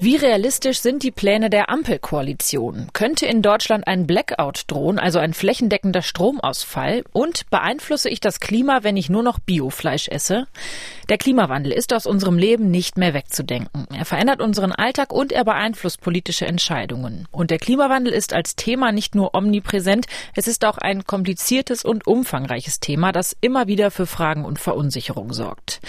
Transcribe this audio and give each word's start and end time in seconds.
Wie 0.00 0.14
realistisch 0.14 0.78
sind 0.78 1.02
die 1.02 1.10
Pläne 1.10 1.50
der 1.50 1.70
Ampelkoalition? 1.70 2.86
Könnte 2.92 3.26
in 3.26 3.42
Deutschland 3.42 3.88
ein 3.88 4.06
Blackout 4.06 4.62
drohen, 4.68 5.00
also 5.00 5.18
ein 5.18 5.34
flächendeckender 5.34 6.02
Stromausfall? 6.02 7.02
Und 7.12 7.50
beeinflusse 7.50 8.08
ich 8.08 8.20
das 8.20 8.38
Klima, 8.38 8.84
wenn 8.84 8.96
ich 8.96 9.10
nur 9.10 9.24
noch 9.24 9.40
Biofleisch 9.40 10.06
esse? 10.06 10.46
Der 11.08 11.18
Klimawandel 11.18 11.72
ist 11.72 11.92
aus 11.92 12.06
unserem 12.06 12.38
Leben 12.38 12.70
nicht 12.70 12.96
mehr 12.96 13.12
wegzudenken. 13.12 13.88
Er 13.92 14.04
verändert 14.04 14.40
unseren 14.40 14.70
Alltag 14.70 15.12
und 15.12 15.32
er 15.32 15.44
beeinflusst 15.44 16.00
politische 16.00 16.46
Entscheidungen. 16.46 17.26
Und 17.32 17.50
der 17.50 17.58
Klimawandel 17.58 18.12
ist 18.12 18.34
als 18.34 18.54
Thema 18.54 18.92
nicht 18.92 19.16
nur 19.16 19.34
omnipräsent, 19.34 20.06
es 20.36 20.46
ist 20.46 20.64
auch 20.64 20.78
ein 20.78 21.06
kompliziertes 21.06 21.84
und 21.84 22.06
umfangreiches 22.06 22.78
Thema, 22.78 23.10
das 23.10 23.36
immer 23.40 23.66
wieder 23.66 23.90
für 23.90 24.06
Fragen 24.06 24.44
und 24.44 24.60
Verunsicherung 24.60 25.32
sorgt. 25.32 25.80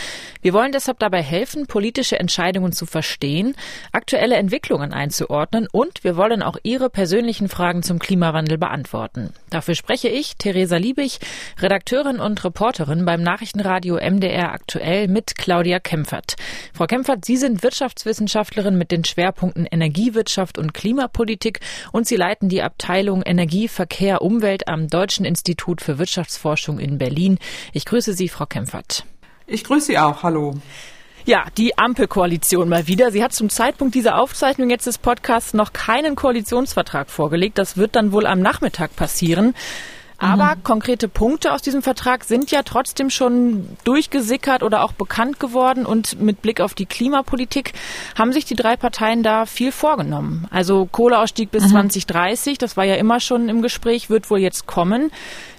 Wir 0.41 0.54
wollen 0.54 0.71
deshalb 0.71 0.98
dabei 0.98 1.21
helfen, 1.21 1.68
politische 1.68 2.18
Entscheidungen 2.18 2.71
zu 2.71 2.88
verstehen, 2.88 3.55
aktuelle 3.99 4.38
Entwicklungen 4.38 4.94
einzuordnen 4.94 5.67
und 5.73 6.05
wir 6.05 6.16
wollen 6.16 6.41
auch 6.41 6.55
Ihre 6.63 6.90
persönlichen 6.90 7.49
Fragen 7.49 7.84
zum 7.84 7.99
Klimawandel 7.99 8.57
beantworten. 8.57 9.34
Dafür 9.49 9.76
spreche 9.76 10.07
ich, 10.07 10.38
Theresa 10.38 10.77
Liebig, 10.77 11.20
Redakteurin 11.59 12.21
und 12.21 12.41
Reporterin 12.45 13.04
beim 13.04 13.21
Nachrichtenradio 13.21 13.95
MDR 13.98 14.54
aktuell 14.54 15.09
mit 15.09 15.35
Claudia 15.35 15.80
Kempfert. 15.80 16.38
Frau 16.73 16.85
Kempfert, 16.85 17.26
Sie 17.26 17.35
sind 17.35 17.62
Wirtschaftswissenschaftlerin 17.62 18.77
mit 18.77 18.91
den 18.91 19.04
Schwerpunkten 19.04 19.66
Energiewirtschaft 19.66 20.57
und 20.57 20.73
Klimapolitik 20.73 21.59
und 21.91 22.07
Sie 22.07 22.16
leiten 22.16 22.48
die 22.48 22.62
Abteilung 22.62 23.21
Energie, 23.23 23.68
Verkehr, 23.68 24.21
Umwelt 24.21 24.70
am 24.70 24.88
Deutschen 24.88 25.26
Institut 25.26 25.81
für 25.81 25.99
Wirtschaftsforschung 25.99 26.79
in 26.79 26.98
Berlin. 26.98 27.38
Ich 27.73 27.84
grüße 27.84 28.13
Sie, 28.13 28.29
Frau 28.29 28.45
Kempfert. 28.45 29.04
Ich 29.45 29.66
grüße 29.66 29.88
Sie 29.88 29.99
auch. 29.99 30.23
Hallo. 30.23 30.55
Ja, 31.30 31.46
die 31.60 31.77
Ampelkoalition 31.77 32.70
mal 32.70 32.88
wieder. 32.88 33.12
Sie 33.12 33.24
hat 33.24 33.34
zum 33.34 33.52
Zeitpunkt 33.52 33.94
dieser 33.94 34.18
Aufzeichnung 34.18 34.72
jetzt 34.72 34.88
des 34.88 34.98
Podcasts 34.98 35.54
noch 35.54 35.74
keinen 35.74 36.16
Koalitionsvertrag 36.16 37.12
vorgelegt. 37.12 37.60
Das 37.60 37.77
wird 37.77 37.96
dann 37.96 38.12
wohl 38.12 38.26
am 38.26 38.41
Nachmittag 38.41 38.96
passieren. 38.96 39.54
Aber 40.20 40.55
mhm. 40.55 40.63
konkrete 40.63 41.07
Punkte 41.07 41.53
aus 41.53 41.62
diesem 41.62 41.81
Vertrag 41.81 42.25
sind 42.25 42.51
ja 42.51 42.63
trotzdem 42.63 43.09
schon 43.09 43.70
durchgesickert 43.85 44.63
oder 44.63 44.84
auch 44.84 44.91
bekannt 44.91 45.39
geworden. 45.39 45.85
Und 45.85 46.21
mit 46.21 46.41
Blick 46.41 46.59
auf 46.59 46.73
die 46.73 46.85
Klimapolitik 46.85 47.73
haben 48.17 48.34
sich 48.34 48.45
die 48.45 48.55
drei 48.55 48.75
Parteien 48.75 49.23
da 49.23 49.45
viel 49.45 49.71
vorgenommen. 49.71 50.47
Also 50.51 50.85
Kohleausstieg 50.85 51.51
bis 51.51 51.63
mhm. 51.65 51.70
2030, 51.70 52.57
das 52.57 52.75
war 52.75 52.84
ja 52.84 52.95
immer 52.95 53.20
schon 53.20 53.47
im 53.47 53.62
Gespräch, 53.62 54.09
wird 54.09 54.29
wohl 54.29 54.40
jetzt 54.40 54.67
kommen. 54.67 55.12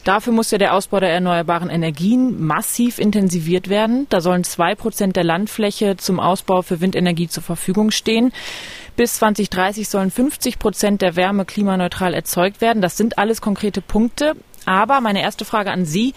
Dafür 0.04 0.32
muss 0.32 0.50
ja 0.50 0.58
der 0.58 0.74
Ausbau 0.74 1.00
der 1.00 1.10
erneuerbaren 1.10 1.68
Energien 1.70 2.42
massiv 2.42 2.98
intensiviert 2.98 3.68
werden. 3.68 4.06
Da 4.08 4.20
sollen 4.20 4.44
zwei 4.44 4.74
Prozent 4.74 5.16
der 5.16 5.24
Landfläche 5.24 5.96
zum 5.96 6.20
Ausbau 6.20 6.62
für 6.62 6.80
Windenergie 6.80 7.28
zur 7.28 7.42
Verfügung 7.42 7.90
stehen. 7.90 8.32
Bis 8.96 9.14
2030 9.14 9.88
sollen 9.88 10.10
50 10.10 10.58
Prozent 10.58 11.02
der 11.02 11.16
Wärme 11.16 11.44
klimaneutral 11.44 12.14
erzeugt 12.14 12.60
werden. 12.60 12.82
Das 12.82 12.96
sind 12.96 13.18
alles 13.18 13.40
konkrete 13.40 13.80
Punkte. 13.80 14.36
Aber 14.66 15.00
meine 15.00 15.22
erste 15.22 15.44
Frage 15.44 15.70
an 15.70 15.84
Sie, 15.84 16.14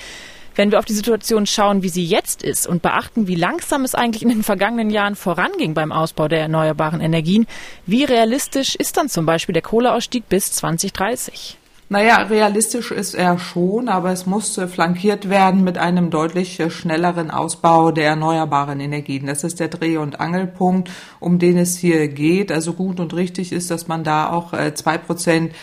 wenn 0.55 0.72
wir 0.72 0.80
auf 0.80 0.86
die 0.86 0.94
Situation 0.94 1.45
schauen, 1.45 1.83
wie 1.83 1.89
sie 1.89 2.05
jetzt 2.05 2.44
ist 2.44 2.67
und 2.67 2.81
beachten, 2.81 3.27
wie 3.27 3.36
langsam 3.36 3.83
es 3.83 3.95
eigentlich 3.95 4.23
in 4.23 4.30
den 4.30 4.44
vergangenen 4.44 4.89
Jahren 4.89 5.16
voranging 5.16 5.73
beim 5.73 5.91
Ausbau 5.91 6.27
der 6.27 6.41
erneuerbaren 6.41 7.02
Energien, 7.02 7.47
wie 7.86 8.03
realistisch 8.03 8.75
ist 8.75 8.97
dann 8.97 9.09
zum 9.09 9.25
Beispiel 9.25 9.53
der 9.53 9.64
Kohleausstieg 9.64 10.30
bis 10.30 10.52
2030? 10.53 11.58
Naja, 11.89 12.23
realistisch 12.23 12.91
ist 12.91 13.14
er 13.14 13.38
schon, 13.38 13.88
aber 13.88 14.11
es 14.11 14.25
muss 14.25 14.59
flankiert 14.67 15.30
werden 15.30 15.64
mit 15.64 15.77
einem 15.77 16.09
deutlich 16.09 16.59
schnelleren 16.69 17.30
Ausbau 17.30 17.91
der 17.91 18.05
erneuerbaren 18.05 18.80
Energien. 18.80 19.27
Das 19.27 19.44
ist 19.44 19.59
der 19.59 19.67
Dreh- 19.67 19.97
und 19.97 20.19
Angelpunkt, 20.19 20.89
um 21.19 21.38
den 21.39 21.58
es 21.58 21.77
hier 21.77 22.08
geht. 22.08 22.52
Also 22.52 22.73
gut 22.73 22.99
und 22.99 23.14
richtig 23.14 23.52
ist, 23.52 23.70
dass 23.70 23.87
man 23.87 24.03
da 24.03 24.32
auch 24.32 24.53
äh, 24.53 24.73
zwei 24.73 24.98
Prozent 24.98 25.53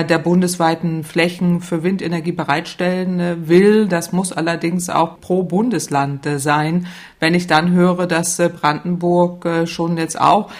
der 0.00 0.18
bundesweiten 0.18 1.04
Flächen 1.04 1.60
für 1.60 1.82
Windenergie 1.82 2.32
bereitstellen 2.32 3.20
äh, 3.20 3.48
will. 3.48 3.86
Das 3.86 4.12
muss 4.12 4.32
allerdings 4.32 4.88
auch 4.88 5.20
pro 5.20 5.42
Bundesland 5.42 6.26
sein. 6.36 6.86
Wenn 7.20 7.34
ich 7.34 7.46
dann 7.46 7.72
höre, 7.72 8.06
dass 8.06 8.36
Brandenburg 8.38 9.46
schon 9.66 9.96
jetzt 9.96 10.20
auch 10.20 10.50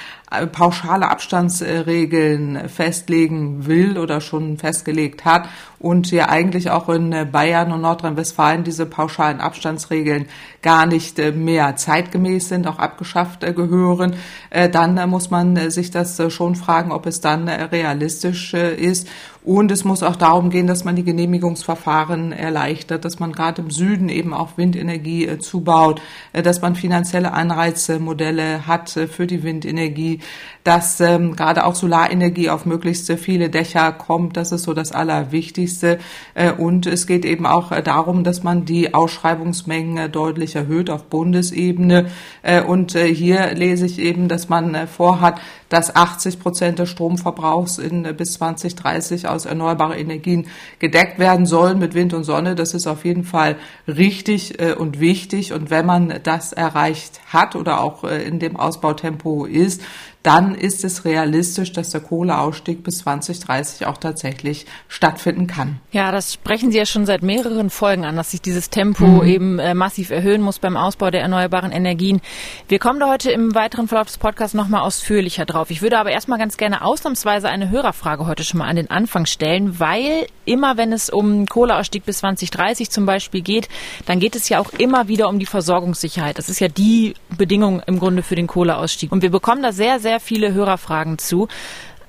pauschale 0.53 1.09
Abstandsregeln 1.09 2.69
festlegen 2.69 3.67
will 3.67 3.99
oder 3.99 4.21
schon 4.21 4.59
festgelegt 4.59 5.25
hat 5.25 5.49
und 5.79 6.11
ja 6.11 6.29
eigentlich 6.29 6.71
auch 6.71 6.89
in 6.89 7.15
Bayern 7.31 7.73
und 7.73 7.83
Nordrhein-Westfalen 7.83 8.65
diese 8.65 8.87
pauschalen 8.87 9.41
Abstandsregeln 9.41 10.27
gar 10.63 10.87
nicht 10.87 11.19
mehr 11.35 11.77
zeitgemäß 11.77 12.49
sind, 12.49 12.67
auch 12.67 12.79
abgeschafft 12.79 13.43
äh, 13.43 13.53
gehören, 13.53 14.15
äh, 14.51 14.69
dann 14.69 15.11
muss 15.11 15.31
man 15.31 15.71
sich 15.71 15.91
das 15.91 16.21
schon 16.33 16.55
fragen, 16.55 16.93
ob 16.93 17.07
es 17.07 17.21
dann 17.21 17.49
realistisch 17.49 18.55
äh, 18.55 18.75
ist. 18.75 19.09
Und 19.45 19.73
es 19.73 19.85
muss 19.85 20.05
auch 20.05 20.15
darum 20.15 20.51
gehen, 20.51 20.69
dass 20.69 20.85
man 20.85 20.95
die 20.95 21.03
Genehmigungsverfahren 21.03 22.31
erleichtert, 22.31 23.05
dass 23.05 23.19
man 23.19 23.33
gerade 23.33 23.63
im 23.63 23.71
Süden 23.71 24.09
eben 24.09 24.35
auch 24.35 24.57
Windenergie 24.57 25.39
zubaut, 25.39 26.01
dass 26.33 26.63
man 26.63 26.77
finanzielle 26.77 27.33
Anreizmodelle 27.33 28.69
hat 28.69 28.91
für 28.91 29.27
die 29.27 29.43
Windenergie, 29.43 30.21
dass 30.65 31.01
ähm, 31.01 31.35
gerade 31.35 31.65
auch 31.65 31.75
Solarenergie 31.75 32.51
auf 32.51 32.67
möglichst 32.67 33.11
viele 33.13 33.51
Dächer 33.51 33.91
kommt. 33.93 34.37
Das 34.37 34.53
ist 34.53 34.63
so 34.63 34.75
das 34.75 34.93
Allerwichtigste. 34.93 35.99
Äh, 36.35 36.53
und 36.53 36.87
es 36.87 37.07
geht 37.07 37.25
eben 37.25 37.47
auch 37.47 37.73
äh, 37.73 37.83
darum, 37.83 38.23
dass 38.23 38.43
man 38.43 38.65
die 38.65 38.95
Ausschreibungsmengen 38.95 39.97
äh, 39.97 40.09
deutlich 40.09 40.55
erhöht 40.55 40.89
auf 40.89 41.05
Bundesebene. 41.05 42.07
Äh, 42.43 42.63
und 42.63 42.95
äh, 42.95 43.13
hier 43.13 43.55
lese 43.55 43.87
ich 43.87 43.99
eben, 43.99 44.29
dass 44.29 44.49
man 44.49 44.75
äh, 44.75 44.87
vorhat, 44.87 45.41
dass 45.73 45.95
80 45.95 46.39
Prozent 46.41 46.79
des 46.79 46.91
Stromverbrauchs 46.91 47.79
in, 47.79 48.03
bis 48.17 48.35
2030 48.35 49.29
aus 49.29 49.47
erneuerbaren 49.47 49.99
Energien 49.99 50.47
gedeckt 50.79 51.19
werden 51.19 51.47
sollen 51.47 51.79
mit 51.79 51.95
Wind 51.95 52.13
und 52.15 52.25
Sonne. 52.25 52.55
Das 52.55 52.75
ist 52.75 52.87
auf 52.87 53.05
jeden 53.05 53.25
Fall 53.25 53.57
richtig 53.87 54.59
und 54.79 55.01
wichtig. 55.01 55.53
Und 55.53 55.71
wenn 55.71 55.87
man 55.87 56.21
das 56.23 56.53
erreicht 56.53 57.21
hat 57.33 57.57
oder 57.57 57.81
auch 57.81 58.05
in 58.05 58.39
dem 58.39 58.57
Ausbautempo 58.57 59.47
ist, 59.47 59.83
dann 60.23 60.55
ist 60.55 60.85
es 60.85 61.05
realistisch, 61.05 61.73
dass 61.73 61.91
der 61.91 62.01
Kohleausstieg 62.01 62.85
bis 62.85 62.99
2030 62.99 63.87
auch 63.87 63.99
tatsächlich 63.99 64.67
stattfinden 64.89 65.47
kann. 65.47 65.81
Ja, 65.91 66.13
das 66.13 66.35
sprechen 66.35 66.71
Sie 66.71 66.79
ja 66.79 66.87
schon 66.87 67.07
seit 67.07 67.23
mehreren 67.23 67.71
Folgen 67.71 68.05
an, 68.05 68.17
dass 68.17 68.31
sich 68.31 68.41
dieses 68.41 68.71
Tempo 68.71 69.07
mhm. 69.07 69.27
eben 69.27 69.59
äh, 69.59 69.75
massiv 69.75 70.11
erhöhen 70.11 70.41
muss 70.41 70.59
beim 70.59 70.77
Ausbau 70.77 71.11
der 71.11 71.23
erneuerbaren 71.23 71.73
Energien. 71.73 72.21
Wir 72.69 72.79
kommen 72.79 73.01
da 73.01 73.11
heute 73.11 73.33
im 73.33 73.55
weiteren 73.55 73.89
Verlauf 73.89 74.07
des 74.07 74.19
Podcasts 74.19 74.55
nochmal 74.55 74.83
ausführlicher 74.83 75.45
drauf. 75.45 75.71
Ich 75.71 75.83
würde 75.83 75.99
aber 75.99 76.11
erstmal 76.11 76.39
ganz 76.39 76.57
gerne 76.57 76.85
ausnahmsweise 76.85 77.49
eine 77.49 77.71
Hörerfrage 77.71 78.27
heute 78.27 78.45
schon 78.45 78.59
mal 78.59 78.69
an 78.69 78.77
den 78.77 78.91
Anfang 78.91 79.27
stellen, 79.27 79.81
weil 79.81 80.27
immer 80.45 80.77
wenn 80.77 80.93
es 80.93 81.11
um 81.11 81.47
Kohleausstieg 81.47 82.05
bis 82.05 82.19
2030 82.19 82.91
zum 82.91 83.07
Beispiel 83.07 83.43
geht, 83.43 83.69
dann 84.07 84.21
geht 84.21 84.37
es 84.37 84.49
ja 84.49 84.61
auch 84.61 84.73
immer 84.73 85.09
wieder 85.09 85.29
um 85.29 85.39
die 85.39 85.47
Versorgungssicherheit. 85.47 86.39
Das 86.39 86.49
ist 86.49 86.61
ja 86.61 86.69
die 86.69 87.15
Bedingung 87.37 87.81
im 87.87 87.99
Grunde 87.99 88.23
für 88.23 88.35
den 88.35 88.47
Kohleausstieg. 88.47 89.11
Und 89.13 89.23
wir 89.23 89.31
bekommen 89.31 89.63
da 89.63 89.73
sehr, 89.73 89.99
sehr 90.01 90.12
sehr 90.13 90.21
viele 90.21 90.53
Hörerfragen 90.53 91.17
zu. 91.17 91.49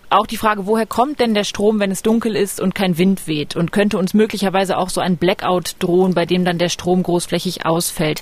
Auch 0.10 0.28
die 0.28 0.36
Frage, 0.36 0.68
woher 0.68 0.86
kommt 0.86 1.22
denn 1.22 1.34
der 1.34 1.46
Strom, 1.46 1.80
wenn 1.80 1.90
es 1.90 2.04
dunkel 2.04 2.36
ist 2.36 2.60
und 2.60 2.76
kein 2.76 2.98
Wind 2.98 3.28
weht? 3.28 3.56
Und 3.56 3.72
könnte 3.72 3.98
uns 3.98 4.14
möglicherweise 4.14 4.78
auch 4.78 4.90
so 4.90 5.00
ein 5.00 5.16
Blackout 5.16 5.78
drohen, 5.80 6.14
bei 6.14 6.26
dem 6.26 6.44
dann 6.44 6.58
der 6.58 6.68
Strom 6.68 7.02
großflächig 7.02 7.66
ausfällt? 7.66 8.22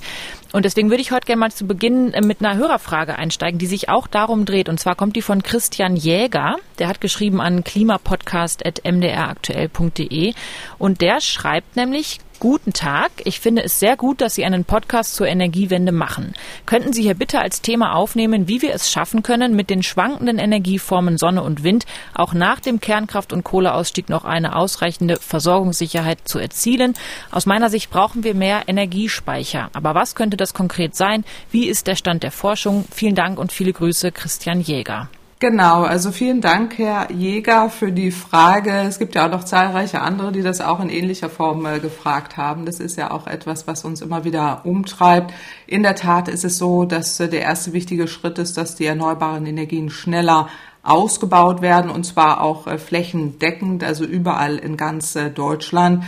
Und 0.53 0.66
deswegen 0.66 0.92
würde 0.92 1.02
ich 1.02 1.12
heute 1.12 1.25
gerne 1.25 1.40
mal 1.40 1.52
zu 1.52 1.66
Beginn 1.66 2.14
äh, 2.14 2.22
mit 2.22 2.42
einer 2.42 2.58
Hörerfrage 2.58 3.18
einsteigen, 3.18 3.58
die 3.58 3.66
sich 3.66 3.90
auch 3.90 4.06
darum 4.06 4.46
dreht. 4.46 4.69
Und 4.69 4.80
zwar 4.80 4.94
kommt 4.94 5.16
die 5.16 5.24
von 5.24 5.42
Christian 5.42 5.96
Jäger. 5.96 6.58
Der 6.78 6.88
hat 6.88 7.02
geschrieben 7.02 7.42
an 7.42 7.63
klimapodcast.mdraktuell.de. 7.63 10.34
Und 10.78 11.02
der 11.02 11.22
schreibt 11.22 11.75
nämlich, 11.75 12.19
Guten 12.41 12.74
Tag. 12.74 13.12
Ich 13.24 13.40
finde 13.40 13.63
es 13.63 13.79
sehr 13.79 13.96
gut, 13.96 14.19
dass 14.19 14.33
Sie 14.33 14.44
einen 14.44 14.66
Podcast 14.66 15.13
zur 15.13 15.27
Energiewende 15.27 15.92
machen. 15.92 16.33
Könnten 16.66 16.92
Sie 16.92 17.04
hier 17.04 17.13
bitte 17.13 17.38
als 17.38 17.62
Thema 17.62 17.94
aufnehmen, 17.94 18.48
wie 18.48 18.63
wir 18.63 18.74
es 18.74 18.89
schaffen 18.89 19.21
können, 19.21 19.56
mit 19.56 19.69
den 19.69 19.83
schwankenden 19.83 20.39
Energieformen 20.39 21.19
Sonne 21.19 21.44
und 21.44 21.63
Wind 21.63 21.86
auch 22.16 22.33
nach 22.33 22.60
dem 22.60 22.81
Kernkraft- 22.81 23.31
und 23.31 23.44
Kohleausstieg 23.44 24.10
noch 24.10 24.25
eine 24.25 24.56
ausreichende 24.56 25.18
Versorgungssicherheit 25.18 26.27
zu 26.27 26.39
erzielen? 26.39 26.95
Aus 27.30 27.45
meiner 27.45 27.69
Sicht 27.69 27.92
brauchen 27.92 28.24
wir 28.24 28.33
mehr 28.33 28.63
Energiespeicher. 28.66 29.69
Aber 29.74 29.94
was 29.94 30.16
könnte 30.16 30.36
das 30.36 30.56
konkret 30.56 30.95
sein? 30.95 31.24
Wie 31.51 31.68
ist 31.68 31.86
der 31.86 31.95
Stand 31.95 32.24
der 32.24 32.31
Forschung? 32.31 32.86
Vielen 32.92 33.13
Dank 33.13 33.38
und 33.38 33.51
viele 33.51 33.71
Grüße, 33.71 34.12
Christian 34.12 34.62
Jäger. 34.62 35.10
Genau, 35.42 35.82
also 35.82 36.12
vielen 36.12 36.40
Dank, 36.40 36.78
Herr 36.78 37.12
Jäger, 37.12 37.72
für 37.72 37.92
die 37.92 38.12
Frage. 38.12 38.70
Es 38.88 39.00
gibt 39.00 39.16
ja 39.16 39.26
auch 39.26 39.32
noch 39.32 39.44
zahlreiche 39.44 40.00
andere, 40.00 40.32
die 40.32 40.44
das 40.44 40.62
auch 40.62 40.80
in 40.80 40.90
ähnlicher 40.90 41.32
Form 41.32 41.66
äh, 41.66 41.80
gefragt 41.80 42.38
haben. 42.38 42.68
Das 42.68 42.80
ist 42.80 42.96
ja 42.96 43.10
auch 43.10 43.26
etwas, 43.26 43.66
was 43.66 43.84
uns 43.84 44.02
immer 44.02 44.24
wieder 44.24 44.62
umtreibt. 44.66 45.34
In 45.66 45.82
der 45.82 45.96
Tat 45.96 46.28
ist 46.28 46.46
es 46.46 46.60
so, 46.60 46.86
dass 46.86 47.20
äh, 47.20 47.28
der 47.28 47.42
erste 47.42 47.74
wichtige 47.74 48.08
Schritt 48.08 48.38
ist, 48.38 48.56
dass 48.56 48.76
die 48.76 48.86
erneuerbaren 48.86 49.48
Energien 49.48 49.90
schneller 49.90 50.48
ausgebaut 50.84 51.64
werden 51.64 51.90
und 51.90 52.04
zwar 52.04 52.42
auch 52.42 52.68
äh, 52.68 52.78
flächendeckend, 52.78 53.84
also 53.84 54.04
überall 54.04 54.58
in 54.58 54.78
ganz 54.78 55.16
äh, 55.16 55.32
Deutschland. 55.32 56.04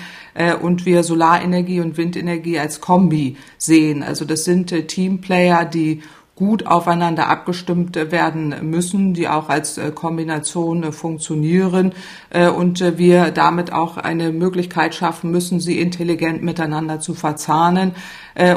und 0.62 0.86
wir 0.86 1.04
Solarenergie 1.04 1.80
und 1.80 1.98
Windenergie 1.98 2.60
als 2.60 2.82
Kombi 2.82 3.38
sehen. 3.58 4.02
Also 4.02 4.26
das 4.26 4.46
sind 4.46 4.88
Teamplayer, 4.88 5.64
die 5.66 6.02
gut 6.36 6.66
aufeinander 6.66 7.30
abgestimmt 7.30 7.96
werden 7.96 8.70
müssen, 8.70 9.14
die 9.14 9.28
auch 9.28 9.50
als 9.50 9.78
äh, 9.78 9.92
Kombination 9.92 10.84
äh, 10.84 10.92
funktionieren 10.92 11.94
und 12.34 12.98
wir 12.98 13.32
damit 13.32 13.72
auch 13.72 13.98
eine 13.98 14.32
Möglichkeit 14.32 14.96
schaffen 14.96 15.30
müssen, 15.32 15.60
sie 15.60 15.80
intelligent 15.80 16.42
miteinander 16.42 17.00
zu 17.00 17.14
verzahnen 17.14 17.94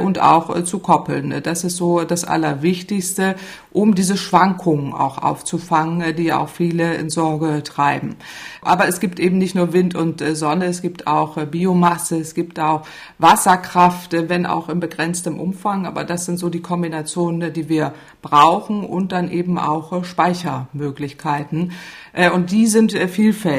und 0.02 0.18
auch 0.18 0.62
zu 0.62 0.78
koppeln. 0.78 1.42
Das 1.42 1.62
ist 1.62 1.76
so 1.76 2.02
das 2.04 2.24
Allerwichtigste, 2.24 3.34
um 3.72 3.94
diese 3.94 4.16
Schwankungen 4.16 4.94
auch 4.94 5.18
aufzufangen, 5.18 6.16
die 6.16 6.32
auch 6.32 6.48
viele 6.48 6.94
in 6.94 7.10
Sorge 7.10 7.62
treiben. 7.62 8.16
Aber 8.62 8.88
es 8.88 9.00
gibt 9.00 9.20
eben 9.20 9.36
nicht 9.36 9.54
nur 9.54 9.74
Wind 9.74 9.94
und 9.94 10.24
Sonne, 10.34 10.64
es 10.64 10.80
gibt 10.80 11.06
auch 11.06 11.36
Biomasse, 11.44 12.18
es 12.18 12.34
gibt 12.34 12.58
auch 12.58 12.86
Wasserkraft, 13.18 14.12
wenn 14.12 14.46
auch 14.46 14.70
in 14.70 14.80
begrenztem 14.80 15.38
Umfang. 15.38 15.86
Aber 15.86 16.04
das 16.04 16.24
sind 16.24 16.38
so 16.38 16.48
die 16.48 16.62
Kombinationen, 16.62 17.52
die 17.52 17.68
wir 17.68 17.92
brauchen 18.22 18.84
und 18.84 19.12
dann 19.12 19.30
eben 19.30 19.58
auch 19.58 19.92
äh, 19.92 20.04
Speichermöglichkeiten. 20.04 21.72
Äh, 22.12 22.30
und 22.30 22.50
die 22.50 22.66
sind 22.66 22.94
äh, 22.94 23.08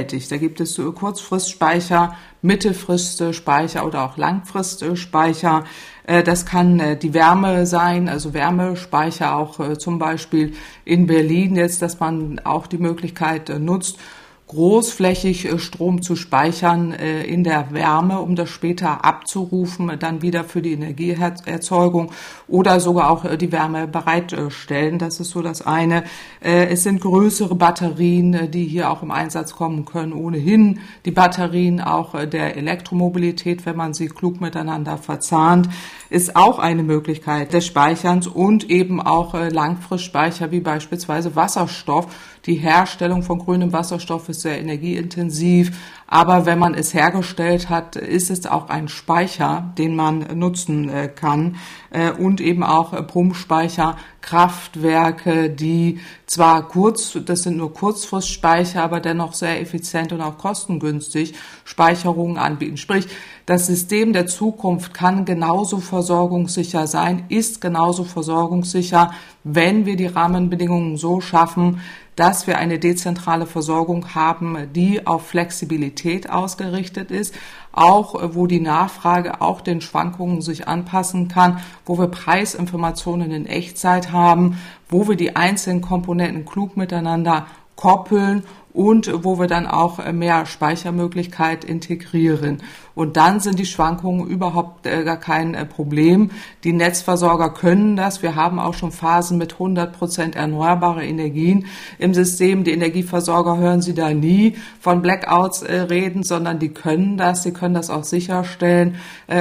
vielfältig. 0.08 0.28
Da 0.30 0.38
gibt 0.38 0.60
es 0.60 0.80
Kurzfristspeicher, 0.96 2.16
Mittelfristspeicher 2.42 3.86
oder 3.86 4.04
auch 4.04 4.18
Langfristspeicher. 4.18 5.64
Das 6.06 6.46
kann 6.46 7.00
die 7.00 7.14
Wärme 7.14 7.66
sein, 7.66 8.08
also 8.08 8.34
Wärmespeicher 8.34 9.36
auch 9.36 9.78
zum 9.78 10.00
Beispiel 10.00 10.54
in 10.86 11.08
Berlin 11.08 11.56
jetzt, 11.56 11.82
dass 11.82 12.00
man 12.00 12.40
auch 12.40 12.68
die 12.68 12.78
Möglichkeit 12.78 13.50
nutzt, 13.60 13.98
großflächig 14.48 15.46
äh, 15.46 15.60
Strom 15.60 16.02
zu 16.02 16.16
speichern 16.16 16.94
äh, 16.94 17.24
in 17.24 17.44
der 17.44 17.72
Wärme, 17.72 18.20
um 18.20 18.36
das 18.36 18.50
später 18.50 19.04
abzurufen, 19.04 19.92
dann 20.00 20.22
wieder 20.22 20.46
für 20.46 20.62
die 20.62 20.74
Energieerzeugung 20.74 22.12
oder 22.48 22.80
sogar 22.80 23.12
auch 23.12 23.26
äh, 23.26 23.38
die 23.38 23.52
Wärme 23.52 23.88
bereitstellen. 23.88 25.00
Das 25.00 25.20
ist 25.20 25.32
so 25.32 25.42
das 25.42 25.66
eine. 25.66 26.04
Es 26.40 26.84
sind 26.84 27.02
größere 27.02 27.56
Batterien, 27.56 28.52
die 28.52 28.66
hier 28.66 28.90
auch 28.90 29.04
im 29.04 29.12
Einsatz 29.12 29.54
kommen 29.54 29.86
können. 29.86 30.14
Ohnehin 30.14 30.80
die 31.06 31.12
Batterien 31.12 31.82
auch 31.82 32.14
der 32.26 32.56
Elektromobilität, 32.56 33.66
wenn 33.66 33.76
man 33.76 33.94
sie 33.94 34.08
klug 34.08 34.40
miteinander 34.40 34.98
verzahnt, 34.98 35.70
ist 36.10 36.36
auch 36.36 36.60
eine 36.60 36.84
Möglichkeit 36.84 37.54
des 37.54 37.66
Speicherns 37.66 38.28
und 38.28 38.70
eben 38.70 39.02
auch 39.02 39.34
Langfristspeicher 39.34 40.52
wie 40.52 40.62
beispielsweise 40.62 41.36
Wasserstoff. 41.36 42.08
Die 42.48 42.56
Herstellung 42.56 43.24
von 43.24 43.40
grünem 43.40 43.74
Wasserstoff 43.74 44.30
ist 44.30 44.40
sehr 44.40 44.58
energieintensiv, 44.58 45.78
aber 46.08 46.46
wenn 46.46 46.58
man 46.58 46.76
es 46.76 46.94
hergestellt 46.94 47.70
hat, 47.70 47.98
ist 47.98 48.30
es 48.30 48.46
auch 48.46 48.70
ein 48.70 48.88
Speicher, 48.88 49.74
den 49.78 49.98
man 49.98 50.20
nutzen 50.40 50.88
äh, 50.88 51.10
kann 51.10 51.58
äh, 51.92 52.12
und 52.12 52.40
eben 52.40 52.64
auch 52.64 52.94
äh, 52.94 53.04
Pumpspeicher, 53.04 53.98
Kraftwerke, 54.22 55.50
die 55.50 56.00
zwar 56.26 56.70
kurz, 56.70 57.18
das 57.26 57.44
sind 57.44 57.58
nur 57.58 57.74
Kurzfristspeicher, 57.74 58.82
aber 58.82 59.02
dennoch 59.02 59.34
sehr 59.34 59.60
effizient 59.60 60.14
und 60.14 60.22
auch 60.22 60.38
kostengünstig 60.38 61.34
Speicherungen 61.66 62.38
anbieten. 62.38 62.78
Sprich, 62.78 63.08
das 63.46 63.68
System 63.68 64.14
der 64.14 64.28
Zukunft 64.28 64.94
kann 64.94 65.26
genauso 65.26 65.80
versorgungssicher 65.80 66.88
sein, 66.88 67.26
ist 67.28 67.60
genauso 67.60 68.06
versorgungssicher, 68.06 69.12
wenn 69.44 69.86
wir 69.86 69.98
die 69.98 70.08
Rahmenbedingungen 70.08 70.96
so 70.96 71.20
schaffen, 71.20 71.82
dass 72.18 72.48
wir 72.48 72.58
eine 72.58 72.80
dezentrale 72.80 73.46
Versorgung 73.46 74.16
haben, 74.16 74.74
die 74.74 75.06
auf 75.06 75.28
Flexibilität 75.28 76.30
ausgerichtet 76.30 77.12
ist, 77.12 77.34
auch 77.72 78.22
äh, 78.22 78.36
wo 78.36 78.48
die 78.48 78.60
Nachfrage 78.60 79.40
auch 79.40 79.62
den 79.62 79.80
Schwankungen 79.80 80.42
sich 80.42 80.68
anpassen 80.68 81.30
kann, 81.30 81.62
wo 81.86 81.98
wir 81.98 82.08
Preisinformationen 82.08 83.32
in 83.32 83.46
Echtzeit 83.46 84.12
haben, 84.12 84.58
wo 84.90 85.08
wir 85.08 85.16
die 85.16 85.36
einzelnen 85.36 85.82
Komponenten 85.82 86.46
klug 86.46 86.76
miteinander 86.76 87.46
koppeln 87.76 88.44
und 88.78 89.12
wo 89.24 89.40
wir 89.40 89.48
dann 89.48 89.66
auch 89.66 89.98
äh, 89.98 90.14
mehr 90.14 90.46
Speichermöglichkeit 90.46 91.66
integrieren. 91.66 92.62
Und 92.94 93.18
dann 93.18 93.40
sind 93.40 93.58
die 93.58 93.66
Schwankungen 93.66 94.28
überhaupt 94.28 94.86
äh, 94.86 95.04
gar 95.04 95.18
kein 95.18 95.56
äh, 95.56 95.66
Problem. 95.66 96.30
Die 96.64 96.74
Netzversorger 96.74 97.50
können 97.50 97.96
das. 97.96 98.22
Wir 98.22 98.36
haben 98.36 98.60
auch 98.60 98.76
schon 98.76 98.92
Phasen 98.92 99.40
mit 99.40 99.54
100 99.54 99.98
Prozent 99.98 100.36
erneuerbare 100.36 101.04
Energien 101.04 101.66
im 101.98 102.14
System. 102.14 102.64
Die 102.64 102.72
Energieversorger 102.72 103.58
hören 103.58 103.82
Sie 103.82 103.96
da 103.96 104.14
nie 104.14 104.56
von 104.80 105.02
Blackouts 105.02 105.64
reden, 105.64 106.22
sondern 106.22 106.60
die 106.60 106.70
können 106.70 107.18
das. 107.18 107.42
Sie 107.42 107.54
können 107.54 107.74
das 107.74 107.90
auch 107.90 108.04
sicherstellen. 108.04 108.96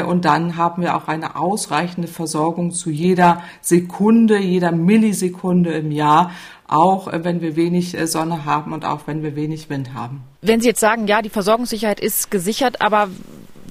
Und 0.06 0.24
dann 0.24 0.56
haben 0.56 0.82
wir 0.82 0.96
auch 0.96 1.08
eine 1.08 1.36
ausreichende 1.36 2.08
Versorgung 2.08 2.72
zu 2.72 2.90
jeder 2.90 3.42
Sekunde, 3.60 4.38
jeder 4.38 4.72
Millisekunde 4.72 5.72
im 5.72 5.90
Jahr 5.90 6.30
auch 6.68 7.08
äh, 7.08 7.24
wenn 7.24 7.40
wir 7.40 7.56
wenig 7.56 7.96
äh, 7.96 8.06
Sonne 8.06 8.44
haben 8.44 8.72
und 8.72 8.84
auch 8.84 9.06
wenn 9.06 9.22
wir 9.22 9.36
wenig 9.36 9.70
Wind 9.70 9.94
haben. 9.94 10.22
Wenn 10.42 10.60
Sie 10.60 10.68
jetzt 10.68 10.80
sagen, 10.80 11.06
ja, 11.06 11.22
die 11.22 11.28
Versorgungssicherheit 11.28 12.00
ist 12.00 12.30
gesichert, 12.30 12.80
aber 12.80 13.08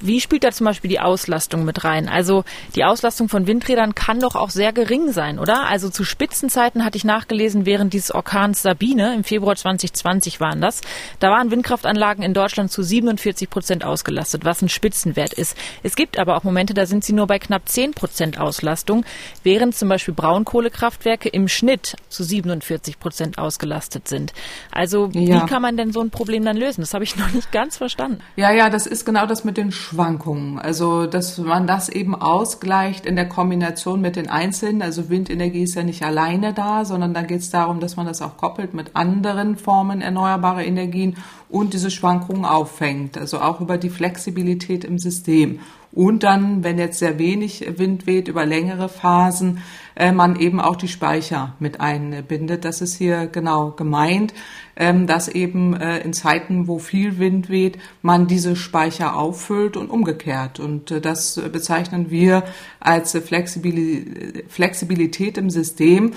wie 0.01 0.21
spielt 0.21 0.43
da 0.43 0.51
zum 0.51 0.65
Beispiel 0.65 0.89
die 0.89 0.99
Auslastung 0.99 1.65
mit 1.65 1.83
rein? 1.83 2.09
Also 2.09 2.43
die 2.75 2.83
Auslastung 2.83 3.29
von 3.29 3.47
Windrädern 3.47 3.95
kann 3.95 4.19
doch 4.19 4.35
auch 4.35 4.49
sehr 4.49 4.73
gering 4.73 5.11
sein, 5.11 5.39
oder? 5.39 5.67
Also 5.67 5.89
zu 5.89 6.03
Spitzenzeiten 6.03 6.83
hatte 6.83 6.97
ich 6.97 7.03
nachgelesen, 7.03 7.65
während 7.65 7.93
dieses 7.93 8.11
Orkans 8.11 8.61
Sabine, 8.61 9.13
im 9.15 9.23
Februar 9.23 9.55
2020 9.55 10.39
waren 10.39 10.61
das, 10.61 10.81
da 11.19 11.31
waren 11.31 11.51
Windkraftanlagen 11.51 12.23
in 12.23 12.33
Deutschland 12.33 12.71
zu 12.71 12.83
47 12.83 13.49
Prozent 13.49 13.83
ausgelastet, 13.83 14.45
was 14.45 14.61
ein 14.61 14.69
Spitzenwert 14.69 15.33
ist. 15.33 15.57
Es 15.83 15.95
gibt 15.95 16.17
aber 16.17 16.35
auch 16.37 16.43
Momente, 16.43 16.73
da 16.73 16.85
sind 16.85 17.03
sie 17.03 17.13
nur 17.13 17.27
bei 17.27 17.39
knapp 17.39 17.67
10 17.67 17.93
Prozent 17.93 18.39
Auslastung, 18.39 19.05
während 19.43 19.75
zum 19.75 19.89
Beispiel 19.89 20.13
Braunkohlekraftwerke 20.13 21.29
im 21.29 21.47
Schnitt 21.47 21.95
zu 22.09 22.23
47 22.23 22.99
Prozent 22.99 23.37
ausgelastet 23.37 24.07
sind. 24.07 24.33
Also 24.71 25.09
ja. 25.13 25.43
wie 25.43 25.45
kann 25.47 25.61
man 25.61 25.77
denn 25.77 25.91
so 25.91 26.01
ein 26.01 26.09
Problem 26.09 26.43
dann 26.45 26.57
lösen? 26.57 26.81
Das 26.81 26.93
habe 26.93 27.03
ich 27.03 27.15
noch 27.15 27.31
nicht 27.31 27.51
ganz 27.51 27.77
verstanden. 27.77 28.19
Ja, 28.35 28.51
ja, 28.51 28.69
das 28.69 28.87
ist 28.87 29.05
genau 29.05 29.25
das 29.25 29.43
mit 29.43 29.57
den 29.57 29.71
Schwankungen. 29.85 30.57
Also, 30.57 31.05
dass 31.05 31.37
man 31.37 31.67
das 31.67 31.89
eben 31.89 32.15
ausgleicht 32.15 33.05
in 33.05 33.15
der 33.15 33.29
Kombination 33.29 34.01
mit 34.01 34.15
den 34.15 34.29
Einzelnen. 34.29 34.81
Also 34.81 35.09
Windenergie 35.09 35.61
ist 35.61 35.75
ja 35.75 35.83
nicht 35.83 36.03
alleine 36.03 36.53
da, 36.53 36.85
sondern 36.85 37.13
da 37.13 37.21
geht 37.21 37.41
es 37.41 37.51
darum, 37.51 37.79
dass 37.79 37.95
man 37.95 38.07
das 38.07 38.21
auch 38.21 38.35
koppelt 38.35 38.73
mit 38.73 38.95
anderen 38.95 39.57
Formen 39.57 40.01
erneuerbarer 40.01 40.65
Energien 40.65 41.17
und 41.49 41.73
diese 41.73 41.91
Schwankungen 41.91 42.45
auffängt. 42.45 43.17
Also 43.17 43.39
auch 43.39 43.61
über 43.61 43.77
die 43.77 43.91
Flexibilität 43.91 44.83
im 44.83 44.97
System. 44.97 45.59
Und 45.95 46.23
dann, 46.23 46.63
wenn 46.63 46.77
jetzt 46.77 46.99
sehr 46.99 47.17
wenig 47.17 47.65
Wind 47.77 48.05
weht 48.05 48.27
über 48.27 48.45
längere 48.45 48.89
Phasen, 48.89 49.61
äh, 49.95 50.11
man 50.11 50.37
eben 50.37 50.59
auch 50.59 50.75
die 50.75 50.89
Speicher 50.89 51.55
mit 51.59 51.79
einbindet. 51.79 52.65
Das 52.65 52.81
ist 52.81 52.97
hier 52.97 53.27
genau 53.27 53.71
gemeint, 53.71 54.33
ähm, 54.75 55.07
dass 55.07 55.29
eben 55.29 55.73
äh, 55.73 55.99
in 55.99 56.11
Zeiten, 56.11 56.67
wo 56.67 56.79
viel 56.79 57.17
Wind 57.17 57.49
weht, 57.49 57.77
man 58.01 58.27
diese 58.27 58.57
Speicher 58.57 59.15
auffüllt 59.15 59.77
und 59.77 59.89
umgekehrt. 59.89 60.59
Und 60.59 60.91
äh, 60.91 60.99
das 60.99 61.39
bezeichnen 61.49 62.11
wir 62.11 62.43
als 62.81 63.17
Flexibilität 63.17 65.37
im 65.37 65.49
System. 65.49 66.11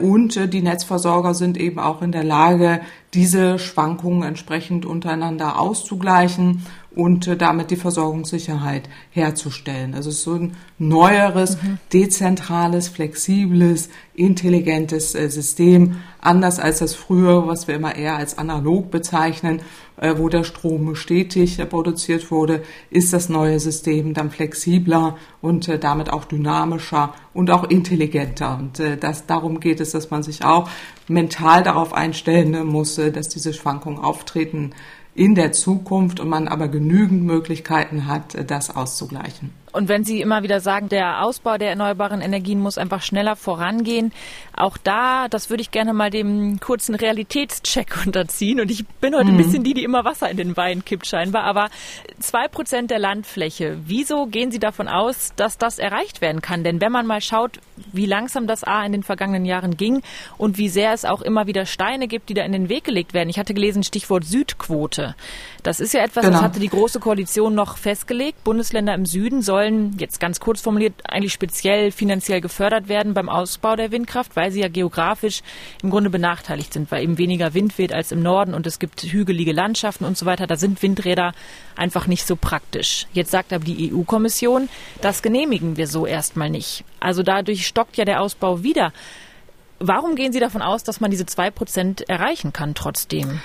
Und 0.00 0.54
die 0.54 0.62
Netzversorger 0.62 1.34
sind 1.34 1.58
eben 1.58 1.78
auch 1.78 2.00
in 2.00 2.12
der 2.12 2.24
Lage, 2.24 2.80
diese 3.12 3.58
Schwankungen 3.58 4.22
entsprechend 4.22 4.86
untereinander 4.86 5.60
auszugleichen 5.60 6.64
und 6.98 7.28
äh, 7.28 7.36
damit 7.36 7.70
die 7.70 7.76
Versorgungssicherheit 7.76 8.88
herzustellen. 9.10 9.94
Also 9.94 10.10
es 10.10 10.16
ist 10.16 10.24
so 10.24 10.34
ein 10.34 10.56
neueres, 10.78 11.62
mhm. 11.62 11.78
dezentrales, 11.92 12.88
flexibles, 12.88 13.88
intelligentes 14.14 15.14
äh, 15.14 15.28
System, 15.28 15.98
anders 16.20 16.58
als 16.58 16.80
das 16.80 16.96
früher, 16.96 17.46
was 17.46 17.68
wir 17.68 17.76
immer 17.76 17.94
eher 17.94 18.16
als 18.16 18.36
analog 18.36 18.90
bezeichnen, 18.90 19.62
äh, 19.96 20.14
wo 20.16 20.28
der 20.28 20.42
Strom 20.42 20.96
stetig 20.96 21.58
produziert 21.70 22.32
wurde, 22.32 22.64
ist 22.90 23.12
das 23.12 23.28
neue 23.28 23.60
System 23.60 24.12
dann 24.12 24.32
flexibler 24.32 25.16
und 25.40 25.70
damit 25.84 26.10
auch 26.10 26.24
dynamischer 26.24 27.14
und 27.32 27.52
auch 27.52 27.62
intelligenter. 27.62 28.58
Und 28.58 28.82
das, 29.00 29.26
darum 29.26 29.60
geht 29.60 29.80
es, 29.80 29.92
dass 29.92 30.10
man 30.10 30.24
sich 30.24 30.44
auch 30.44 30.68
mental 31.06 31.62
darauf 31.62 31.92
einstellen 31.92 32.66
muss, 32.66 32.96
dass 32.96 33.28
diese 33.28 33.54
Schwankungen 33.54 34.00
auftreten 34.00 34.72
in 35.18 35.34
der 35.34 35.50
Zukunft 35.50 36.20
und 36.20 36.28
man 36.28 36.46
aber 36.46 36.68
genügend 36.68 37.24
Möglichkeiten 37.24 38.06
hat, 38.06 38.36
das 38.48 38.74
auszugleichen. 38.74 39.50
Und 39.72 39.88
wenn 39.88 40.04
Sie 40.04 40.20
immer 40.20 40.42
wieder 40.42 40.60
sagen, 40.60 40.88
der 40.88 41.22
Ausbau 41.24 41.58
der 41.58 41.70
erneuerbaren 41.70 42.20
Energien 42.20 42.60
muss 42.60 42.78
einfach 42.78 43.02
schneller 43.02 43.36
vorangehen, 43.36 44.12
auch 44.56 44.76
da, 44.76 45.28
das 45.28 45.50
würde 45.50 45.62
ich 45.62 45.70
gerne 45.70 45.92
mal 45.92 46.10
dem 46.10 46.60
kurzen 46.60 46.94
Realitätscheck 46.94 47.96
unterziehen. 48.06 48.60
Und 48.60 48.70
ich 48.70 48.86
bin 48.86 49.14
heute 49.14 49.26
mhm. 49.26 49.30
ein 49.30 49.36
bisschen 49.36 49.64
die, 49.64 49.74
die 49.74 49.84
immer 49.84 50.04
Wasser 50.04 50.30
in 50.30 50.36
den 50.36 50.56
Wein 50.56 50.84
kippt 50.84 51.06
scheinbar. 51.06 51.44
Aber 51.44 51.68
zwei 52.18 52.48
Prozent 52.48 52.90
der 52.90 52.98
Landfläche, 52.98 53.78
wieso 53.84 54.26
gehen 54.26 54.50
Sie 54.50 54.58
davon 54.58 54.88
aus, 54.88 55.32
dass 55.36 55.58
das 55.58 55.78
erreicht 55.78 56.20
werden 56.20 56.42
kann? 56.42 56.64
Denn 56.64 56.80
wenn 56.80 56.92
man 56.92 57.06
mal 57.06 57.20
schaut, 57.20 57.60
wie 57.92 58.06
langsam 58.06 58.46
das 58.46 58.64
A 58.64 58.84
in 58.84 58.92
den 58.92 59.02
vergangenen 59.02 59.44
Jahren 59.44 59.76
ging 59.76 60.02
und 60.36 60.58
wie 60.58 60.68
sehr 60.68 60.92
es 60.92 61.04
auch 61.04 61.22
immer 61.22 61.46
wieder 61.46 61.66
Steine 61.66 62.08
gibt, 62.08 62.28
die 62.28 62.34
da 62.34 62.42
in 62.42 62.52
den 62.52 62.68
Weg 62.68 62.84
gelegt 62.84 63.14
werden. 63.14 63.28
Ich 63.28 63.38
hatte 63.38 63.54
gelesen, 63.54 63.82
Stichwort 63.82 64.24
Südquote. 64.24 65.14
Das 65.68 65.80
ist 65.80 65.92
ja 65.92 66.02
etwas, 66.02 66.24
genau. 66.24 66.38
das 66.38 66.44
hatte 66.44 66.60
die 66.60 66.70
Große 66.70 66.98
Koalition 66.98 67.54
noch 67.54 67.76
festgelegt. 67.76 68.42
Bundesländer 68.42 68.94
im 68.94 69.04
Süden 69.04 69.42
sollen, 69.42 69.98
jetzt 69.98 70.18
ganz 70.18 70.40
kurz 70.40 70.62
formuliert, 70.62 70.94
eigentlich 71.06 71.34
speziell 71.34 71.92
finanziell 71.92 72.40
gefördert 72.40 72.88
werden 72.88 73.12
beim 73.12 73.28
Ausbau 73.28 73.76
der 73.76 73.92
Windkraft, 73.92 74.34
weil 74.34 74.50
sie 74.50 74.60
ja 74.60 74.68
geografisch 74.68 75.42
im 75.82 75.90
Grunde 75.90 76.08
benachteiligt 76.08 76.72
sind, 76.72 76.90
weil 76.90 77.02
eben 77.02 77.18
weniger 77.18 77.52
Wind 77.52 77.76
weht 77.76 77.92
als 77.92 78.12
im 78.12 78.22
Norden 78.22 78.54
und 78.54 78.66
es 78.66 78.78
gibt 78.78 79.02
hügelige 79.02 79.52
Landschaften 79.52 80.06
und 80.06 80.16
so 80.16 80.24
weiter. 80.24 80.46
Da 80.46 80.56
sind 80.56 80.82
Windräder 80.82 81.34
einfach 81.76 82.06
nicht 82.06 82.26
so 82.26 82.34
praktisch. 82.34 83.06
Jetzt 83.12 83.30
sagt 83.30 83.52
aber 83.52 83.66
die 83.66 83.92
EU-Kommission, 83.92 84.70
das 85.02 85.20
genehmigen 85.20 85.76
wir 85.76 85.86
so 85.86 86.06
erstmal 86.06 86.48
nicht. 86.48 86.82
Also 86.98 87.22
dadurch 87.22 87.66
stockt 87.66 87.98
ja 87.98 88.06
der 88.06 88.22
Ausbau 88.22 88.62
wieder. 88.62 88.94
Warum 89.80 90.14
gehen 90.14 90.32
Sie 90.32 90.40
davon 90.40 90.62
aus, 90.62 90.82
dass 90.82 91.00
man 91.00 91.10
diese 91.10 91.26
zwei 91.26 91.50
Prozent 91.50 92.08
erreichen 92.08 92.54
kann 92.54 92.74
trotzdem? 92.74 93.42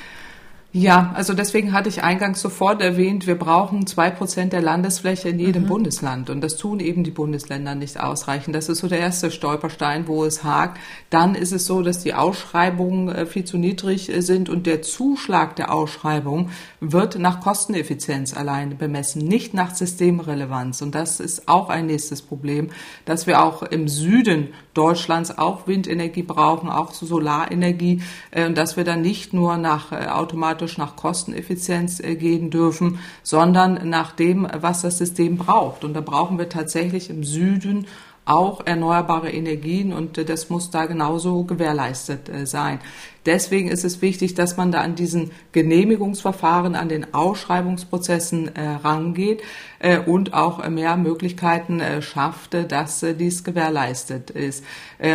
Ja, 0.75 1.11
also 1.13 1.35
deswegen 1.35 1.71
hatte 1.71 1.87
ich 1.87 2.01
eingangs 2.01 2.41
sofort 2.41 2.81
erwähnt, 2.81 3.27
wir 3.27 3.37
brauchen 3.37 3.85
zwei 3.85 4.09
Prozent 4.09 4.53
der 4.53 4.63
Landesfläche 4.63 5.29
in 5.29 5.37
jedem 5.37 5.63
mhm. 5.63 5.67
Bundesland. 5.67 6.31
Und 6.31 6.41
das 6.41 6.57
tun 6.57 6.79
eben 6.79 7.03
die 7.03 7.11
Bundesländer 7.11 7.75
nicht 7.75 7.99
ausreichend. 7.99 8.55
Das 8.55 8.69
ist 8.69 8.79
so 8.79 8.87
der 8.87 8.97
erste 8.97 9.29
Stolperstein, 9.29 10.07
wo 10.07 10.25
es 10.25 10.43
hakt. 10.43 10.79
Dann 11.11 11.35
ist 11.35 11.51
es 11.51 11.67
so, 11.67 11.83
dass 11.83 11.99
die 11.99 12.15
Ausschreibungen 12.15 13.09
äh, 13.09 13.27
viel 13.27 13.45
zu 13.45 13.59
niedrig 13.59 14.09
äh, 14.09 14.21
sind 14.21 14.49
und 14.49 14.65
der 14.65 14.81
Zuschlag 14.81 15.55
der 15.57 15.71
Ausschreibung 15.71 16.49
wird 16.79 17.19
nach 17.19 17.39
Kosteneffizienz 17.39 18.35
alleine 18.35 18.73
bemessen, 18.73 19.27
nicht 19.27 19.53
nach 19.53 19.75
Systemrelevanz. 19.75 20.81
Und 20.81 20.95
das 20.95 21.19
ist 21.19 21.47
auch 21.47 21.69
ein 21.69 21.85
nächstes 21.85 22.23
Problem, 22.23 22.71
dass 23.05 23.27
wir 23.27 23.43
auch 23.43 23.61
im 23.61 23.87
Süden 23.87 24.47
Deutschlands 24.73 25.37
auch 25.37 25.67
Windenergie 25.67 26.23
brauchen, 26.23 26.67
auch 26.67 26.93
Solarenergie, 26.93 28.01
äh, 28.31 28.47
und 28.47 28.57
dass 28.57 28.75
wir 28.75 28.83
dann 28.83 29.03
nicht 29.03 29.33
nur 29.33 29.57
nach 29.57 29.91
automatisch 29.91 30.62
automatisch 30.63 30.77
nach 30.77 30.95
Kosteneffizienz 30.95 31.99
äh, 31.99 32.15
gehen 32.15 32.49
dürfen, 32.49 32.99
sondern 33.21 33.89
nach 33.89 34.13
dem, 34.13 34.47
was 34.53 34.81
das 34.81 34.97
System 34.97 35.37
braucht. 35.37 35.83
Und 35.83 35.93
da 35.93 36.01
brauchen 36.01 36.37
wir 36.37 36.49
tatsächlich 36.49 37.09
im 37.09 37.23
Süden 37.23 37.87
auch 38.25 38.65
erneuerbare 38.65 39.31
Energien 39.31 39.91
und 39.91 40.17
äh, 40.17 40.25
das 40.25 40.49
muss 40.49 40.69
da 40.69 40.85
genauso 40.85 41.43
gewährleistet 41.43 42.29
äh, 42.29 42.45
sein. 42.45 42.79
Deswegen 43.25 43.69
ist 43.69 43.85
es 43.85 44.01
wichtig, 44.01 44.33
dass 44.33 44.57
man 44.57 44.73
da 44.73 44.81
an 44.81 44.95
diesen 44.95 45.31
Genehmigungsverfahren, 45.53 46.75
an 46.75 46.89
den 46.89 47.13
Ausschreibungsprozessen 47.13 48.53
äh, 48.55 48.67
rangeht 48.83 49.41
und 50.05 50.33
auch 50.33 50.65
mehr 50.69 50.95
Möglichkeiten 50.95 51.81
schafft, 51.99 52.53
dass 52.53 53.05
dies 53.19 53.43
gewährleistet 53.43 54.29
ist. 54.29 54.63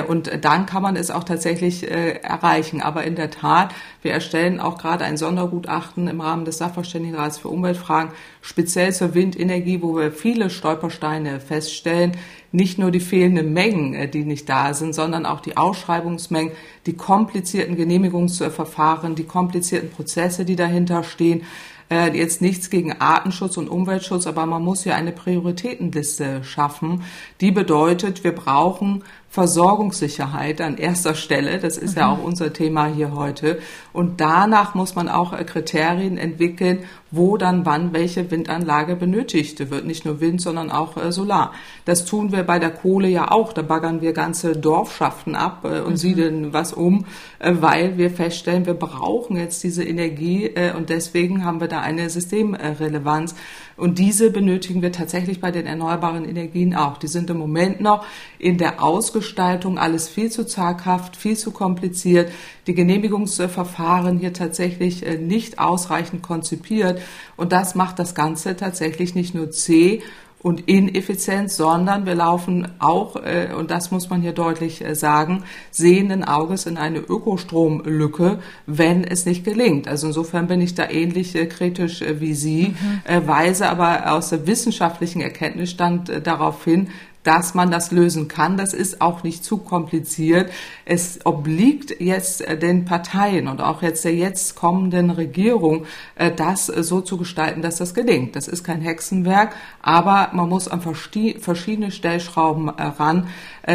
Und 0.09 0.31
dann 0.43 0.67
kann 0.67 0.83
man 0.83 0.95
es 0.95 1.11
auch 1.11 1.25
tatsächlich 1.25 1.91
erreichen. 1.91 2.83
Aber 2.83 3.05
in 3.05 3.15
der 3.15 3.31
Tat, 3.31 3.75
wir 4.03 4.12
erstellen 4.12 4.61
auch 4.61 4.77
gerade 4.77 5.07
ein 5.07 5.17
Sondergutachten 5.17 6.07
im 6.07 6.21
Rahmen 6.21 6.45
des 6.45 6.59
Sachverständigenrats 6.59 7.38
für 7.38 7.49
Umweltfragen, 7.49 8.12
speziell 8.43 8.93
zur 8.93 9.15
Windenergie, 9.15 9.81
wo 9.81 9.97
wir 9.97 10.12
viele 10.12 10.50
Stolpersteine 10.50 11.41
feststellen. 11.41 12.12
Nicht 12.50 12.78
nur 12.78 12.90
die 12.90 13.00
fehlenden 13.00 13.52
Mengen, 13.52 14.11
die 14.11 14.25
nicht 14.25 14.49
da 14.49 14.73
sind, 14.73 14.95
sondern 14.95 15.26
auch 15.26 15.40
die 15.40 15.57
Ausschreibungsmengen, 15.57 16.52
die 16.87 16.95
komplizierten 16.95 17.76
Genehmigungsverfahren, 17.76 19.14
die 19.14 19.25
komplizierten 19.25 19.90
Prozesse, 19.90 20.45
die 20.45 20.57
dahinter 20.57 21.05
stehen. 21.05 21.43
Äh, 21.90 22.17
jetzt 22.17 22.43
nichts 22.43 22.71
gegen 22.71 23.00
Artenschutz 23.00 23.57
und 23.57 23.69
Umweltschutz, 23.69 24.26
aber 24.26 24.45
man 24.47 24.62
muss 24.62 24.85
ja 24.85 24.95
eine 24.95 25.12
Prioritätenliste 25.12 26.45
schaffen. 26.45 27.05
Die 27.40 27.50
bedeutet, 27.50 28.25
wir 28.25 28.35
brauchen 28.35 29.05
Versorgungssicherheit 29.31 30.61
an 30.63 30.79
erster 30.79 31.15
Stelle. 31.15 31.59
Das 31.59 31.77
ist 31.77 31.97
mhm. 31.97 32.01
ja 32.01 32.09
auch 32.09 32.23
unser 32.23 32.53
Thema 32.53 32.87
hier 32.87 33.15
heute. 33.15 33.59
Und 33.93 34.21
danach 34.21 34.75
muss 34.75 34.95
man 34.95 35.09
auch 35.09 35.37
Kriterien 35.45 36.17
entwickeln, 36.17 36.85
wo 37.11 37.37
dann 37.37 37.67
wann 37.67 37.93
welche 37.93 38.31
Windanlage 38.31 38.97
benötigt 38.97 39.71
wird. 39.71 39.85
Nicht 39.85 40.07
nur 40.07 40.21
Wind, 40.21 40.41
sondern 40.41 40.71
auch 40.71 40.97
äh, 40.97 41.13
Solar. 41.13 41.53
Das 41.85 42.07
tun 42.07 42.33
wir 42.33 42.43
bei 42.43 42.59
der 42.59 42.71
Kohle 42.71 43.09
ja 43.09 43.31
auch. 43.31 43.53
Da 43.53 43.63
baggern 43.63 44.01
wir 44.01 44.13
ganze 44.15 44.53
Dorfschaften 44.53 45.35
ab 45.35 45.65
äh, 45.65 45.81
und 45.81 45.93
mhm. 45.93 45.97
siedeln 45.97 46.53
was 46.55 46.73
um, 46.73 47.05
äh, 47.39 47.53
weil 47.61 47.99
wir 47.99 48.11
feststellen, 48.11 48.65
wir 48.65 48.75
brauchen 48.75 49.37
jetzt 49.37 49.63
diese 49.63 49.85
Energie 49.85 50.51
und 50.77 50.89
deswegen 50.91 51.45
haben 51.45 51.61
wir 51.61 51.69
da 51.69 51.81
eine 51.81 52.09
Systemrelevanz. 52.11 53.35
Und 53.79 53.99
diese 53.99 54.31
benötigen 54.31 54.83
wir 54.83 54.91
tatsächlich 54.91 55.41
bei 55.41 55.53
den 55.53 55.65
erneuerbaren 55.67 56.25
Energien 56.25 56.75
auch. 56.75 56.99
Die 56.99 57.07
sind 57.07 57.31
im 57.31 57.39
Moment 57.39 57.81
noch 57.81 58.05
in 58.39 58.59
der 58.59 58.83
Ausgestaltung 58.83 59.79
alles 59.79 60.09
viel 60.09 60.31
zu 60.31 60.45
zaghaft, 60.45 61.17
viel 61.17 61.37
zu 61.37 61.53
kompliziert. 61.53 62.33
Die 62.67 62.75
Genehmigungsverfahren 62.75 64.19
hier 64.19 64.33
tatsächlich 64.33 65.07
äh, 65.07 65.17
nicht 65.17 65.61
ausreichend 65.61 66.23
konzipiert. 66.23 67.01
Und 67.37 67.53
das 67.53 67.77
macht 67.77 68.01
das 68.01 68.17
Ganze 68.17 68.57
tatsächlich 68.57 69.15
nicht 69.15 69.35
nur 69.35 69.53
zäh 69.53 70.03
und 70.40 70.68
ineffizient, 70.68 71.50
sondern 71.50 72.07
wir 72.07 72.14
laufen 72.14 72.68
auch, 72.78 73.16
äh, 73.16 73.49
und 73.57 73.71
das 73.71 73.90
muss 73.90 74.09
man 74.09 74.23
hier 74.23 74.33
deutlich 74.33 74.85
äh, 74.85 74.95
sagen, 74.95 75.42
sehenden 75.71 76.23
Auges 76.23 76.66
in 76.66 76.76
eine 76.76 76.99
Ökostromlücke, 76.99 78.38
wenn 78.66 79.02
es 79.02 79.26
nicht 79.26 79.45
gelingt. 79.45 79.88
Also 79.88 80.07
insofern 80.07 80.47
bin 80.47 80.61
ich 80.61 80.75
da 80.75 80.88
ähnlich 80.88 81.35
äh, 81.35 81.47
kritisch 81.47 82.04
wie 82.21 82.35
Sie, 82.35 82.68
mhm. 82.68 83.26
Weise 83.26 83.68
aber 83.68 84.12
aus 84.12 84.30
der 84.30 84.47
wissenschaftlichen 84.47 85.21
Erkenntnisstand 85.21 86.11
darauf 86.25 86.64
hin, 86.64 86.88
dass 87.29 87.53
man 87.53 87.71
das 87.71 87.91
lösen 87.91 88.27
kann. 88.27 88.57
Das 88.57 88.73
ist 88.73 89.03
auch 89.03 89.23
nicht 89.23 89.45
zu 89.45 89.59
kompliziert. 89.59 90.51
Es 90.87 91.27
obliegt 91.27 92.01
jetzt 92.01 92.41
äh, 92.41 92.59
den 92.59 92.87
Parteien 92.87 93.49
und 93.49 93.61
auch 93.61 93.83
jetzt 93.83 94.03
der 94.07 94.15
jetzt 94.15 94.55
kommenden 94.55 95.11
Regierung, 95.11 95.85
äh, 96.15 96.33
das 96.35 96.69
so 96.69 97.03
zu 97.03 97.19
gestalten, 97.19 97.61
dass 97.61 97.77
das 97.77 97.93
gelingt. 97.93 98.35
Das 98.35 98.49
ist 98.49 98.65
kein 98.65 98.81
Hexenwerk, 98.81 99.55
aber 99.83 100.31
man 100.33 100.49
muss 100.49 100.69
an 100.69 100.81
verschiedene 100.81 101.91
Stellschrauben 101.91 102.69
äh, 102.69 102.83
ran, 102.83 103.27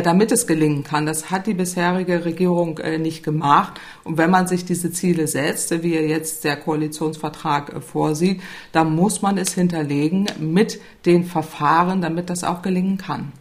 damit 0.03 0.31
es 0.31 0.47
gelingen 0.47 0.83
kann. 0.83 1.05
Das 1.05 1.29
hat 1.29 1.45
die 1.45 1.53
bisherige 1.53 2.25
Regierung 2.25 2.79
nicht 2.97 3.21
gemacht. 3.21 3.79
Und 4.03 4.17
wenn 4.17 4.31
man 4.31 4.47
sich 4.47 4.65
diese 4.65 4.91
Ziele 4.91 5.27
setzt, 5.27 5.83
wie 5.83 5.93
jetzt 5.93 6.43
der 6.45 6.55
Koalitionsvertrag 6.55 7.83
vorsieht, 7.83 8.41
dann 8.71 8.95
muss 8.95 9.21
man 9.21 9.37
es 9.37 9.53
hinterlegen 9.53 10.25
mit 10.39 10.81
den 11.05 11.25
Verfahren, 11.25 12.01
damit 12.01 12.31
das 12.31 12.43
auch 12.43 12.63
gelingen 12.63 12.97
kann. 12.97 13.33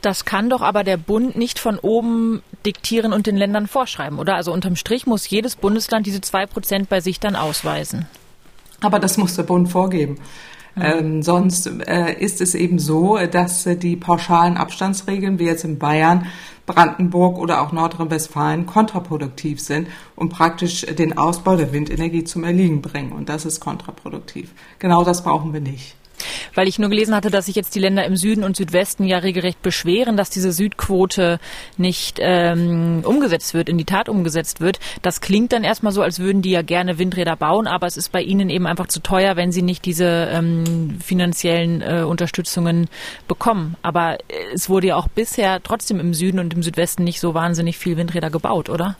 Das 0.00 0.24
kann 0.24 0.48
doch 0.48 0.62
aber 0.62 0.84
der 0.84 0.96
Bund 0.96 1.36
nicht 1.36 1.58
von 1.58 1.78
oben 1.78 2.42
diktieren 2.64 3.12
und 3.12 3.26
den 3.26 3.36
Ländern 3.36 3.66
vorschreiben, 3.66 4.18
oder? 4.18 4.36
Also 4.36 4.52
unterm 4.52 4.76
Strich 4.76 5.06
muss 5.06 5.28
jedes 5.28 5.56
Bundesland 5.56 6.06
diese 6.06 6.20
zwei 6.20 6.46
Prozent 6.46 6.88
bei 6.88 7.00
sich 7.00 7.18
dann 7.18 7.34
ausweisen. 7.34 8.06
Aber 8.80 9.00
das 9.00 9.16
muss 9.16 9.34
der 9.34 9.42
Bund 9.42 9.68
vorgeben. 9.68 10.18
Mhm. 10.76 10.82
Ähm, 10.82 11.22
sonst 11.22 11.66
äh, 11.66 12.12
ist 12.12 12.40
es 12.40 12.54
eben 12.54 12.78
so, 12.78 13.18
dass 13.18 13.66
äh, 13.66 13.76
die 13.76 13.96
pauschalen 13.96 14.56
Abstandsregeln, 14.56 15.38
wie 15.38 15.46
jetzt 15.46 15.64
in 15.64 15.78
Bayern, 15.78 16.26
Brandenburg 16.66 17.38
oder 17.38 17.62
auch 17.62 17.72
Nordrhein-Westfalen 17.72 18.66
kontraproduktiv 18.66 19.60
sind 19.60 19.88
und 20.14 20.28
praktisch 20.28 20.82
den 20.82 21.16
Ausbau 21.16 21.56
der 21.56 21.72
Windenergie 21.72 22.24
zum 22.24 22.44
Erliegen 22.44 22.82
bringen. 22.82 23.12
Und 23.12 23.28
das 23.28 23.46
ist 23.46 23.58
kontraproduktiv. 23.58 24.52
Genau 24.78 25.02
das 25.02 25.24
brauchen 25.24 25.52
wir 25.52 25.60
nicht. 25.60 25.96
Weil 26.54 26.68
ich 26.68 26.78
nur 26.78 26.88
gelesen 26.88 27.14
hatte, 27.14 27.30
dass 27.30 27.46
sich 27.46 27.56
jetzt 27.56 27.74
die 27.74 27.80
Länder 27.80 28.04
im 28.04 28.16
Süden 28.16 28.44
und 28.44 28.56
Südwesten 28.56 29.04
ja 29.04 29.18
regelrecht 29.18 29.62
beschweren, 29.62 30.16
dass 30.16 30.30
diese 30.30 30.52
Südquote 30.52 31.38
nicht 31.76 32.18
ähm, 32.20 33.02
umgesetzt 33.04 33.54
wird, 33.54 33.68
in 33.68 33.78
die 33.78 33.84
Tat 33.84 34.08
umgesetzt 34.08 34.60
wird. 34.60 34.78
Das 35.02 35.20
klingt 35.20 35.52
dann 35.52 35.64
erstmal 35.64 35.92
so, 35.92 36.02
als 36.02 36.18
würden 36.18 36.42
die 36.42 36.50
ja 36.50 36.62
gerne 36.62 36.98
Windräder 36.98 37.36
bauen, 37.36 37.66
aber 37.66 37.86
es 37.86 37.96
ist 37.96 38.12
bei 38.12 38.22
ihnen 38.22 38.50
eben 38.50 38.66
einfach 38.66 38.86
zu 38.86 39.00
teuer, 39.00 39.36
wenn 39.36 39.52
sie 39.52 39.62
nicht 39.62 39.84
diese 39.84 40.28
ähm, 40.32 40.98
finanziellen 41.02 41.82
äh, 41.82 42.02
Unterstützungen 42.02 42.88
bekommen. 43.26 43.76
Aber 43.82 44.14
äh, 44.14 44.54
es 44.54 44.68
wurde 44.68 44.88
ja 44.88 44.96
auch 44.96 45.08
bisher 45.08 45.62
trotzdem 45.62 46.00
im 46.00 46.14
Süden 46.14 46.38
und 46.38 46.54
im 46.54 46.62
Südwesten 46.62 47.04
nicht 47.04 47.20
so 47.20 47.34
wahnsinnig 47.34 47.78
viel 47.78 47.96
Windräder 47.96 48.30
gebaut, 48.30 48.68
oder? 48.68 48.96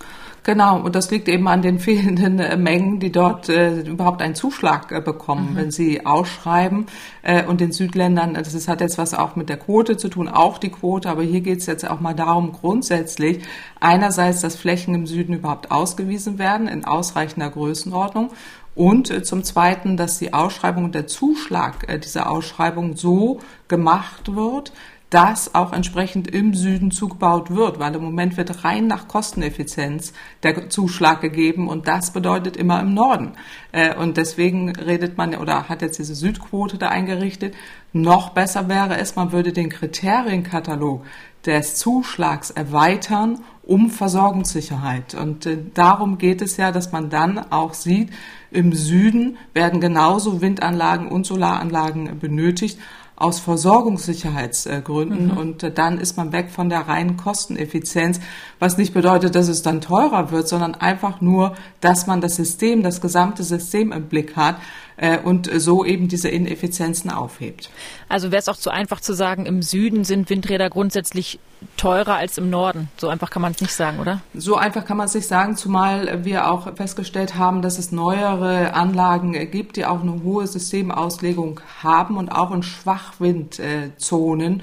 Genau, 0.48 0.80
und 0.80 0.94
das 0.94 1.10
liegt 1.10 1.28
eben 1.28 1.46
an 1.46 1.60
den 1.60 1.78
fehlenden 1.78 2.38
äh, 2.38 2.56
Mengen, 2.56 3.00
die 3.00 3.12
dort 3.12 3.50
äh, 3.50 3.80
überhaupt 3.80 4.22
einen 4.22 4.34
Zuschlag 4.34 4.90
äh, 4.92 5.02
bekommen, 5.02 5.50
mhm. 5.50 5.56
wenn 5.56 5.70
sie 5.70 6.06
ausschreiben. 6.06 6.86
Äh, 7.20 7.44
und 7.44 7.60
den 7.60 7.70
Südländern, 7.70 8.32
das 8.32 8.54
ist, 8.54 8.66
hat 8.66 8.80
jetzt 8.80 8.96
was 8.96 9.12
auch 9.12 9.36
mit 9.36 9.50
der 9.50 9.58
Quote 9.58 9.98
zu 9.98 10.08
tun, 10.08 10.26
auch 10.26 10.56
die 10.56 10.70
Quote, 10.70 11.10
aber 11.10 11.22
hier 11.22 11.42
geht 11.42 11.58
es 11.58 11.66
jetzt 11.66 11.86
auch 11.86 12.00
mal 12.00 12.14
darum, 12.14 12.52
grundsätzlich 12.52 13.42
einerseits, 13.78 14.40
dass 14.40 14.56
Flächen 14.56 14.94
im 14.94 15.06
Süden 15.06 15.34
überhaupt 15.34 15.70
ausgewiesen 15.70 16.38
werden 16.38 16.66
in 16.66 16.86
ausreichender 16.86 17.50
Größenordnung 17.50 18.30
Und 18.74 19.10
äh, 19.10 19.22
zum 19.22 19.44
Zweiten, 19.44 19.98
dass 19.98 20.18
die 20.18 20.32
Ausschreibung 20.32 20.84
und 20.84 20.94
der 20.94 21.06
Zuschlag 21.06 21.86
äh, 21.90 21.98
dieser 21.98 22.30
Ausschreibung 22.30 22.96
so 22.96 23.40
gemacht 23.68 24.34
wird, 24.34 24.72
dass 25.10 25.54
auch 25.54 25.72
entsprechend 25.72 26.28
im 26.28 26.52
Süden 26.52 26.90
zugebaut 26.90 27.50
wird, 27.50 27.78
weil 27.78 27.94
im 27.94 28.02
Moment 28.02 28.36
wird 28.36 28.64
rein 28.64 28.86
nach 28.86 29.08
Kosteneffizienz 29.08 30.12
der 30.42 30.68
Zuschlag 30.68 31.22
gegeben 31.22 31.68
und 31.68 31.88
das 31.88 32.12
bedeutet 32.12 32.56
immer 32.56 32.80
im 32.80 32.92
Norden. 32.92 33.32
Äh, 33.72 33.94
und 33.94 34.18
deswegen 34.18 34.70
redet 34.70 35.16
man 35.16 35.34
oder 35.34 35.68
hat 35.68 35.80
jetzt 35.80 35.98
diese 35.98 36.14
Südquote 36.14 36.76
da 36.76 36.88
eingerichtet. 36.88 37.54
Noch 37.92 38.30
besser 38.30 38.68
wäre 38.68 38.98
es, 38.98 39.16
man 39.16 39.32
würde 39.32 39.52
den 39.52 39.70
Kriterienkatalog 39.70 41.04
des 41.46 41.76
Zuschlags 41.76 42.50
erweitern 42.50 43.40
um 43.62 43.90
Versorgungssicherheit. 43.90 45.14
Und 45.14 45.46
äh, 45.46 45.58
darum 45.74 46.18
geht 46.18 46.42
es 46.42 46.58
ja, 46.58 46.70
dass 46.70 46.92
man 46.92 47.08
dann 47.08 47.38
auch 47.50 47.74
sieht, 47.74 48.10
im 48.50 48.72
Süden 48.72 49.36
werden 49.52 49.80
genauso 49.80 50.40
Windanlagen 50.40 51.08
und 51.08 51.26
Solaranlagen 51.26 52.18
benötigt 52.18 52.78
aus 53.18 53.40
Versorgungssicherheitsgründen 53.40 55.32
mhm. 55.32 55.36
und 55.36 55.62
äh, 55.64 55.72
dann 55.72 55.98
ist 55.98 56.16
man 56.16 56.32
weg 56.32 56.50
von 56.50 56.68
der 56.68 56.82
reinen 56.82 57.16
Kosteneffizienz, 57.16 58.20
was 58.58 58.76
nicht 58.76 58.94
bedeutet, 58.94 59.34
dass 59.34 59.48
es 59.48 59.62
dann 59.62 59.80
teurer 59.80 60.30
wird, 60.30 60.48
sondern 60.48 60.74
einfach 60.74 61.20
nur, 61.20 61.54
dass 61.80 62.06
man 62.06 62.20
das 62.20 62.36
System, 62.36 62.82
das 62.82 63.00
gesamte 63.00 63.42
System 63.42 63.92
im 63.92 64.06
Blick 64.06 64.36
hat 64.36 64.56
äh, 64.96 65.18
und 65.18 65.50
so 65.60 65.84
eben 65.84 66.08
diese 66.08 66.28
Ineffizienzen 66.28 67.10
aufhebt. 67.10 67.70
Also 68.08 68.30
wäre 68.30 68.40
es 68.40 68.48
auch 68.48 68.56
zu 68.56 68.70
einfach 68.70 69.00
zu 69.00 69.12
sagen, 69.14 69.46
im 69.46 69.62
Süden 69.62 70.04
sind 70.04 70.28
Windräder 70.30 70.70
grundsätzlich 70.70 71.38
teurer 71.76 72.16
als 72.16 72.38
im 72.38 72.50
Norden. 72.50 72.88
So 72.96 73.08
einfach 73.08 73.30
kann 73.30 73.42
man 73.42 73.52
es 73.52 73.60
nicht 73.60 73.72
sagen, 73.72 73.98
oder? 73.98 74.20
So 74.34 74.56
einfach 74.56 74.84
kann 74.84 74.96
man 74.96 75.06
es 75.06 75.14
nicht 75.14 75.26
sagen, 75.26 75.56
zumal 75.56 76.24
wir 76.24 76.50
auch 76.50 76.76
festgestellt 76.76 77.36
haben, 77.36 77.62
dass 77.62 77.78
es 77.78 77.92
neuere 77.92 78.74
Anlagen 78.74 79.32
gibt, 79.50 79.76
die 79.76 79.84
auch 79.84 80.02
eine 80.02 80.22
hohe 80.22 80.46
Systemauslegung 80.46 81.60
haben 81.82 82.16
und 82.16 82.30
auch 82.30 82.52
in 82.52 82.62
Schwachwindzonen 82.62 84.60
äh, 84.60 84.62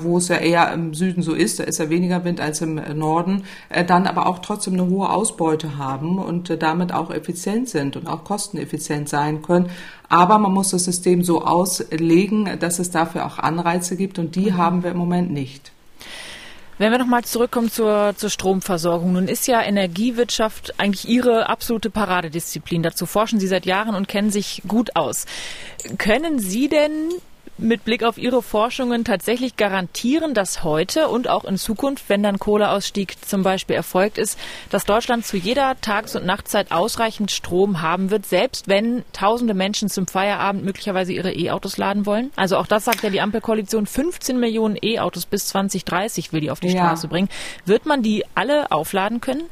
wo 0.00 0.16
es 0.18 0.28
ja 0.28 0.36
eher 0.36 0.72
im 0.72 0.94
Süden 0.94 1.22
so 1.22 1.34
ist, 1.34 1.58
da 1.58 1.64
ist 1.64 1.78
ja 1.78 1.90
weniger 1.90 2.24
Wind 2.24 2.40
als 2.40 2.60
im 2.62 2.76
Norden, 2.96 3.44
äh, 3.68 3.84
dann 3.84 4.06
aber 4.06 4.26
auch 4.26 4.38
trotzdem 4.38 4.74
eine 4.74 4.86
hohe 4.86 5.10
Ausbeute 5.10 5.76
haben 5.76 6.18
und 6.18 6.48
äh, 6.48 6.56
damit 6.56 6.92
auch 6.92 7.10
effizient 7.10 7.68
sind 7.68 7.96
und 7.96 8.06
auch 8.06 8.24
kosteneffizient 8.24 9.08
sein 9.08 9.42
können. 9.42 9.70
Aber 10.08 10.38
man 10.38 10.52
muss 10.52 10.70
das 10.70 10.84
System 10.84 11.22
so 11.22 11.42
auslegen, 11.42 12.58
dass 12.58 12.78
es 12.78 12.90
dafür 12.90 13.26
auch 13.26 13.38
Anreize 13.38 13.96
gibt 13.96 14.18
und 14.18 14.36
die 14.36 14.52
mhm. 14.52 14.56
haben 14.56 14.82
wir 14.82 14.92
im 14.92 14.96
Moment 14.96 15.30
nicht. 15.30 15.72
Wenn 16.78 16.92
wir 16.92 16.98
nochmal 16.98 17.24
zurückkommen 17.24 17.72
zur, 17.72 18.14
zur 18.16 18.30
Stromversorgung. 18.30 19.12
Nun 19.12 19.26
ist 19.26 19.48
ja 19.48 19.60
Energiewirtschaft 19.60 20.78
eigentlich 20.78 21.08
Ihre 21.08 21.48
absolute 21.48 21.90
Paradedisziplin. 21.90 22.84
Dazu 22.84 23.04
forschen 23.04 23.40
Sie 23.40 23.48
seit 23.48 23.66
Jahren 23.66 23.96
und 23.96 24.06
kennen 24.06 24.30
sich 24.30 24.62
gut 24.68 24.94
aus. 24.94 25.26
Können 25.98 26.38
Sie 26.38 26.68
denn 26.68 27.10
mit 27.58 27.84
Blick 27.84 28.04
auf 28.04 28.18
Ihre 28.18 28.42
Forschungen 28.42 29.04
tatsächlich 29.04 29.56
garantieren, 29.56 30.34
dass 30.34 30.62
heute 30.62 31.08
und 31.08 31.28
auch 31.28 31.44
in 31.44 31.56
Zukunft, 31.56 32.08
wenn 32.08 32.22
dann 32.22 32.38
Kohleausstieg 32.38 33.16
zum 33.26 33.42
Beispiel 33.42 33.76
erfolgt 33.76 34.18
ist, 34.18 34.38
dass 34.70 34.84
Deutschland 34.84 35.26
zu 35.26 35.36
jeder 35.36 35.80
Tages- 35.80 36.16
und 36.16 36.24
Nachtzeit 36.24 36.70
ausreichend 36.72 37.30
Strom 37.30 37.82
haben 37.82 38.10
wird, 38.10 38.26
selbst 38.26 38.68
wenn 38.68 39.04
tausende 39.12 39.54
Menschen 39.54 39.88
zum 39.88 40.06
Feierabend 40.06 40.64
möglicherweise 40.64 41.12
ihre 41.12 41.32
E-Autos 41.32 41.76
laden 41.76 42.06
wollen? 42.06 42.30
Also 42.36 42.56
auch 42.56 42.66
das 42.66 42.84
sagt 42.84 43.02
ja 43.02 43.10
die 43.10 43.20
Ampelkoalition, 43.20 43.86
15 43.86 44.38
Millionen 44.38 44.76
E-Autos 44.80 45.26
bis 45.26 45.48
2030 45.48 46.32
will 46.32 46.40
die 46.40 46.50
auf 46.50 46.60
die 46.60 46.68
ja. 46.68 46.84
Straße 46.84 47.08
bringen. 47.08 47.28
Wird 47.64 47.86
man 47.86 48.02
die 48.02 48.24
alle 48.34 48.70
aufladen 48.70 49.20
können? 49.20 49.42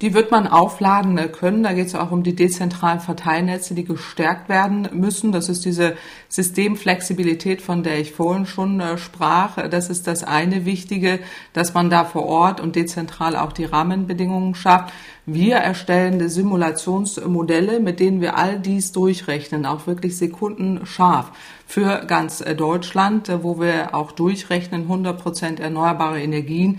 Die 0.00 0.14
wird 0.14 0.30
man 0.30 0.46
aufladen 0.46 1.20
können. 1.32 1.64
Da 1.64 1.72
geht 1.72 1.88
es 1.88 1.96
auch 1.96 2.12
um 2.12 2.22
die 2.22 2.36
dezentralen 2.36 3.00
Verteilnetze, 3.00 3.74
die 3.74 3.84
gestärkt 3.84 4.48
werden 4.48 4.88
müssen. 4.92 5.32
Das 5.32 5.48
ist 5.48 5.64
diese 5.64 5.96
Systemflexibilität, 6.28 7.60
von 7.60 7.82
der 7.82 7.98
ich 7.98 8.12
vorhin 8.12 8.46
schon 8.46 8.78
äh, 8.78 8.96
sprach. 8.96 9.68
Das 9.68 9.90
ist 9.90 10.06
das 10.06 10.22
eine 10.22 10.64
Wichtige, 10.64 11.18
dass 11.52 11.74
man 11.74 11.90
da 11.90 12.04
vor 12.04 12.26
Ort 12.26 12.60
und 12.60 12.76
dezentral 12.76 13.34
auch 13.34 13.52
die 13.52 13.64
Rahmenbedingungen 13.64 14.54
schafft. 14.54 14.92
Wir 15.26 15.56
erstellen 15.56 16.28
Simulationsmodelle, 16.28 17.80
mit 17.80 17.98
denen 17.98 18.20
wir 18.20 18.38
all 18.38 18.60
dies 18.60 18.92
durchrechnen, 18.92 19.66
auch 19.66 19.88
wirklich 19.88 20.16
sekundenscharf 20.16 21.32
für 21.66 22.04
ganz 22.06 22.40
äh, 22.40 22.54
Deutschland, 22.54 23.28
äh, 23.28 23.42
wo 23.42 23.60
wir 23.60 23.96
auch 23.96 24.12
durchrechnen 24.12 24.82
100 24.82 25.20
Prozent 25.20 25.60
erneuerbare 25.60 26.22
Energien 26.22 26.78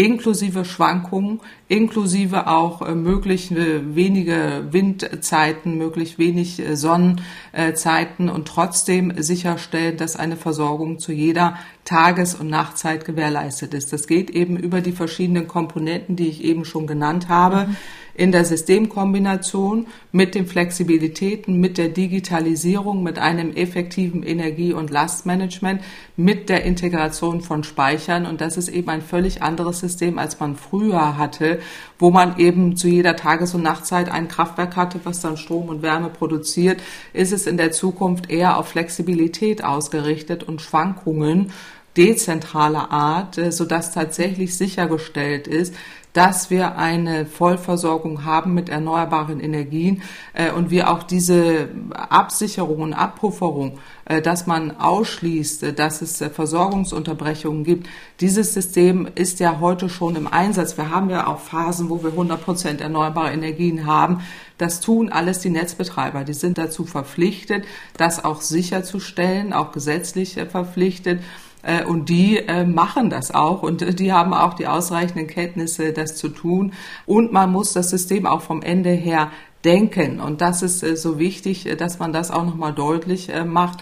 inklusive 0.00 0.64
Schwankungen, 0.64 1.40
inklusive 1.68 2.46
auch 2.46 2.80
äh, 2.80 2.94
mögliche 2.94 3.94
wenige 3.94 4.68
Windzeiten, 4.70 5.76
möglich 5.76 6.18
wenig 6.18 6.58
äh, 6.58 6.74
Sonnenzeiten 6.74 8.30
und 8.30 8.48
trotzdem 8.48 9.12
sicherstellen, 9.22 9.98
dass 9.98 10.16
eine 10.16 10.36
Versorgung 10.36 11.00
zu 11.00 11.12
jeder 11.12 11.58
Tages- 11.84 12.34
und 12.34 12.48
Nachtzeit 12.48 13.04
gewährleistet 13.04 13.74
ist. 13.74 13.92
Das 13.92 14.06
geht 14.06 14.30
eben 14.30 14.56
über 14.56 14.80
die 14.80 14.92
verschiedenen 14.92 15.46
Komponenten, 15.46 16.16
die 16.16 16.28
ich 16.28 16.44
eben 16.44 16.64
schon 16.64 16.86
genannt 16.86 17.28
habe. 17.28 17.66
Mhm 17.66 17.76
in 18.20 18.32
der 18.32 18.44
Systemkombination 18.44 19.86
mit 20.12 20.34
den 20.34 20.46
Flexibilitäten, 20.46 21.58
mit 21.58 21.78
der 21.78 21.88
Digitalisierung, 21.88 23.02
mit 23.02 23.18
einem 23.18 23.52
effektiven 23.56 24.22
Energie- 24.22 24.74
und 24.74 24.90
Lastmanagement, 24.90 25.80
mit 26.18 26.50
der 26.50 26.64
Integration 26.64 27.40
von 27.40 27.64
Speichern. 27.64 28.26
Und 28.26 28.42
das 28.42 28.58
ist 28.58 28.68
eben 28.68 28.90
ein 28.90 29.00
völlig 29.00 29.42
anderes 29.42 29.80
System, 29.80 30.18
als 30.18 30.38
man 30.38 30.56
früher 30.56 31.16
hatte, 31.16 31.60
wo 31.98 32.10
man 32.10 32.38
eben 32.38 32.76
zu 32.76 32.88
jeder 32.88 33.16
Tages- 33.16 33.54
und 33.54 33.62
Nachtzeit 33.62 34.10
ein 34.10 34.28
Kraftwerk 34.28 34.76
hatte, 34.76 35.00
was 35.04 35.22
dann 35.22 35.38
Strom 35.38 35.70
und 35.70 35.80
Wärme 35.80 36.10
produziert, 36.10 36.82
ist 37.14 37.32
es 37.32 37.46
in 37.46 37.56
der 37.56 37.72
Zukunft 37.72 38.28
eher 38.28 38.58
auf 38.58 38.68
Flexibilität 38.68 39.64
ausgerichtet 39.64 40.42
und 40.42 40.60
Schwankungen 40.60 41.52
dezentraler 41.96 42.90
Art, 42.92 43.38
äh, 43.38 43.50
sodass 43.50 43.92
tatsächlich 43.92 44.56
sichergestellt 44.56 45.48
ist, 45.48 45.74
dass 46.12 46.50
wir 46.50 46.76
eine 46.76 47.26
Vollversorgung 47.26 48.24
haben 48.24 48.54
mit 48.54 48.68
erneuerbaren 48.68 49.40
Energien 49.40 50.02
äh, 50.32 50.50
und 50.50 50.70
wir 50.70 50.90
auch 50.90 51.02
diese 51.02 51.68
Absicherung 51.92 52.80
und 52.80 52.92
Abpufferung, 52.94 53.78
äh, 54.06 54.20
dass 54.20 54.46
man 54.46 54.76
ausschließt, 54.76 55.62
äh, 55.62 55.72
dass 55.72 56.02
es 56.02 56.20
äh, 56.20 56.30
Versorgungsunterbrechungen 56.30 57.64
gibt. 57.64 57.88
Dieses 58.20 58.54
System 58.54 59.08
ist 59.14 59.40
ja 59.40 59.60
heute 59.60 59.88
schon 59.88 60.16
im 60.16 60.26
Einsatz. 60.26 60.76
Wir 60.76 60.90
haben 60.90 61.10
ja 61.10 61.26
auch 61.26 61.38
Phasen, 61.38 61.90
wo 61.90 62.02
wir 62.02 62.10
100 62.10 62.44
Prozent 62.44 62.80
erneuerbare 62.80 63.32
Energien 63.32 63.86
haben. 63.86 64.22
Das 64.58 64.80
tun 64.80 65.10
alles 65.10 65.38
die 65.38 65.50
Netzbetreiber. 65.50 66.24
Die 66.24 66.34
sind 66.34 66.58
dazu 66.58 66.84
verpflichtet, 66.84 67.64
das 67.96 68.24
auch 68.24 68.40
sicherzustellen, 68.42 69.52
auch 69.52 69.72
gesetzlich 69.72 70.36
äh, 70.36 70.46
verpflichtet. 70.46 71.22
Äh, 71.62 71.84
und 71.84 72.08
die 72.08 72.38
äh, 72.38 72.64
machen 72.64 73.10
das 73.10 73.34
auch 73.34 73.62
und 73.62 73.82
äh, 73.82 73.94
die 73.94 74.12
haben 74.12 74.32
auch 74.32 74.54
die 74.54 74.66
ausreichenden 74.66 75.26
Kenntnisse, 75.26 75.92
das 75.92 76.16
zu 76.16 76.28
tun. 76.28 76.72
Und 77.06 77.32
man 77.32 77.50
muss 77.52 77.72
das 77.72 77.90
System 77.90 78.26
auch 78.26 78.42
vom 78.42 78.62
Ende 78.62 78.90
her 78.90 79.30
denken. 79.62 80.20
Und 80.20 80.40
das 80.40 80.62
ist 80.62 80.80
so 81.02 81.18
wichtig, 81.18 81.68
dass 81.76 81.98
man 81.98 82.14
das 82.14 82.30
auch 82.30 82.46
nochmal 82.46 82.72
deutlich 82.72 83.30
macht, 83.44 83.80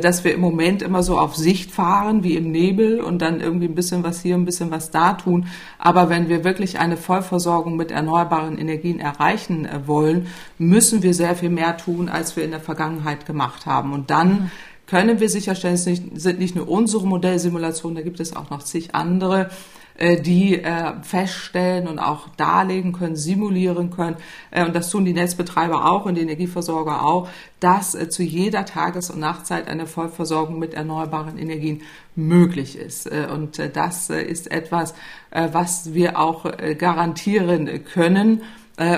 dass 0.00 0.22
wir 0.22 0.32
im 0.32 0.40
Moment 0.40 0.82
immer 0.82 1.02
so 1.02 1.18
auf 1.18 1.34
Sicht 1.34 1.72
fahren, 1.72 2.22
wie 2.22 2.36
im 2.36 2.52
Nebel 2.52 3.00
und 3.00 3.22
dann 3.22 3.40
irgendwie 3.40 3.66
ein 3.66 3.74
bisschen 3.74 4.04
was 4.04 4.22
hier, 4.22 4.36
ein 4.36 4.44
bisschen 4.44 4.70
was 4.70 4.92
da 4.92 5.14
tun. 5.14 5.48
Aber 5.80 6.10
wenn 6.10 6.28
wir 6.28 6.44
wirklich 6.44 6.78
eine 6.78 6.96
Vollversorgung 6.96 7.76
mit 7.76 7.90
erneuerbaren 7.90 8.56
Energien 8.56 9.00
erreichen 9.00 9.68
wollen, 9.86 10.28
müssen 10.58 11.02
wir 11.02 11.12
sehr 11.12 11.34
viel 11.34 11.50
mehr 11.50 11.76
tun, 11.76 12.08
als 12.08 12.36
wir 12.36 12.44
in 12.44 12.52
der 12.52 12.60
Vergangenheit 12.60 13.26
gemacht 13.26 13.66
haben. 13.66 13.92
Und 13.94 14.10
dann 14.10 14.52
können 14.86 15.20
wir 15.20 15.28
sicherstellen, 15.28 15.74
es 15.74 15.84
sind 15.84 16.38
nicht 16.38 16.54
nur 16.54 16.68
unsere 16.68 17.06
Modellsimulationen, 17.06 17.96
da 17.96 18.02
gibt 18.02 18.20
es 18.20 18.34
auch 18.36 18.50
noch 18.50 18.62
zig 18.62 18.94
andere, 18.94 19.50
äh, 19.98 20.20
die 20.20 20.62
äh, 20.62 20.92
feststellen 21.02 21.88
und 21.88 21.98
auch 21.98 22.28
darlegen 22.36 22.92
können, 22.92 23.16
simulieren 23.16 23.90
können, 23.90 24.16
äh, 24.50 24.62
und 24.64 24.76
das 24.76 24.90
tun 24.90 25.06
die 25.06 25.14
Netzbetreiber 25.14 25.90
auch 25.90 26.04
und 26.04 26.16
die 26.16 26.20
Energieversorger 26.20 27.06
auch, 27.06 27.28
dass 27.60 27.96
zu 28.10 28.22
jeder 28.22 28.66
Tages- 28.66 29.08
und 29.08 29.20
Nachtzeit 29.20 29.68
eine 29.68 29.86
Vollversorgung 29.86 30.58
mit 30.58 30.74
erneuerbaren 30.74 31.38
Energien 31.38 31.80
möglich 32.14 32.76
ist. 32.76 33.10
Und 33.10 33.58
das 33.74 34.10
ist 34.10 34.50
etwas, 34.50 34.94
was 35.30 35.94
wir 35.94 36.18
auch 36.18 36.44
garantieren 36.78 37.84
können 37.84 38.42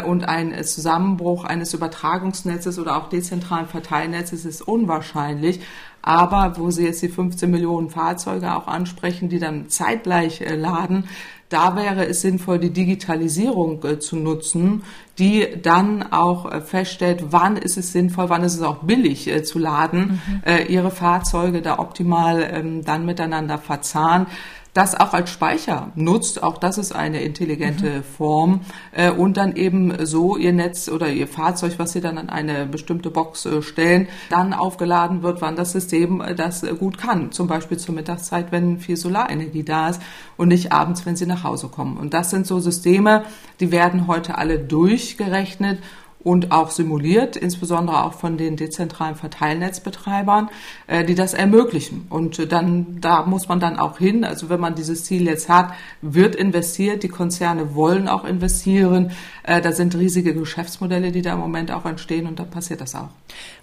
und 0.06 0.28
ein 0.28 0.64
Zusammenbruch 0.64 1.44
eines 1.44 1.72
Übertragungsnetzes 1.72 2.80
oder 2.80 2.96
auch 2.96 3.08
dezentralen 3.08 3.68
Verteilnetzes 3.68 4.44
ist 4.44 4.60
unwahrscheinlich. 4.60 5.60
Aber 6.02 6.54
wo 6.56 6.70
Sie 6.70 6.84
jetzt 6.84 7.02
die 7.02 7.08
15 7.08 7.50
Millionen 7.50 7.90
Fahrzeuge 7.90 8.54
auch 8.54 8.66
ansprechen, 8.66 9.28
die 9.28 9.38
dann 9.38 9.68
zeitgleich 9.68 10.40
äh, 10.40 10.54
laden, 10.54 11.04
da 11.50 11.76
wäre 11.76 12.06
es 12.06 12.20
sinnvoll, 12.20 12.58
die 12.58 12.70
Digitalisierung 12.70 13.82
äh, 13.84 13.98
zu 13.98 14.16
nutzen, 14.16 14.84
die 15.18 15.46
dann 15.60 16.12
auch 16.12 16.50
äh, 16.50 16.60
feststellt, 16.60 17.26
wann 17.30 17.56
ist 17.56 17.76
es 17.76 17.92
sinnvoll, 17.92 18.28
wann 18.28 18.42
ist 18.42 18.54
es 18.54 18.62
auch 18.62 18.78
billig 18.84 19.30
zu 19.44 19.58
laden, 19.58 20.20
mhm. 20.26 20.52
ihre 20.68 20.90
Fahrzeuge 20.90 21.62
da 21.62 21.78
optimal 21.78 22.48
ähm, 22.52 22.84
dann 22.84 23.04
miteinander 23.04 23.58
verzahnt. 23.58 24.28
Das 24.74 24.94
auch 24.94 25.12
als 25.12 25.30
Speicher 25.30 25.90
nutzt. 25.94 26.42
Auch 26.42 26.58
das 26.58 26.78
ist 26.78 26.94
eine 26.94 27.22
intelligente 27.22 27.98
mhm. 27.98 28.02
Form. 28.04 28.60
Äh, 28.92 29.10
und 29.10 29.36
dann 29.36 29.56
eben 29.56 30.06
so 30.06 30.36
ihr 30.36 30.52
Netz 30.52 30.88
oder 30.88 31.08
ihr 31.08 31.26
Fahrzeug, 31.26 31.74
was 31.78 31.92
sie 31.92 32.00
dann 32.00 32.18
an 32.18 32.28
eine 32.28 32.66
bestimmte 32.66 33.10
Box 33.10 33.46
äh, 33.46 33.62
stellen, 33.62 34.08
dann 34.30 34.52
aufgeladen 34.52 35.22
wird, 35.22 35.40
wann 35.40 35.56
das 35.56 35.72
System 35.72 36.20
äh, 36.20 36.34
das 36.34 36.64
gut 36.78 36.98
kann. 36.98 37.32
Zum 37.32 37.46
Beispiel 37.46 37.78
zur 37.78 37.94
Mittagszeit, 37.94 38.52
wenn 38.52 38.78
viel 38.78 38.96
Solarenergie 38.96 39.64
da 39.64 39.88
ist 39.88 40.00
und 40.36 40.48
nicht 40.48 40.72
abends, 40.72 41.06
wenn 41.06 41.16
sie 41.16 41.26
nach 41.26 41.44
Hause 41.44 41.68
kommen. 41.68 41.96
Und 41.96 42.14
das 42.14 42.30
sind 42.30 42.46
so 42.46 42.60
Systeme, 42.60 43.24
die 43.60 43.72
werden 43.72 44.06
heute 44.06 44.38
alle 44.38 44.58
durchgerechnet 44.58 45.78
und 46.20 46.50
auch 46.50 46.70
simuliert, 46.70 47.36
insbesondere 47.36 48.04
auch 48.04 48.14
von 48.14 48.36
den 48.36 48.56
dezentralen 48.56 49.14
Verteilnetzbetreibern, 49.14 50.50
äh, 50.86 51.04
die 51.04 51.14
das 51.14 51.32
ermöglichen. 51.32 52.06
Und 52.10 52.38
äh, 52.38 52.46
dann, 52.46 53.00
da 53.00 53.24
muss 53.24 53.48
man 53.48 53.60
dann 53.60 53.78
auch 53.78 53.98
hin. 53.98 54.24
Also 54.24 54.48
wenn 54.48 54.60
man 54.60 54.74
dieses 54.74 55.04
Ziel 55.04 55.26
jetzt 55.26 55.48
hat, 55.48 55.72
wird 56.02 56.34
investiert, 56.34 57.02
die 57.02 57.08
Konzerne 57.08 57.74
wollen 57.74 58.08
auch 58.08 58.24
investieren. 58.24 59.12
Äh, 59.44 59.60
da 59.60 59.72
sind 59.72 59.94
riesige 59.94 60.34
Geschäftsmodelle, 60.34 61.12
die 61.12 61.22
da 61.22 61.34
im 61.34 61.40
Moment 61.40 61.70
auch 61.70 61.84
entstehen 61.84 62.26
und 62.26 62.38
da 62.38 62.44
passiert 62.44 62.80
das 62.80 62.94
auch. 62.94 63.08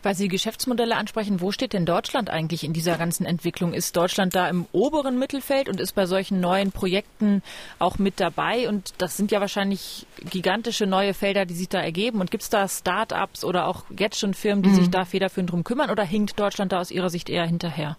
Weil 0.02 0.16
Sie 0.16 0.28
Geschäftsmodelle 0.28 0.96
ansprechen, 0.96 1.42
wo 1.42 1.52
steht 1.52 1.74
denn 1.74 1.86
Deutschland 1.86 2.30
eigentlich 2.30 2.64
in 2.64 2.74
dieser 2.74 2.98
ganzen 2.98 3.26
Entwicklung? 3.26 3.74
Ist 3.74 3.98
Deutschland 3.98 4.36
da 4.36 4.48
im 4.48 4.66
oberen 4.72 5.20
Mittelfeld 5.20 5.68
und 5.68 5.82
ist 5.82 5.94
bei 5.94 6.06
solchen 6.06 6.40
neuen 6.40 6.72
Projekten 6.72 7.42
auch 7.80 7.98
mit 7.98 8.20
dabei? 8.20 8.70
Und 8.70 8.94
das 9.00 9.18
sind 9.18 9.32
ja 9.32 9.42
wahrscheinlich 9.42 10.06
gigantische 10.30 10.86
neue 10.86 11.14
Felder, 11.14 11.46
die 11.46 11.56
sich 11.56 11.70
da 11.70 11.82
ergeben. 11.82 12.22
Und 12.22 12.32
gibt 12.32 12.44
es 12.44 12.50
da 12.56 12.68
Start-ups 12.68 13.44
oder 13.44 13.68
auch 13.68 13.84
jetzt 13.98 14.20
schon 14.20 14.34
Firmen, 14.34 14.64
die 14.64 14.70
mhm. 14.70 14.76
sich 14.76 14.90
da 14.90 15.06
federführend 15.06 15.52
drum 15.52 15.64
kümmern? 15.64 15.92
Oder 15.92 16.04
hinkt 16.04 16.40
Deutschland 16.40 16.72
da 16.72 16.80
aus 16.80 16.90
Ihrer 16.90 17.10
Sicht 17.10 17.30
eher 17.30 17.46
hinterher? 17.46 17.98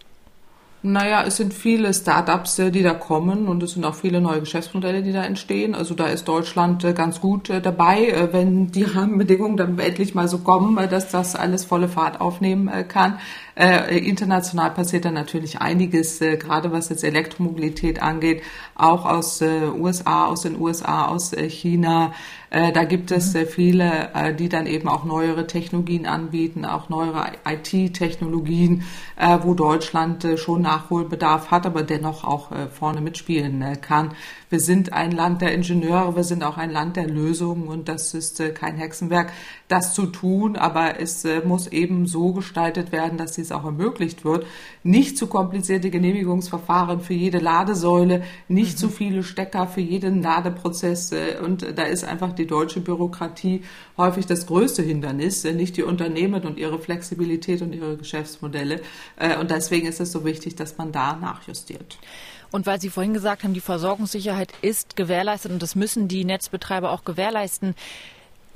Naja, 0.83 1.25
es 1.27 1.37
sind 1.37 1.53
viele 1.53 1.92
Startups, 1.92 2.59
äh, 2.59 2.71
die 2.71 2.83
da 2.83 2.95
kommen 2.95 3.49
und 3.49 3.62
es 3.62 3.73
sind 3.73 3.85
auch 3.85 3.95
viele 3.95 4.21
neue 4.21 4.40
Geschäftsmodelle, 4.40 5.03
die 5.03 5.12
da 5.12 5.25
entstehen. 5.25 5.75
Also 5.75 5.95
da 5.95 6.07
ist 6.07 6.29
Deutschland 6.29 6.85
äh, 6.85 6.92
ganz 6.92 7.21
gut 7.21 7.51
äh, 7.51 7.61
dabei, 7.61 8.29
wenn 8.31 8.71
die 8.71 8.85
Rahmenbedingungen 8.95 9.57
dann 9.57 9.79
endlich 9.79 10.14
mal 10.14 10.29
so 10.29 10.38
kommen, 10.38 10.77
dass 10.88 11.11
das 11.11 11.35
alles 11.35 11.64
volle 11.64 11.88
Fahrt 11.88 12.21
aufnehmen 12.21 12.71
kann. 12.88 13.19
International 13.57 14.71
passiert 14.71 15.07
da 15.07 15.11
natürlich 15.11 15.61
einiges, 15.62 16.19
gerade 16.19 16.73
was 16.73 16.90
jetzt 16.90 17.05
Elektromobilität 17.05 18.03
angeht, 18.03 18.42
auch 18.75 19.07
aus 19.07 19.40
USA, 19.40 20.27
aus 20.27 20.42
den 20.42 20.61
USA, 20.61 21.07
aus 21.07 21.33
China. 21.33 22.12
Da 22.51 22.85
gibt 22.85 23.11
es 23.11 23.35
viele, 23.49 24.35
die 24.38 24.51
dann 24.51 24.66
eben 24.66 24.88
auch 24.88 25.05
neuere 25.05 25.47
Technologien 25.47 26.05
anbieten, 26.05 26.66
auch 26.66 26.90
neuere 26.90 27.33
IT-Technologien, 27.47 28.85
wo 29.42 29.55
Deutschland 29.55 30.27
schon 30.37 30.61
Nachholbedarf 30.61 31.51
hat, 31.51 31.64
aber 31.64 31.83
dennoch 31.83 32.25
auch 32.25 32.53
äh, 32.53 32.69
vorne 32.69 33.01
mitspielen 33.01 33.62
äh, 33.62 33.77
kann. 33.77 34.12
Wir 34.49 34.61
sind 34.61 34.93
ein 34.93 35.11
Land 35.11 35.43
der 35.43 35.53
Ingenieure, 35.53 36.15
wir 36.15 36.23
sind 36.23 36.45
auch 36.45 36.57
ein 36.57 36.71
Land 36.71 36.97
der 36.97 37.09
Lösungen 37.09 37.67
und 37.67 37.89
das 37.89 38.15
ist 38.15 38.39
äh, 38.39 38.51
kein 38.51 38.77
Hexenwerk, 38.77 39.33
das 39.67 39.93
zu 39.93 40.07
tun, 40.07 40.55
aber 40.55 41.01
es 41.01 41.25
äh, 41.25 41.41
muss 41.45 41.67
eben 41.67 42.07
so 42.07 42.33
gestaltet 42.33 42.93
werden, 42.93 43.19
dass 43.19 43.33
dies 43.33 43.51
auch 43.51 43.65
ermöglicht 43.65 44.25
wird. 44.25 44.47
Nicht 44.85 45.19
zu 45.19 45.27
komplizierte 45.27 45.91
Genehmigungsverfahren 45.91 47.01
für 47.01 47.15
jede 47.15 47.39
Ladesäule, 47.39 48.23
nicht 48.47 48.75
mhm. 48.75 48.77
zu 48.79 48.89
viele 48.89 49.25
Stecker 49.25 49.67
für 49.67 49.81
jeden 49.81 50.23
Ladeprozess 50.23 51.11
äh, 51.11 51.39
und 51.45 51.67
da 51.77 51.83
ist 51.83 52.05
einfach 52.05 52.33
die 52.33 52.47
deutsche 52.47 52.81
Bürokratie 52.81 53.63
häufig 53.97 54.27
das 54.27 54.47
größte 54.47 54.83
Hindernis, 54.83 55.43
nicht 55.43 55.77
die 55.77 55.83
Unternehmen 55.83 56.45
und 56.45 56.57
ihre 56.57 56.79
Flexibilität 56.79 57.63
und 57.63 57.75
ihre 57.75 57.97
Geschäftsmodelle 57.97 58.81
und 59.41 59.51
deswegen 59.51 59.87
ist 59.87 60.01
es 60.01 60.13
so 60.13 60.25
wichtig, 60.25 60.55
dass 60.57 60.77
man 60.77 60.93
da 60.93 61.17
nachjustiert. 61.17 61.99
Und 62.51 62.67
weil 62.67 62.81
Sie 62.81 62.91
vorhin 62.91 63.15
gesagt 63.15 63.45
haben, 63.45 63.55
die 63.55 63.61
Versorgungssicherheit 63.61 64.53
ist 64.63 64.97
gewährleistet 64.97 65.53
und 65.53 65.63
das 65.63 65.75
müssen 65.75 66.09
die 66.09 66.25
Netzbetreiber 66.25 66.91
auch 66.91 67.05
gewährleisten. 67.05 67.75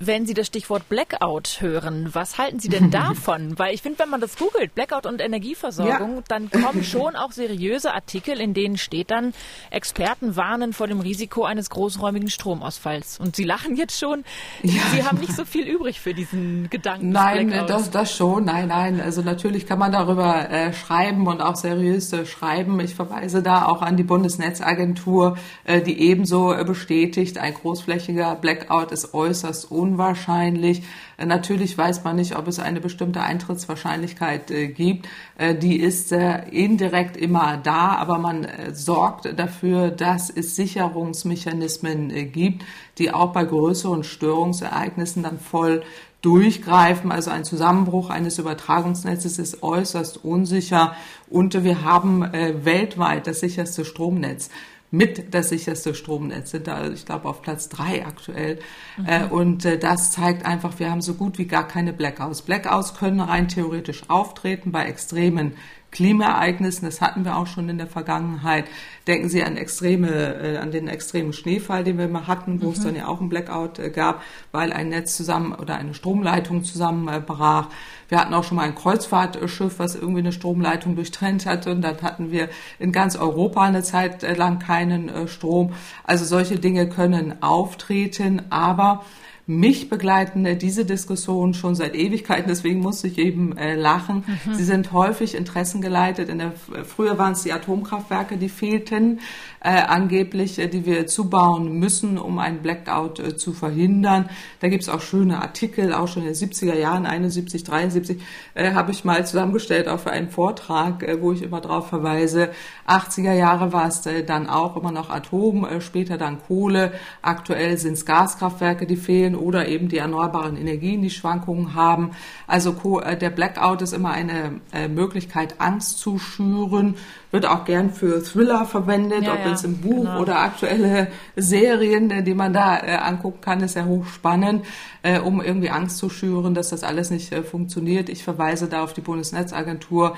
Wenn 0.03 0.25
Sie 0.25 0.33
das 0.33 0.47
Stichwort 0.47 0.89
Blackout 0.89 1.59
hören, 1.61 2.09
was 2.15 2.39
halten 2.39 2.59
Sie 2.59 2.71
denn 2.71 2.91
davon? 2.91 3.59
Weil 3.59 3.75
ich 3.75 3.83
finde, 3.83 3.99
wenn 3.99 4.09
man 4.09 4.23
das 4.23 4.39
googelt, 4.39 4.75
Blackout 4.75 5.05
und 5.05 5.21
Energieversorgung, 5.21 6.17
ja. 6.17 6.23
dann 6.27 6.51
kommen 6.51 6.83
schon 6.83 7.17
auch 7.17 7.33
seriöse 7.33 7.93
Artikel, 7.93 8.41
in 8.41 8.55
denen 8.55 8.79
steht 8.79 9.11
dann, 9.11 9.35
Experten 9.71 10.37
warnen 10.37 10.73
vor 10.73 10.87
dem 10.87 11.01
Risiko 11.01 11.45
eines 11.45 11.69
großräumigen 11.69 12.31
Stromausfalls. 12.31 13.21
Und 13.21 13.37
Sie 13.37 13.45
lachen 13.45 13.77
jetzt 13.77 14.01
schon. 14.01 14.25
Ja. 14.63 14.81
Sie 14.91 15.05
haben 15.05 15.19
nicht 15.19 15.37
so 15.37 15.45
viel 15.45 15.69
übrig 15.69 16.01
für 16.01 16.15
diesen 16.15 16.71
Gedanken. 16.71 17.11
Nein, 17.11 17.51
das, 17.67 17.91
das 17.91 18.17
schon. 18.17 18.47
Nein, 18.47 18.69
nein. 18.69 19.03
Also 19.03 19.21
natürlich 19.21 19.67
kann 19.67 19.79
man 19.79 19.93
darüber 19.93 20.49
äh, 20.49 20.73
schreiben 20.73 21.27
und 21.27 21.43
auch 21.43 21.57
seriös 21.57 22.11
äh, 22.15 22.25
schreiben. 22.25 22.81
Ich 22.81 22.95
verweise 22.95 23.43
da 23.43 23.67
auch 23.67 23.83
an 23.83 23.99
die 23.99 24.05
Bundesnetzagentur, 24.05 25.37
äh, 25.65 25.83
die 25.83 26.01
ebenso 26.01 26.55
äh, 26.55 26.65
bestätigt, 26.65 27.37
ein 27.37 27.53
großflächiger 27.53 28.35
Blackout 28.37 28.93
ist 28.93 29.13
äußerst 29.13 29.71
un 29.71 29.90
unwahrscheinlich. 29.91 30.83
Äh, 31.17 31.27
natürlich 31.27 31.77
weiß 31.77 32.05
man 32.05 32.17
nicht, 32.17 32.37
ob 32.37 32.49
es 32.49 32.59
eine 32.59 32.81
bestimmte 32.81 33.21
Eintrittswahrscheinlichkeit 33.23 34.51
äh, 34.51 34.69
gibt. 34.69 35.09
Äh, 35.39 35.55
die 35.55 35.81
ist 35.81 36.13
indirekt 36.13 37.17
immer 37.17 37.57
da, 37.57 37.97
aber 37.97 38.19
man 38.19 38.47
sorgt 38.73 39.39
dafür, 39.39 39.91
dass 39.91 40.31
es 40.31 40.57
Sicherungsmechanismen 40.57 42.33
gibt, 42.33 42.65
die 42.99 43.13
auch 43.13 43.33
bei 43.33 43.45
größeren 43.45 44.05
Störungsereignissen 44.05 45.23
dann 45.23 45.39
voll 45.39 45.83
durchgreifen. 46.23 47.13
Also 47.13 47.31
ein 47.31 47.45
Zusammenbruch 47.45 48.11
eines 48.11 48.39
Übertragungsnetzes 48.39 49.39
ist 49.39 49.63
äußerst 49.63 50.25
unsicher 50.25 50.95
und 51.31 51.63
wir 51.65 51.85
haben 51.85 52.23
weltweit 52.23 53.27
das 53.27 53.41
sicherste 53.41 53.85
Stromnetz 53.85 54.51
mit 54.91 55.33
das 55.35 55.51
sicherste 55.51 55.95
Stromnetz, 55.95 56.51
sind 56.51 56.67
da, 56.67 56.89
ich 56.89 57.05
glaube, 57.05 57.29
auf 57.29 57.43
Platz 57.43 57.69
drei 57.69 58.05
aktuell. 58.05 58.59
Mhm. 58.97 59.07
Äh, 59.07 59.25
und 59.25 59.65
äh, 59.65 59.79
das 59.79 60.11
zeigt 60.13 60.45
einfach, 60.45 60.79
wir 60.79 60.91
haben 60.91 61.01
so 61.01 61.15
gut 61.15 61.39
wie 61.39 61.47
gar 61.47 61.67
keine 61.69 61.93
Blackouts. 61.93 62.43
Blackouts 62.43 62.95
können 62.95 63.21
rein 63.21 63.49
theoretisch 63.49 64.03
auftreten 64.09 64.73
bei 64.73 64.87
extremen 64.87 65.53
Klimaereignissen, 65.91 66.87
das 66.87 67.01
hatten 67.01 67.25
wir 67.25 67.37
auch 67.37 67.47
schon 67.47 67.69
in 67.69 67.79
der 67.79 67.87
Vergangenheit. 67.87 68.67
Denken 69.07 69.29
Sie 69.29 69.43
an 69.43 69.57
extreme, 69.57 70.09
äh, 70.09 70.57
an 70.59 70.71
den 70.71 70.89
extremen 70.89 71.33
Schneefall, 71.33 71.85
den 71.85 71.99
wir 71.99 72.09
mal 72.09 72.27
hatten, 72.27 72.63
wo 72.63 72.67
mhm. 72.67 72.73
es 72.73 72.81
dann 72.81 72.95
ja 72.95 73.09
auch 73.09 73.21
einen 73.21 73.29
Blackout 73.29 73.79
äh, 73.79 73.91
gab, 73.91 74.23
weil 74.53 74.73
ein 74.73 74.91
Netz 74.91 75.17
zusammen 75.17 75.53
oder 75.53 75.77
eine 75.77 75.95
Stromleitung 75.95 76.63
zusammenbrach. 76.65 77.69
Wir 78.09 78.19
hatten 78.19 78.35
auch 78.35 78.45
schon 78.45 78.57
mal 78.57 78.65
ein 78.65 78.75
Kreuzfahrtschiff, 78.75 79.79
was 79.79 79.95
irgendwie 79.95 80.21
eine 80.21 80.33
Stromleitung 80.33 80.95
durchtrennt 80.95 81.47
hatte 81.47 81.71
und 81.73 81.83
dann 81.83 82.01
hatten 82.03 82.31
wir 82.31 82.49
in 82.79 82.93
ganz 82.93 83.17
Europa 83.17 83.63
eine 83.63 83.83
Zeit 83.83 84.23
lang 84.37 84.59
keinen 84.59 85.09
äh, 85.09 85.29
Strom. 85.29 85.73
Also 86.05 86.25
solche 86.25 86.59
Dinge 86.59 86.89
können 86.89 87.43
auftreten, 87.43 88.43
aber 88.51 89.05
mich 89.51 89.89
begleiten 89.89 90.47
äh, 90.47 90.57
diese 90.57 90.85
Diskussionen 90.85 91.55
schon 91.55 91.75
seit 91.75 91.97
Ewigkeiten, 91.97 92.49
deswegen 92.49 92.81
musste 92.81 93.09
ich 93.09 93.19
eben 93.19 93.57
äh, 93.59 93.75
lachen. 93.75 94.25
Mhm. 94.47 94.55
Sie 94.55 94.65
sind 94.65 94.93
häufig 94.93 95.35
interessengeleitet. 95.35 96.29
In 96.29 96.39
der, 96.39 96.53
früher 96.85 97.19
waren 97.19 97.33
es 97.33 97.43
die 97.43 97.53
Atomkraftwerke, 97.53 98.37
die 98.37 98.49
fehlten 98.49 99.19
äh, 99.61 99.71
angeblich, 99.71 100.59
äh, 100.59 100.69
die 100.69 100.87
wir 100.87 101.07
zubauen 101.07 101.79
müssen, 101.79 102.17
um 102.17 102.39
einen 102.39 102.63
Blackout 102.63 103.19
äh, 103.19 103.37
zu 103.37 103.53
verhindern. 103.53 104.31
Da 104.61 104.69
gibt 104.69 104.85
es 104.85 104.89
auch 104.89 105.01
schöne 105.01 105.43
Artikel, 105.43 105.93
auch 105.93 106.07
schon 106.07 106.23
in 106.23 106.29
den 106.29 106.37
70er 106.37 106.77
Jahren, 106.77 107.05
71, 107.05 107.65
73, 107.65 108.23
äh, 108.55 108.73
habe 108.73 108.93
ich 108.93 109.05
mal 109.05 109.27
zusammengestellt 109.27 109.89
auch 109.89 110.01
für 110.01 110.13
einen 110.13 110.31
Vortrag, 110.31 111.03
äh, 111.03 111.21
wo 111.21 111.33
ich 111.33 111.43
immer 111.43 111.61
darauf 111.61 111.89
verweise. 111.89 112.51
80er 112.87 113.35
Jahre 113.35 113.73
war 113.73 113.89
es 113.89 114.07
äh, 114.07 114.23
dann 114.23 114.49
auch 114.49 114.77
immer 114.77 114.93
noch 114.93 115.11
Atom, 115.11 115.65
äh, 115.65 115.81
später 115.81 116.19
dann 116.19 116.39
Kohle. 116.41 116.93
Aktuell 117.21 117.77
sind 117.79 117.95
es 117.95 118.07
Gaskraftwerke, 118.07 118.87
die 118.87 118.97
fehlen 118.97 119.40
oder 119.41 119.69
eben 119.69 119.89
die 119.89 119.99
erneuerbaren 119.99 120.57
Energien, 120.57 121.03
die 121.03 121.11
Schwankungen 121.11 121.75
haben. 121.75 122.11
Also 122.47 123.01
äh, 123.01 123.17
der 123.17 123.31
Blackout 123.31 123.83
ist 123.83 123.93
immer 123.93 124.11
eine 124.11 124.61
äh, 124.73 124.89
Möglichkeit, 124.89 125.57
Angst 125.59 125.99
zu 125.99 126.19
schüren, 126.19 126.97
wird 127.31 127.47
auch 127.47 127.65
gern 127.65 127.91
für 127.91 128.23
Thriller 128.23 128.65
verwendet, 128.65 129.25
ja, 129.25 129.35
ob 129.35 129.47
es 129.47 129.65
im 129.65 129.79
Buch 129.79 130.05
genau. 130.05 130.21
oder 130.21 130.41
aktuelle 130.41 131.09
Serien, 131.37 132.11
äh, 132.11 132.23
die 132.23 132.35
man 132.35 132.53
da 132.53 132.79
äh, 132.79 132.97
angucken 132.97 133.41
kann, 133.41 133.61
ist 133.61 133.77
ja 133.77 133.85
hochspannend, 133.85 134.65
äh, 135.03 135.21
um 135.21 135.41
irgendwie 135.41 135.71
Angst 135.71 135.99
zu 135.99 136.11
schüren, 136.11 136.55
dass 136.55 136.71
das 136.71 136.83
alles 136.83 137.11
nicht 137.11 137.33
äh, 137.33 137.43
funktioniert. 137.43 138.09
Ich 138.09 138.25
verweise 138.25 138.69
da 138.69 138.83
auf 138.83 138.93
die 138.93 139.01
Bundesnetzagentur, 139.01 140.17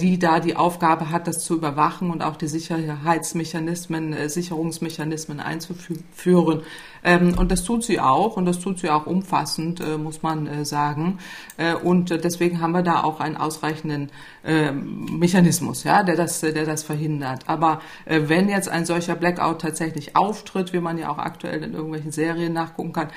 die 0.00 0.18
da 0.18 0.40
die 0.40 0.56
Aufgabe 0.56 1.10
hat, 1.10 1.28
das 1.28 1.44
zu 1.44 1.54
überwachen 1.54 2.10
und 2.10 2.22
auch 2.22 2.36
die 2.36 2.48
Sicherheitsmechanismen, 2.48 4.30
Sicherungsmechanismen 4.30 5.40
einzuführen. 5.40 6.62
Ähm, 7.08 7.38
und 7.38 7.50
das 7.50 7.64
tut 7.64 7.84
sie 7.84 8.00
auch 8.00 8.36
und 8.36 8.44
das 8.44 8.58
tut 8.58 8.78
sie 8.78 8.90
auch 8.90 9.06
umfassend, 9.06 9.80
äh, 9.80 9.96
muss 9.96 10.22
man 10.22 10.46
äh, 10.46 10.64
sagen. 10.66 11.18
Äh, 11.56 11.74
und 11.74 12.10
deswegen 12.10 12.60
haben 12.60 12.72
wir 12.72 12.82
da 12.82 13.02
auch 13.02 13.20
einen 13.20 13.36
ausreichenden 13.36 14.10
Mechanismus, 15.10 15.84
ja, 15.84 16.02
der 16.02 16.16
das, 16.16 16.40
der 16.40 16.64
das 16.64 16.82
verhindert. 16.82 17.42
Aber 17.48 17.82
wenn 18.06 18.48
jetzt 18.48 18.70
ein 18.70 18.86
solcher 18.86 19.14
Blackout 19.14 19.60
tatsächlich 19.60 20.16
auftritt, 20.16 20.72
wie 20.72 20.80
man 20.80 20.96
ja 20.96 21.10
auch 21.10 21.18
aktuell 21.18 21.62
in 21.62 21.74
irgendwelchen 21.74 22.12
Serien 22.12 22.54
nachgucken 22.54 22.94
kann, 22.94 23.08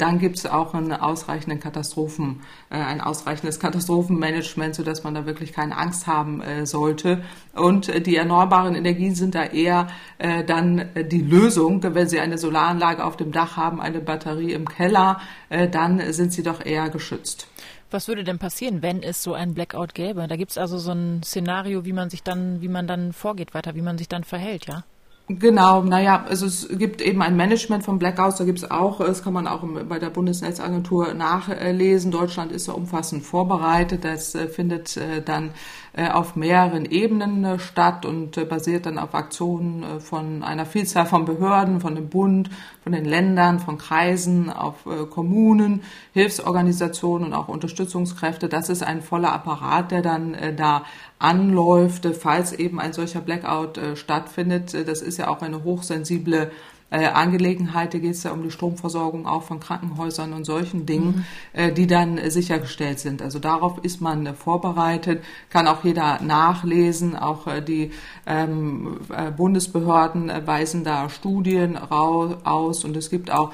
dann 0.00 0.18
gibt 0.18 0.38
es 0.38 0.46
auch 0.46 0.74
einen 0.74 0.92
ausreichenden 0.92 1.60
Katastrophen, 1.60 2.40
ein 2.70 3.00
ausreichendes 3.00 3.60
Katastrophenmanagement, 3.60 4.74
sodass 4.74 5.04
man 5.04 5.14
da 5.14 5.24
wirklich 5.24 5.52
keine 5.52 5.76
Angst 5.76 6.08
haben 6.08 6.42
sollte. 6.64 7.22
Und 7.54 8.06
die 8.06 8.16
erneuerbaren 8.16 8.74
Energien 8.74 9.14
sind 9.14 9.36
da 9.36 9.44
eher 9.44 9.86
dann 10.18 10.86
die 10.96 11.22
Lösung, 11.22 11.80
wenn 11.94 12.08
Sie 12.08 12.18
eine 12.18 12.38
Solaranlage 12.38 13.04
auf 13.04 13.16
dem 13.16 13.30
Dach 13.32 13.56
haben, 13.56 13.80
eine 13.80 14.00
Batterie 14.00 14.52
im 14.52 14.68
Keller, 14.68 15.20
äh, 15.48 15.68
dann 15.68 16.12
sind 16.12 16.32
sie 16.32 16.42
doch 16.42 16.64
eher 16.64 16.90
geschützt. 16.90 17.48
Was 17.90 18.08
würde 18.08 18.24
denn 18.24 18.38
passieren, 18.38 18.80
wenn 18.80 19.02
es 19.02 19.22
so 19.22 19.34
ein 19.34 19.52
Blackout 19.52 19.94
gäbe? 19.94 20.26
Da 20.26 20.36
gibt 20.36 20.52
es 20.52 20.58
also 20.58 20.78
so 20.78 20.92
ein 20.92 21.22
Szenario, 21.22 21.84
wie 21.84 21.92
man 21.92 22.08
sich 22.08 22.22
dann, 22.22 22.62
wie 22.62 22.68
man 22.68 22.86
dann 22.86 23.12
vorgeht 23.12 23.52
weiter, 23.52 23.74
wie 23.74 23.82
man 23.82 23.98
sich 23.98 24.08
dann 24.08 24.24
verhält, 24.24 24.66
ja? 24.66 24.84
Genau, 25.28 25.82
naja, 25.82 26.24
also 26.28 26.46
es 26.46 26.68
gibt 26.68 27.00
eben 27.00 27.22
ein 27.22 27.36
Management 27.36 27.84
von 27.84 27.98
Blackouts, 27.98 28.38
da 28.38 28.44
gibt 28.44 28.58
es 28.58 28.70
auch, 28.70 28.98
das 28.98 29.22
kann 29.22 29.32
man 29.32 29.46
auch 29.46 29.62
bei 29.88 30.00
der 30.00 30.10
Bundesnetzagentur 30.10 31.14
nachlesen. 31.14 32.10
Deutschland 32.10 32.50
ist 32.50 32.66
da 32.66 32.72
umfassend 32.72 33.24
vorbereitet. 33.24 34.04
Das 34.04 34.34
äh, 34.34 34.48
findet 34.48 34.96
äh, 34.96 35.22
dann 35.22 35.50
äh, 35.94 36.08
auf 36.08 36.34
mehreren 36.34 36.86
Ebenen 36.86 37.60
statt 37.60 38.04
und 38.04 38.48
basiert 38.48 38.84
dann 38.86 38.98
auf 38.98 39.14
Aktionen 39.14 40.00
von 40.00 40.42
einer 40.42 40.66
Vielzahl 40.66 41.06
von 41.06 41.24
Behörden, 41.24 41.80
von 41.80 41.94
dem 41.94 42.08
Bund, 42.08 42.50
von 42.82 42.92
den 42.92 43.04
Ländern, 43.04 43.60
von 43.60 43.78
Kreisen, 43.78 44.50
auf 44.50 44.84
Kommunen, 45.10 45.82
Hilfsorganisationen 46.14 47.28
und 47.28 47.34
auch 47.34 47.48
Unterstützungskräfte. 47.48 48.48
Das 48.48 48.68
ist 48.68 48.82
ein 48.82 49.02
voller 49.02 49.32
Apparat, 49.32 49.92
der 49.92 50.02
dann 50.02 50.34
da 50.56 50.84
anläuft, 51.22 52.06
falls 52.14 52.52
eben 52.52 52.80
ein 52.80 52.92
solcher 52.92 53.20
Blackout 53.20 53.80
stattfindet. 53.94 54.74
Das 54.88 55.00
ist 55.00 55.18
ja 55.18 55.28
auch 55.28 55.40
eine 55.40 55.64
hochsensible 55.64 56.50
äh, 56.92 57.06
Angelegenheit. 57.06 57.92
Hier 57.92 58.00
geht 58.00 58.12
es 58.12 58.22
ja 58.22 58.32
um 58.32 58.42
die 58.42 58.50
Stromversorgung 58.50 59.26
auch 59.26 59.44
von 59.44 59.60
Krankenhäusern 59.60 60.34
und 60.34 60.44
solchen 60.44 60.84
Dingen, 60.84 61.24
mhm. 61.54 61.60
äh, 61.60 61.72
die 61.72 61.86
dann 61.86 62.18
äh, 62.18 62.30
sichergestellt 62.30 62.98
sind. 62.98 63.22
Also 63.22 63.38
darauf 63.38 63.78
ist 63.82 64.02
man 64.02 64.26
äh, 64.26 64.34
vorbereitet, 64.34 65.24
kann 65.48 65.66
auch 65.66 65.84
jeder 65.84 66.20
nachlesen. 66.20 67.16
Auch 67.16 67.46
äh, 67.46 67.62
die 67.62 67.92
ähm, 68.26 68.98
äh, 69.16 69.30
Bundesbehörden 69.30 70.30
weisen 70.44 70.84
da 70.84 71.08
Studien 71.08 71.78
aus 71.78 72.84
und 72.84 72.96
es 72.96 73.08
gibt 73.08 73.30
auch 73.30 73.52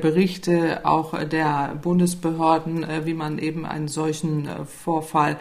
Berichte 0.00 0.80
auch 0.84 1.14
der 1.24 1.76
Bundesbehörden, 1.80 2.86
wie 3.04 3.14
man 3.14 3.38
eben 3.38 3.64
einen 3.64 3.88
solchen 3.88 4.48
Vorfall 4.66 5.38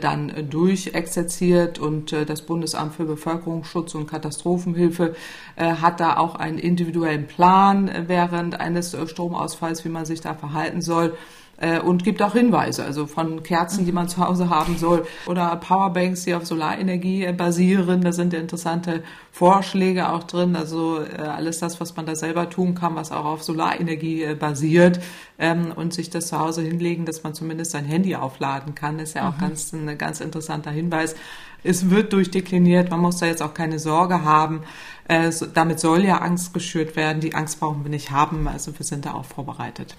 dann 0.00 0.32
durchexerziert 0.48 1.78
und 1.78 2.12
das 2.12 2.42
Bundesamt 2.42 2.94
für 2.94 3.04
Bevölkerungsschutz 3.04 3.94
und 3.94 4.08
Katastrophenhilfe 4.08 5.14
hat 5.56 6.00
da 6.00 6.16
auch 6.16 6.36
ein 6.36 6.58
individuelles 6.58 6.85
individuellen 6.86 7.26
Plan 7.26 7.90
während 8.06 8.60
eines 8.60 8.94
äh, 8.94 9.06
Stromausfalls, 9.06 9.84
wie 9.84 9.88
man 9.88 10.04
sich 10.04 10.20
da 10.20 10.34
verhalten 10.34 10.80
soll 10.80 11.16
äh, 11.58 11.80
und 11.80 12.04
gibt 12.04 12.22
auch 12.22 12.34
Hinweise, 12.34 12.84
also 12.84 13.06
von 13.06 13.42
Kerzen, 13.42 13.84
die 13.84 13.92
man 13.92 14.08
zu 14.08 14.24
Hause 14.24 14.50
haben 14.50 14.78
soll 14.78 15.06
oder 15.26 15.56
Powerbanks, 15.56 16.24
die 16.24 16.34
auf 16.34 16.46
Solarenergie 16.46 17.24
äh, 17.24 17.32
basieren. 17.32 18.02
Da 18.02 18.12
sind 18.12 18.32
ja 18.32 18.38
interessante 18.38 19.02
Vorschläge 19.32 20.10
auch 20.10 20.24
drin. 20.24 20.54
Also 20.54 21.00
alles 21.18 21.58
das, 21.58 21.80
was 21.80 21.96
man 21.96 22.06
da 22.06 22.14
selber 22.14 22.48
tun 22.48 22.74
kann, 22.74 22.94
was 22.94 23.12
auch 23.12 23.24
auf 23.24 23.42
Solarenergie 23.42 24.34
basiert 24.34 25.00
ähm, 25.38 25.72
und 25.74 25.92
sich 25.92 26.08
das 26.08 26.28
zu 26.28 26.38
Hause 26.38 26.62
hinlegen, 26.62 27.04
dass 27.04 27.22
man 27.22 27.34
zumindest 27.34 27.72
sein 27.72 27.84
Handy 27.84 28.16
aufladen 28.16 28.74
kann, 28.74 28.98
ist 28.98 29.14
ja 29.14 29.28
auch 29.28 29.36
mhm. 29.36 29.40
ganz 29.40 29.72
ein 29.72 29.98
ganz 29.98 30.20
interessanter 30.20 30.70
Hinweis. 30.70 31.16
Es 31.64 31.90
wird 31.90 32.12
durchdekliniert, 32.12 32.90
man 32.90 33.00
muss 33.00 33.18
da 33.18 33.26
jetzt 33.26 33.42
auch 33.42 33.52
keine 33.52 33.78
Sorge 33.78 34.22
haben. 34.22 34.62
Äh, 35.08 35.30
so, 35.30 35.46
damit 35.46 35.80
soll 35.80 36.04
ja 36.04 36.18
Angst 36.18 36.52
geschürt 36.52 36.96
werden. 36.96 37.20
Die 37.20 37.34
Angst 37.34 37.60
brauchen 37.60 37.84
wir 37.84 37.90
nicht 37.90 38.10
haben. 38.10 38.48
Also 38.48 38.76
wir 38.78 38.84
sind 38.84 39.06
da 39.06 39.14
auch 39.14 39.24
vorbereitet. 39.24 39.94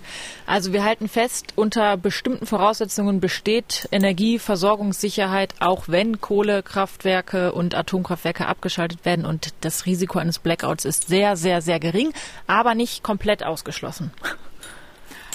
Also 0.45 0.73
wir 0.73 0.83
halten 0.83 1.07
fest, 1.07 1.53
unter 1.55 1.97
bestimmten 1.97 2.45
Voraussetzungen 2.45 3.19
besteht 3.19 3.87
Energieversorgungssicherheit, 3.91 5.55
auch 5.59 5.87
wenn 5.87 6.19
Kohlekraftwerke 6.19 7.53
und 7.53 7.75
Atomkraftwerke 7.75 8.47
abgeschaltet 8.47 9.05
werden. 9.05 9.25
Und 9.25 9.53
das 9.61 9.85
Risiko 9.85 10.19
eines 10.19 10.39
Blackouts 10.39 10.85
ist 10.85 11.07
sehr, 11.07 11.37
sehr, 11.37 11.61
sehr 11.61 11.79
gering, 11.79 12.11
aber 12.47 12.75
nicht 12.75 13.03
komplett 13.03 13.43
ausgeschlossen. 13.43 14.11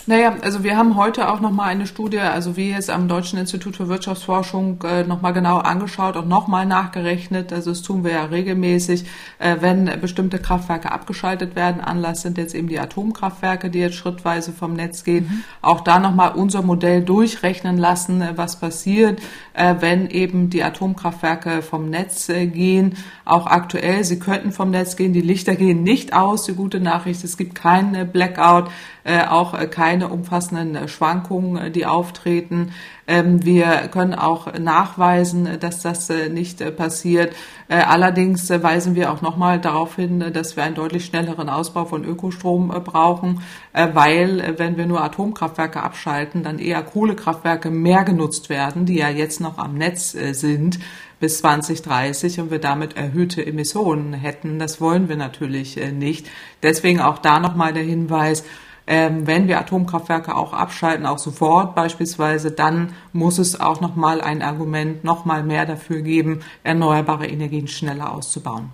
Naja, 0.06 0.34
also 0.42 0.64
wir 0.64 0.76
haben 0.76 0.96
heute 0.96 1.30
auch 1.30 1.38
nochmal 1.38 1.68
eine 1.68 1.86
Studie, 1.86 2.18
also 2.18 2.56
wie 2.56 2.72
es 2.72 2.90
am 2.90 3.06
Deutschen 3.06 3.38
Institut 3.38 3.76
für 3.76 3.88
Wirtschaftsforschung 3.88 4.82
äh, 4.82 5.04
nochmal 5.04 5.32
genau 5.32 5.58
angeschaut 5.58 6.16
und 6.16 6.28
nochmal 6.28 6.66
nachgerechnet. 6.66 7.52
Also 7.52 7.70
das 7.70 7.82
tun 7.82 8.02
wir 8.02 8.10
ja 8.10 8.24
regelmäßig, 8.24 9.04
äh, 9.38 9.58
wenn 9.60 9.84
bestimmte 10.00 10.40
Kraftwerke 10.40 10.90
abgeschaltet 10.90 11.54
werden. 11.54 11.80
Anlass 11.80 12.22
sind 12.22 12.36
jetzt 12.36 12.52
eben 12.56 12.66
die 12.66 12.80
Atomkraftwerke, 12.80 13.70
die 13.70 13.78
jetzt 13.78 13.94
schrittweise 13.94 14.50
vom 14.50 14.72
Netz 14.72 15.04
gehen. 15.04 15.26
Mhm. 15.30 15.44
Auch 15.62 15.80
da 15.82 16.00
nochmal 16.00 16.32
unser 16.34 16.62
Modell 16.62 17.02
durchrechnen 17.02 17.78
lassen, 17.78 18.22
äh, 18.22 18.32
was 18.34 18.58
passiert, 18.58 19.22
äh, 19.54 19.76
wenn 19.78 20.10
eben 20.10 20.50
die 20.50 20.64
Atomkraftwerke 20.64 21.62
vom 21.62 21.88
Netz 21.90 22.28
äh, 22.28 22.46
gehen. 22.46 22.96
Auch 23.24 23.46
aktuell, 23.46 24.02
sie 24.02 24.18
könnten 24.18 24.50
vom 24.50 24.70
Netz 24.70 24.96
gehen, 24.96 25.12
die 25.12 25.20
Lichter 25.20 25.54
gehen 25.54 25.84
nicht 25.84 26.12
aus. 26.12 26.42
Die 26.44 26.54
gute 26.54 26.80
Nachricht, 26.80 27.22
es 27.22 27.36
gibt 27.36 27.54
keinen 27.54 27.94
äh, 27.94 28.04
Blackout, 28.04 28.68
auch 29.04 29.58
keine 29.70 30.08
umfassenden 30.08 30.88
Schwankungen, 30.88 31.72
die 31.72 31.86
auftreten. 31.86 32.72
Ähm, 33.06 33.44
wir 33.44 33.88
können 33.88 34.14
auch 34.14 34.52
nachweisen, 34.58 35.58
dass 35.58 35.82
das 35.82 36.08
nicht 36.30 36.76
passiert. 36.76 37.34
Allerdings 37.68 38.50
weisen 38.50 38.94
wir 38.94 39.10
auch 39.10 39.22
nochmal 39.22 39.58
darauf 39.60 39.96
hin, 39.96 40.32
dass 40.32 40.56
wir 40.56 40.62
einen 40.62 40.74
deutlich 40.74 41.06
schnelleren 41.06 41.48
Ausbau 41.48 41.84
von 41.84 42.04
Ökostrom 42.04 42.68
brauchen, 42.68 43.42
weil 43.72 44.54
wenn 44.58 44.76
wir 44.76 44.86
nur 44.86 45.02
Atomkraftwerke 45.02 45.82
abschalten, 45.82 46.42
dann 46.42 46.58
eher 46.58 46.82
Kohlekraftwerke 46.82 47.70
mehr 47.70 48.04
genutzt 48.04 48.50
werden, 48.50 48.84
die 48.84 48.98
ja 48.98 49.08
jetzt 49.08 49.40
noch 49.40 49.58
am 49.58 49.74
Netz 49.74 50.12
sind 50.12 50.78
bis 51.22 51.38
2030 51.38 52.40
und 52.40 52.50
wir 52.50 52.58
damit 52.58 52.96
erhöhte 52.96 53.46
Emissionen 53.46 54.12
hätten. 54.12 54.58
Das 54.58 54.80
wollen 54.80 55.08
wir 55.08 55.16
natürlich 55.16 55.80
äh, 55.80 55.92
nicht. 55.92 56.28
Deswegen 56.64 57.00
auch 57.00 57.18
da 57.18 57.38
nochmal 57.38 57.72
der 57.72 57.84
Hinweis, 57.84 58.44
ähm, 58.86 59.26
wenn 59.26 59.48
wir 59.48 59.58
Atomkraftwerke 59.58 60.34
auch 60.34 60.52
abschalten, 60.52 61.06
auch 61.06 61.18
sofort 61.18 61.74
beispielsweise, 61.74 62.50
dann 62.50 62.94
muss 63.12 63.38
es 63.38 63.60
auch 63.60 63.80
nochmal 63.80 64.20
ein 64.20 64.42
Argument, 64.42 65.04
nochmal 65.04 65.42
mehr 65.42 65.66
dafür 65.66 66.02
geben, 66.02 66.40
erneuerbare 66.64 67.26
Energien 67.26 67.68
schneller 67.68 68.12
auszubauen. 68.12 68.70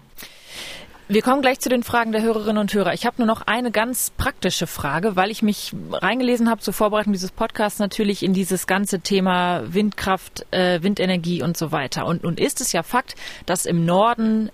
Wir 1.11 1.23
kommen 1.23 1.41
gleich 1.41 1.59
zu 1.59 1.71
den 1.71 1.83
Fragen 1.83 2.13
der 2.13 2.21
Hörerinnen 2.21 2.59
und 2.59 2.75
Hörer. 2.75 2.93
Ich 2.93 3.07
habe 3.07 3.17
nur 3.17 3.27
noch 3.27 3.41
eine 3.47 3.71
ganz 3.71 4.11
praktische 4.11 4.67
Frage, 4.67 5.17
weil 5.17 5.31
ich 5.31 5.41
mich 5.41 5.73
reingelesen 5.91 6.51
habe 6.51 6.61
zur 6.61 6.75
Vorbereitung 6.75 7.15
dieses 7.15 7.33
Podcasts 7.33 7.79
natürlich 7.79 8.23
in 8.23 8.35
dieses 8.35 8.67
ganze 8.67 9.01
Thema 9.01 9.63
Windkraft, 9.73 10.45
äh, 10.51 10.83
Windenergie 10.83 11.43
und 11.43 11.57
so 11.57 11.73
weiter. 11.73 12.05
Und 12.05 12.25
nun 12.25 12.37
ist 12.37 12.61
es 12.61 12.73
ja 12.73 12.83
Fakt, 12.83 13.15
dass 13.47 13.65
im 13.65 13.87
Norden 13.87 14.51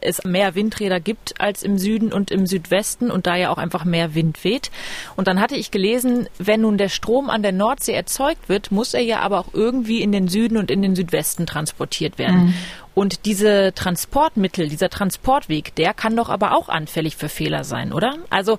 es 0.00 0.24
mehr 0.24 0.54
Windräder 0.54 1.00
gibt 1.00 1.40
als 1.40 1.62
im 1.62 1.78
Süden 1.78 2.12
und 2.12 2.30
im 2.30 2.46
Südwesten 2.46 3.10
und 3.10 3.26
da 3.26 3.36
ja 3.36 3.50
auch 3.50 3.58
einfach 3.58 3.84
mehr 3.84 4.14
Wind 4.14 4.42
weht. 4.44 4.70
Und 5.16 5.28
dann 5.28 5.40
hatte 5.40 5.56
ich 5.56 5.70
gelesen, 5.70 6.28
wenn 6.38 6.62
nun 6.62 6.78
der 6.78 6.88
Strom 6.88 7.30
an 7.30 7.42
der 7.42 7.52
Nordsee 7.52 7.92
erzeugt 7.92 8.48
wird, 8.48 8.70
muss 8.70 8.94
er 8.94 9.02
ja 9.02 9.20
aber 9.20 9.40
auch 9.40 9.52
irgendwie 9.52 10.02
in 10.02 10.12
den 10.12 10.28
Süden 10.28 10.56
und 10.56 10.70
in 10.70 10.82
den 10.82 10.96
Südwesten 10.96 11.46
transportiert 11.46 12.18
werden. 12.18 12.46
Mhm. 12.46 12.54
Und 12.96 13.26
diese 13.26 13.74
Transportmittel, 13.74 14.70
dieser 14.70 14.88
Transportweg, 14.88 15.74
der 15.74 15.92
kann 15.92 16.16
doch 16.16 16.30
aber 16.30 16.56
auch 16.56 16.70
anfällig 16.70 17.14
für 17.14 17.28
Fehler 17.28 17.62
sein, 17.62 17.92
oder? 17.92 18.16
Also, 18.30 18.56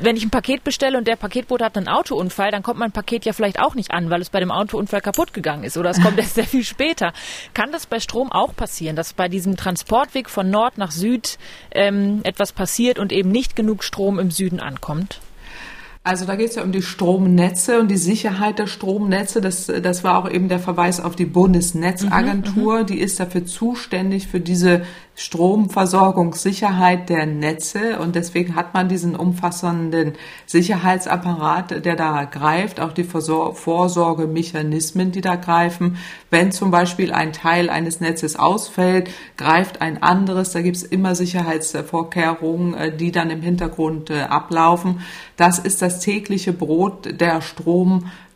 wenn 0.00 0.16
ich 0.16 0.22
ein 0.22 0.30
Paket 0.30 0.62
bestelle 0.62 0.96
und 0.96 1.08
der 1.08 1.16
Paketbote 1.16 1.64
hat 1.64 1.76
einen 1.76 1.88
Autounfall, 1.88 2.52
dann 2.52 2.62
kommt 2.62 2.78
mein 2.78 2.92
Paket 2.92 3.24
ja 3.24 3.32
vielleicht 3.32 3.58
auch 3.58 3.74
nicht 3.74 3.90
an, 3.90 4.08
weil 4.08 4.20
es 4.20 4.30
bei 4.30 4.38
dem 4.38 4.52
Autounfall 4.52 5.00
kaputt 5.00 5.34
gegangen 5.34 5.64
ist 5.64 5.76
oder 5.76 5.90
es 5.90 6.00
kommt 6.00 6.18
erst 6.20 6.36
sehr 6.36 6.46
viel 6.46 6.62
später. 6.62 7.12
Kann 7.52 7.72
das 7.72 7.86
bei 7.86 7.98
Strom 7.98 8.30
auch 8.30 8.54
passieren, 8.54 8.94
dass 8.94 9.12
bei 9.12 9.26
diesem 9.26 9.56
Transportweg 9.56 10.30
von 10.30 10.48
Nord 10.50 10.78
nach 10.78 10.92
Süd 10.92 11.36
ähm, 11.72 12.20
etwas 12.22 12.52
passiert 12.52 13.00
und 13.00 13.10
eben 13.10 13.32
nicht 13.32 13.56
genug 13.56 13.82
Strom 13.82 14.20
im 14.20 14.30
Süden 14.30 14.60
ankommt? 14.60 15.18
Also 16.02 16.24
da 16.24 16.34
geht 16.34 16.48
es 16.50 16.56
ja 16.56 16.62
um 16.62 16.72
die 16.72 16.80
Stromnetze 16.80 17.78
und 17.78 17.88
die 17.88 17.98
Sicherheit 17.98 18.58
der 18.58 18.66
Stromnetze. 18.66 19.42
Das, 19.42 19.66
das 19.66 20.02
war 20.02 20.16
auch 20.18 20.30
eben 20.30 20.48
der 20.48 20.58
Verweis 20.58 20.98
auf 20.98 21.14
die 21.14 21.26
Bundesnetzagentur. 21.26 22.74
Mhm, 22.76 22.82
mhm. 22.82 22.86
die 22.86 23.00
ist 23.00 23.20
dafür 23.20 23.44
zuständig 23.44 24.26
für 24.26 24.40
diese 24.40 24.82
Stromversorgungssicherheit 25.20 27.10
der 27.10 27.26
Netze. 27.26 27.98
Und 27.98 28.16
deswegen 28.16 28.56
hat 28.56 28.72
man 28.72 28.88
diesen 28.88 29.14
umfassenden 29.14 30.14
Sicherheitsapparat, 30.46 31.84
der 31.84 31.94
da 31.94 32.24
greift, 32.24 32.80
auch 32.80 32.92
die 32.92 33.04
Vorsorgemechanismen, 33.04 35.12
die 35.12 35.20
da 35.20 35.36
greifen. 35.36 35.98
Wenn 36.30 36.52
zum 36.52 36.70
Beispiel 36.70 37.12
ein 37.12 37.34
Teil 37.34 37.68
eines 37.68 38.00
Netzes 38.00 38.36
ausfällt, 38.36 39.10
greift 39.36 39.82
ein 39.82 40.02
anderes. 40.02 40.52
Da 40.52 40.62
gibt 40.62 40.78
es 40.78 40.84
immer 40.84 41.14
Sicherheitsvorkehrungen, 41.14 42.72
äh, 42.72 42.96
die 42.96 43.12
dann 43.12 43.28
im 43.28 43.42
Hintergrund 43.42 44.08
äh, 44.08 44.22
ablaufen. 44.22 45.02
Das 45.36 45.58
ist 45.58 45.82
das 45.82 46.00
tägliche 46.00 46.54
Brot 46.54 47.20
der 47.20 47.42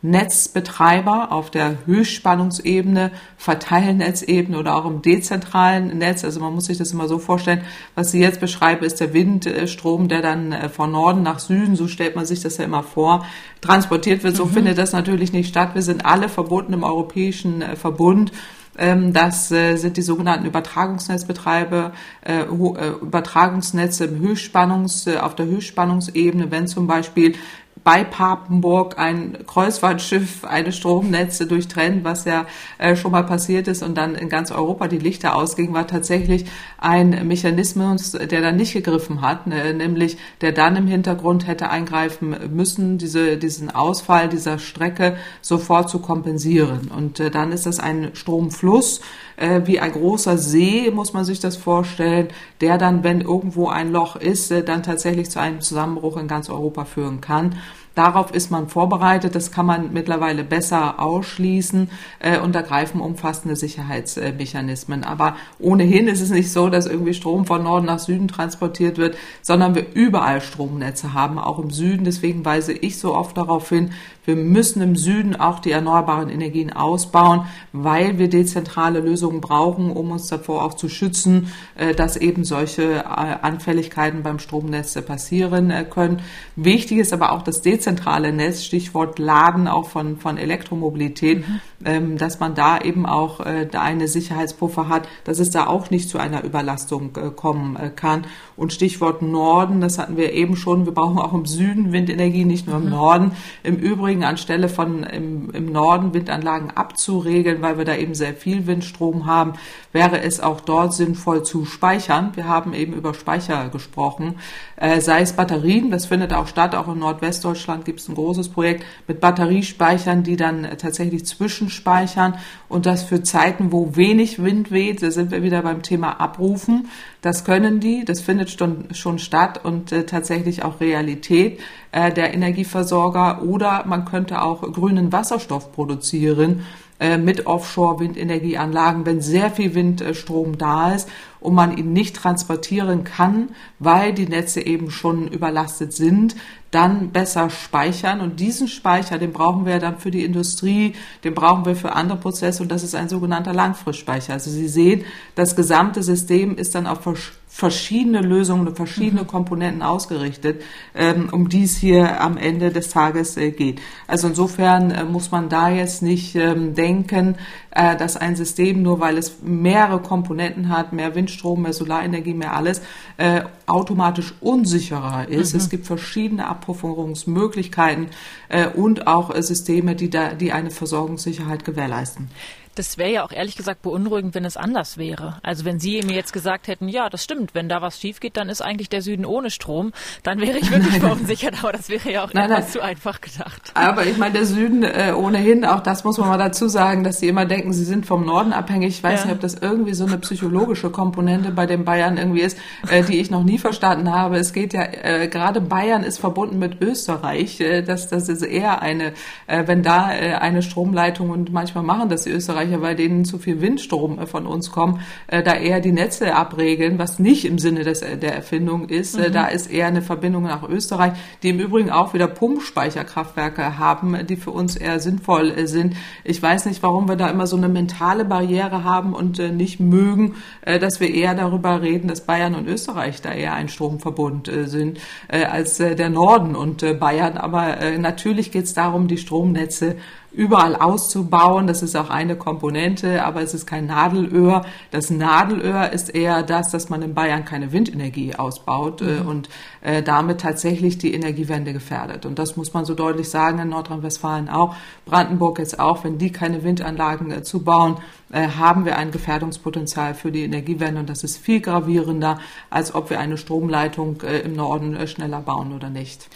Stromnetzbetreiber 0.05 1.31
auf 1.31 1.49
der 1.49 1.85
Höchstspannungsebene, 1.85 3.11
Verteilnetzebene 3.37 4.57
oder 4.57 4.75
auch 4.75 4.85
im 4.85 5.01
dezentralen 5.01 5.97
Netz. 5.97 6.23
Also 6.23 6.39
man 6.39 6.53
muss 6.53 6.65
sich 6.65 6.77
das 6.77 6.91
immer 6.91 7.07
so 7.07 7.17
vorstellen, 7.17 7.63
was 7.95 8.11
Sie 8.11 8.19
jetzt 8.19 8.39
beschreiben, 8.39 8.85
ist 8.85 8.99
der 8.99 9.13
Windstrom, 9.13 10.07
der 10.07 10.21
dann 10.21 10.51
äh, 10.51 10.69
von 10.69 10.91
Norden 10.91 11.23
nach 11.23 11.39
Süden, 11.39 11.75
so 11.75 11.87
stellt 11.87 12.15
man 12.15 12.25
sich 12.25 12.41
das 12.41 12.57
ja 12.57 12.65
immer 12.65 12.83
vor, 12.83 13.25
transportiert 13.61 14.23
wird. 14.23 14.35
So 14.35 14.45
mhm. 14.45 14.51
findet 14.51 14.77
das 14.77 14.93
natürlich 14.93 15.33
nicht 15.33 15.49
statt. 15.49 15.71
Wir 15.73 15.81
sind 15.81 16.05
alle 16.05 16.29
verbunden 16.29 16.73
im 16.73 16.83
europäischen 16.83 17.61
äh, 17.61 17.75
Verbund. 17.75 18.31
Ähm, 18.77 19.13
das 19.13 19.51
äh, 19.51 19.77
sind 19.77 19.97
die 19.97 20.01
sogenannten 20.01 20.45
Übertragungsnetzbetreiber, 20.45 21.93
äh, 22.21 22.41
äh, 22.41 22.89
Übertragungsnetze 23.01 24.05
im 24.05 24.19
Höchstspannungs, 24.19 25.07
auf 25.07 25.35
der 25.35 25.45
Höchstspannungsebene, 25.45 26.51
wenn 26.51 26.67
zum 26.67 26.87
Beispiel 26.87 27.35
bei 27.83 28.03
Papenburg 28.03 28.97
ein 28.97 29.37
Kreuzfahrtschiff 29.45 30.43
eine 30.43 30.71
Stromnetze 30.71 31.45
durchtrennt, 31.45 32.03
was 32.03 32.25
ja 32.25 32.45
äh, 32.77 32.95
schon 32.95 33.11
mal 33.11 33.23
passiert 33.23 33.67
ist 33.67 33.83
und 33.83 33.95
dann 33.95 34.15
in 34.15 34.29
ganz 34.29 34.51
Europa 34.51 34.87
die 34.87 34.97
Lichter 34.97 35.35
ausging, 35.35 35.73
war 35.73 35.85
tatsächlich 35.85 36.45
ein 36.77 37.27
Mechanismus, 37.27 38.11
der 38.13 38.41
dann 38.41 38.55
nicht 38.55 38.73
gegriffen 38.73 39.21
hat, 39.21 39.45
ne, 39.47 39.73
nämlich 39.73 40.17
der 40.41 40.51
dann 40.51 40.75
im 40.75 40.87
Hintergrund 40.87 41.47
hätte 41.47 41.69
eingreifen 41.69 42.35
müssen, 42.55 42.97
diese, 42.97 43.37
diesen 43.37 43.69
Ausfall 43.69 44.29
dieser 44.29 44.57
Strecke 44.57 45.17
sofort 45.41 45.89
zu 45.89 45.99
kompensieren. 45.99 46.89
Und 46.95 47.19
äh, 47.19 47.29
dann 47.29 47.51
ist 47.51 47.65
das 47.65 47.79
ein 47.79 48.11
Stromfluss, 48.13 49.01
äh, 49.37 49.61
wie 49.65 49.79
ein 49.79 49.91
großer 49.91 50.37
See, 50.37 50.91
muss 50.91 51.13
man 51.13 51.25
sich 51.25 51.39
das 51.39 51.57
vorstellen, 51.57 52.29
der 52.61 52.77
dann, 52.77 53.03
wenn 53.03 53.21
irgendwo 53.21 53.69
ein 53.69 53.91
Loch 53.91 54.15
ist, 54.15 54.51
äh, 54.51 54.63
dann 54.63 54.83
tatsächlich 54.83 55.29
zu 55.29 55.39
einem 55.39 55.61
Zusammenbruch 55.61 56.17
in 56.17 56.27
ganz 56.27 56.49
Europa 56.49 56.85
führen 56.85 57.21
kann. 57.21 57.55
Darauf 57.95 58.33
ist 58.35 58.51
man 58.51 58.67
vorbereitet, 58.67 59.35
das 59.35 59.51
kann 59.53 59.65
man 59.65 59.93
mittlerweile 59.93 60.43
besser 60.43 60.99
ausschließen 60.99 61.89
äh, 62.19 62.39
und 62.39 62.53
da 62.53 62.61
greifen 62.61 62.99
umfassende 62.99 63.55
Sicherheitsmechanismen. 63.55 65.05
Aber 65.05 65.37
ohnehin 65.59 66.09
ist 66.09 66.19
es 66.19 66.29
nicht 66.29 66.51
so, 66.51 66.69
dass 66.69 66.87
irgendwie 66.87 67.13
Strom 67.13 67.45
von 67.45 67.63
Norden 67.63 67.85
nach 67.85 67.99
Süden 67.99 68.27
transportiert 68.27 68.97
wird, 68.97 69.15
sondern 69.41 69.75
wir 69.75 69.93
überall 69.93 70.41
Stromnetze 70.41 71.13
haben, 71.13 71.39
auch 71.39 71.57
im 71.57 71.69
Süden. 71.71 72.03
Deswegen 72.03 72.43
weise 72.43 72.73
ich 72.73 72.99
so 72.99 73.15
oft 73.15 73.37
darauf 73.37 73.69
hin, 73.69 73.91
wir 74.25 74.35
müssen 74.35 74.81
im 74.81 74.95
Süden 74.95 75.35
auch 75.35 75.59
die 75.59 75.71
erneuerbaren 75.71 76.29
Energien 76.29 76.73
ausbauen, 76.73 77.45
weil 77.71 78.17
wir 78.17 78.29
dezentrale 78.29 78.99
Lösungen 78.99 79.41
brauchen, 79.41 79.91
um 79.91 80.11
uns 80.11 80.27
davor 80.27 80.63
auch 80.63 80.73
zu 80.73 80.89
schützen, 80.89 81.51
äh, 81.75 81.93
dass 81.93 82.17
eben 82.17 82.43
solche 82.43 82.83
äh, 82.83 83.03
Anfälligkeiten 83.03 84.23
beim 84.23 84.39
Stromnetz 84.39 84.99
passieren 85.01 85.69
äh, 85.69 85.85
können. 85.85 86.21
Wichtig 86.55 86.97
ist 86.99 87.13
aber 87.13 87.31
auch 87.31 87.43
das 87.43 87.61
dezentrale 87.61 88.33
Netz, 88.33 88.63
Stichwort 88.63 89.19
Laden 89.19 89.67
auch 89.67 89.89
von, 89.89 90.17
von 90.17 90.37
Elektromobilität, 90.37 91.47
mhm. 91.47 91.61
Ähm, 91.83 92.17
dass 92.17 92.39
man 92.39 92.55
da 92.55 92.79
eben 92.79 93.05
auch 93.05 93.41
eine 93.41 94.07
Sicherheitspuffer 94.07 94.89
hat, 94.89 95.07
dass 95.23 95.37
es 95.39 95.51
da 95.51 95.67
auch 95.67 95.91
nicht 95.91 96.09
zu 96.09 96.17
einer 96.17 96.43
Überlastung 96.43 97.13
kommen 97.35 97.77
kann. 97.95 98.25
Und 98.57 98.71
Stichwort 98.71 99.21
Norden, 99.21 99.81
das 99.81 99.97
hatten 99.97 100.15
wir 100.15 100.31
eben 100.33 100.55
schon, 100.55 100.85
wir 100.85 100.93
brauchen 100.93 101.19
auch 101.19 101.33
im 101.33 101.45
Süden 101.45 101.91
Windenergie, 101.91 102.45
nicht 102.45 102.67
nur 102.67 102.77
im 102.77 102.85
mhm. 102.85 102.89
Norden. 102.89 103.31
Im 103.63 103.75
Übrigen 103.75 104.23
anstelle 104.23 104.69
von 104.69 105.03
im, 105.03 105.49
im 105.51 105.71
Norden 105.71 106.13
Windanlagen 106.13 106.71
abzuregeln, 106.71 107.61
weil 107.61 107.77
wir 107.77 107.85
da 107.85 107.95
eben 107.95 108.15
sehr 108.15 108.33
viel 108.33 108.65
Windstrom 108.65 109.25
haben, 109.25 109.53
wäre 109.91 110.21
es 110.21 110.39
auch 110.39 110.61
dort 110.61 110.93
sinnvoll 110.93 111.43
zu 111.43 111.65
speichern. 111.65 112.31
Wir 112.35 112.47
haben 112.47 112.73
eben 112.73 112.93
über 112.93 113.13
Speicher 113.13 113.69
gesprochen, 113.69 114.35
äh, 114.77 115.01
sei 115.01 115.21
es 115.21 115.33
Batterien, 115.33 115.91
das 115.91 116.05
findet 116.05 116.33
auch 116.33 116.47
statt, 116.47 116.75
auch 116.75 116.87
in 116.87 116.99
Nordwestdeutschland 116.99 117.85
gibt 117.85 117.99
es 117.99 118.07
ein 118.07 118.15
großes 118.15 118.49
Projekt 118.49 118.85
mit 119.07 119.19
Batteriespeichern, 119.19 120.23
die 120.23 120.35
dann 120.35 120.63
äh, 120.63 120.77
tatsächlich 120.77 121.25
zwischenspeichern 121.25 122.35
und 122.69 122.85
das 122.85 123.03
für 123.03 123.23
Zeiten, 123.23 123.71
wo 123.71 123.95
wenig 123.95 124.43
Wind 124.43 124.71
weht, 124.71 125.01
da 125.01 125.11
sind 125.11 125.31
wir 125.31 125.43
wieder 125.43 125.61
beim 125.61 125.81
Thema 125.81 126.19
Abrufen. 126.19 126.87
Das 127.25 127.43
können 127.43 127.79
die, 127.79 128.05
das 128.05 128.21
findet 128.21 128.51
schon, 128.51 128.93
schon 128.93 129.17
statt 129.17 129.65
und 129.65 129.91
äh, 129.91 130.05
tatsächlich 130.05 130.61
auch 130.61 130.79
Realität 130.79 131.59
äh, 131.91 132.13
der 132.13 132.35
Energieversorger. 132.35 133.41
Oder 133.41 133.83
man 133.87 134.05
könnte 134.05 134.43
auch 134.43 134.61
grünen 134.61 135.11
Wasserstoff 135.11 135.71
produzieren 135.71 136.67
mit 136.99 137.45
Offshore-Windenergieanlagen, 137.45 139.05
wenn 139.05 139.19
sehr 139.19 139.51
viel 139.51 139.75
Windstrom 139.75 140.57
da 140.57 140.93
ist 140.93 141.09
und 141.41 141.53
man 141.53 141.77
ihn 141.77 141.91
nicht 141.91 142.15
transportieren 142.15 143.03
kann, 143.03 143.49
weil 143.79 144.13
die 144.13 144.27
Netze 144.27 144.65
eben 144.65 144.89
schon 144.91 145.27
überlastet 145.27 145.91
sind, 145.91 146.37
dann 146.71 147.11
besser 147.11 147.49
speichern. 147.49 148.21
Und 148.21 148.39
diesen 148.39 148.69
Speicher, 148.69 149.17
den 149.17 149.33
brauchen 149.33 149.65
wir 149.65 149.79
dann 149.79 149.99
für 149.99 150.11
die 150.11 150.23
Industrie, 150.23 150.93
den 151.23 151.33
brauchen 151.33 151.65
wir 151.65 151.75
für 151.75 151.93
andere 151.93 152.17
Prozesse 152.17 152.63
und 152.63 152.71
das 152.71 152.83
ist 152.83 152.95
ein 152.95 153.09
sogenannter 153.09 153.53
Langfristspeicher. 153.53 154.33
Also 154.33 154.49
Sie 154.49 154.67
sehen, 154.67 155.03
das 155.35 155.55
gesamte 155.55 156.01
System 156.01 156.57
ist 156.57 156.75
dann 156.75 156.87
auf 156.87 157.01
verschiedene 157.01 157.44
Lösungen, 157.57 158.75
verschiedene 158.75 159.23
mhm. 159.23 159.27
Komponenten 159.27 159.81
ausgerichtet, 159.81 160.61
ähm, 160.93 161.29
um 161.31 161.47
die 161.49 161.63
es 161.63 161.77
hier 161.77 162.21
am 162.21 162.37
Ende 162.37 162.71
des 162.71 162.89
Tages 162.89 163.37
äh, 163.37 163.51
geht. 163.51 163.79
Also 164.07 164.27
insofern 164.27 164.91
äh, 164.91 165.03
muss 165.05 165.31
man 165.31 165.47
da 165.49 165.69
jetzt 165.69 166.01
nicht 166.01 166.35
ähm, 166.35 166.75
denken, 166.75 167.35
äh, 167.71 167.95
dass 167.95 168.17
ein 168.17 168.35
System, 168.35 168.81
nur 168.81 168.99
weil 168.99 169.17
es 169.17 169.37
mehrere 169.41 170.01
Komponenten 170.01 170.69
hat, 170.69 170.91
mehr 170.91 171.15
Windstrom, 171.15 171.61
mehr 171.61 171.73
Solarenergie, 171.73 172.33
mehr 172.33 172.55
alles, 172.55 172.81
äh, 173.17 173.41
automatisch 173.67 174.33
unsicherer 174.41 175.27
ist. 175.29 175.53
Mhm. 175.53 175.59
Es 175.59 175.69
gibt 175.69 175.87
verschiedene 175.87 176.47
Abpufferungsmöglichkeiten 176.47 178.07
äh, 178.49 178.67
und 178.67 179.07
auch 179.07 179.33
äh, 179.33 179.41
Systeme, 179.41 179.95
die, 179.95 180.09
da, 180.09 180.33
die 180.33 180.51
eine 180.51 180.71
Versorgungssicherheit 180.71 181.63
gewährleisten. 181.63 182.29
Das 182.75 182.97
wäre 182.97 183.11
ja 183.11 183.23
auch 183.23 183.31
ehrlich 183.31 183.55
gesagt 183.55 183.81
beunruhigend, 183.81 184.35
wenn 184.35 184.43
es 184.43 184.57
anders 184.57 184.97
wäre. 184.97 185.39
Also 185.43 185.63
wenn 185.63 185.79
Sie 185.79 186.01
mir 186.03 186.13
jetzt 186.15 186.33
gesagt 186.33 186.67
hätten, 186.67 186.89
ja, 186.89 187.09
das 187.09 187.23
stimmt, 187.23 187.55
wenn 187.55 187.69
da 187.69 187.81
was 187.81 187.99
schief 187.99 188.19
geht, 188.19 188.35
dann 188.35 188.49
ist 188.49 188.61
eigentlich 188.61 188.89
der 188.89 189.01
Süden 189.01 189.25
ohne 189.25 189.49
Strom, 189.49 189.93
dann 190.23 190.41
wäre 190.41 190.57
ich 190.57 190.69
wirklich 190.69 190.99
verunsichert, 190.99 191.63
aber 191.63 191.71
das 191.71 191.87
wäre 191.87 192.11
ja 192.11 192.23
auch 192.25 192.33
nein, 192.33 192.51
etwas 192.51 192.65
nein. 192.65 192.71
zu 192.73 192.81
einfach 192.81 193.21
gedacht. 193.21 193.71
Aber 193.73 194.05
ich 194.05 194.17
meine, 194.17 194.33
der 194.33 194.45
Süden 194.45 194.83
äh, 194.83 195.13
ohnehin, 195.15 195.63
auch 195.63 195.79
das 195.79 196.03
muss 196.03 196.17
man 196.17 196.27
mal 196.27 196.37
dazu 196.37 196.67
sagen, 196.67 197.05
dass 197.05 197.19
Sie 197.19 197.29
immer 197.29 197.45
denken, 197.45 197.71
Sie 197.71 197.85
sind 197.85 198.05
vom 198.05 198.25
Norden 198.25 198.51
abhängig. 198.51 198.89
Ich 198.89 199.03
weiß 199.03 199.21
ja. 199.21 199.25
nicht, 199.27 199.35
ob 199.35 199.41
das 199.41 199.55
irgendwie 199.55 199.93
so 199.93 200.05
eine 200.05 200.17
psychologische 200.17 200.89
Komponente 200.89 201.51
bei 201.51 201.65
den 201.65 201.85
Bayern 201.85 202.17
irgendwie 202.17 202.41
ist, 202.41 202.57
äh, 202.89 203.03
die 203.03 203.19
ich 203.19 203.31
noch 203.31 203.43
nie 203.43 203.57
verstanden 203.57 204.13
habe. 204.13 204.37
Es 204.37 204.51
geht 204.51 204.73
ja, 204.73 204.83
äh, 204.83 205.29
gerade 205.29 205.61
Bayern 205.61 206.03
ist 206.03 206.19
verbunden 206.19 206.59
mit 206.59 206.81
Österreich. 206.81 207.61
Äh, 207.61 207.83
das, 207.83 208.09
das 208.09 208.27
ist 208.27 208.41
eher 208.41 208.81
eine, 208.81 209.13
äh, 209.47 209.63
wenn 209.65 209.81
da 209.81 210.11
äh, 210.11 210.33
eine 210.33 210.61
Stromleitung 210.61 211.29
und 211.29 211.53
manchmal 211.53 211.83
machen 211.83 212.09
das 212.09 212.23
die 212.23 212.31
Österreicher 212.31 212.64
Österreicher, 212.65 212.81
weil 212.81 212.95
denen 212.95 213.25
zu 213.25 213.37
viel 213.37 213.61
Windstrom 213.61 214.19
äh, 214.19 214.25
von 214.25 214.45
uns 214.45 214.71
kommt, 214.71 215.01
äh, 215.27 215.43
da 215.43 215.53
eher 215.55 215.79
die 215.79 215.91
Netze 215.91 216.35
abregeln, 216.35 216.97
was 216.97 217.19
nicht 217.19 217.45
im 217.45 217.59
Sinne 217.59 217.83
des, 217.83 218.01
äh, 218.01 218.17
der 218.17 218.35
Erfindung 218.35 218.89
ist. 218.89 219.17
Mhm. 219.17 219.31
Da 219.31 219.47
ist 219.47 219.71
eher 219.71 219.87
eine 219.87 220.01
Verbindung 220.01 220.43
nach 220.43 220.67
Österreich, 220.67 221.13
die 221.43 221.49
im 221.49 221.59
Übrigen 221.59 221.89
auch 221.89 222.13
wieder 222.13 222.27
Pumpspeicherkraftwerke 222.27 223.77
haben, 223.77 224.25
die 224.27 224.35
für 224.35 224.51
uns 224.51 224.75
eher 224.75 224.99
sinnvoll 224.99 225.67
sind. 225.67 225.95
Ich 226.23 226.41
weiß 226.41 226.65
nicht, 226.65 226.81
warum 226.83 227.07
wir 227.07 227.15
da 227.15 227.29
immer 227.29 227.47
so 227.47 227.57
eine 227.57 227.69
mentale 227.69 228.25
Barriere 228.25 228.83
haben 228.83 229.13
und 229.13 229.37
nicht 229.37 229.79
mögen, 229.79 230.35
dass 230.63 230.99
wir 230.99 231.13
eher 231.13 231.35
darüber 231.35 231.81
reden, 231.81 232.07
dass 232.07 232.25
Bayern 232.25 232.55
und 232.55 232.67
Österreich 232.67 233.21
da 233.21 233.31
eher 233.31 233.53
ein 233.53 233.69
Stromverbund 233.69 234.49
sind 234.65 234.99
als 235.29 235.77
der 235.77 236.09
Norden 236.09 236.55
und 236.55 236.99
Bayern. 236.99 237.37
Aber 237.37 237.77
natürlich 237.97 238.51
geht 238.51 238.65
es 238.65 238.73
darum, 238.73 239.07
die 239.07 239.17
Stromnetze 239.17 239.97
überall 240.35 240.75
auszubauen. 240.75 241.67
Das 241.67 241.81
ist 241.81 241.95
auch 241.95 242.09
eine 242.09 242.35
Komponente, 242.35 243.23
aber 243.23 243.41
es 243.41 243.53
ist 243.53 243.65
kein 243.65 243.87
Nadelöhr. 243.87 244.65
Das 244.91 245.09
Nadelöhr 245.09 245.91
ist 245.91 246.13
eher 246.13 246.43
das, 246.43 246.71
dass 246.71 246.89
man 246.89 247.01
in 247.01 247.13
Bayern 247.13 247.45
keine 247.45 247.71
Windenergie 247.71 248.35
ausbaut 248.35 249.01
äh, 249.01 249.21
mhm. 249.21 249.27
und 249.27 249.49
äh, 249.81 250.03
damit 250.03 250.41
tatsächlich 250.41 250.97
die 250.97 251.13
Energiewende 251.13 251.73
gefährdet. 251.73 252.25
Und 252.25 252.37
das 252.37 252.57
muss 252.57 252.73
man 252.73 252.85
so 252.85 252.93
deutlich 252.93 253.29
sagen 253.29 253.59
in 253.59 253.69
Nordrhein-Westfalen 253.69 254.49
auch, 254.49 254.75
Brandenburg 255.05 255.59
jetzt 255.59 255.79
auch, 255.79 256.03
wenn 256.03 256.17
die 256.17 256.31
keine 256.31 256.63
Windanlagen 256.63 257.31
äh, 257.31 257.43
zubauen, 257.43 257.97
äh, 258.31 258.47
haben 258.47 258.85
wir 258.85 258.97
ein 258.97 259.11
Gefährdungspotenzial 259.11 260.13
für 260.13 260.31
die 260.31 260.43
Energiewende 260.43 260.99
und 260.99 261.09
das 261.09 261.23
ist 261.23 261.37
viel 261.37 261.61
gravierender, 261.61 262.39
als 262.69 262.93
ob 262.93 263.09
wir 263.09 263.19
eine 263.19 263.37
Stromleitung 263.37 264.21
im 264.21 264.55
Norden 264.55 265.07
schneller 265.07 265.41
bauen 265.41 265.73
oder 265.73 265.89
nicht. 265.89 266.27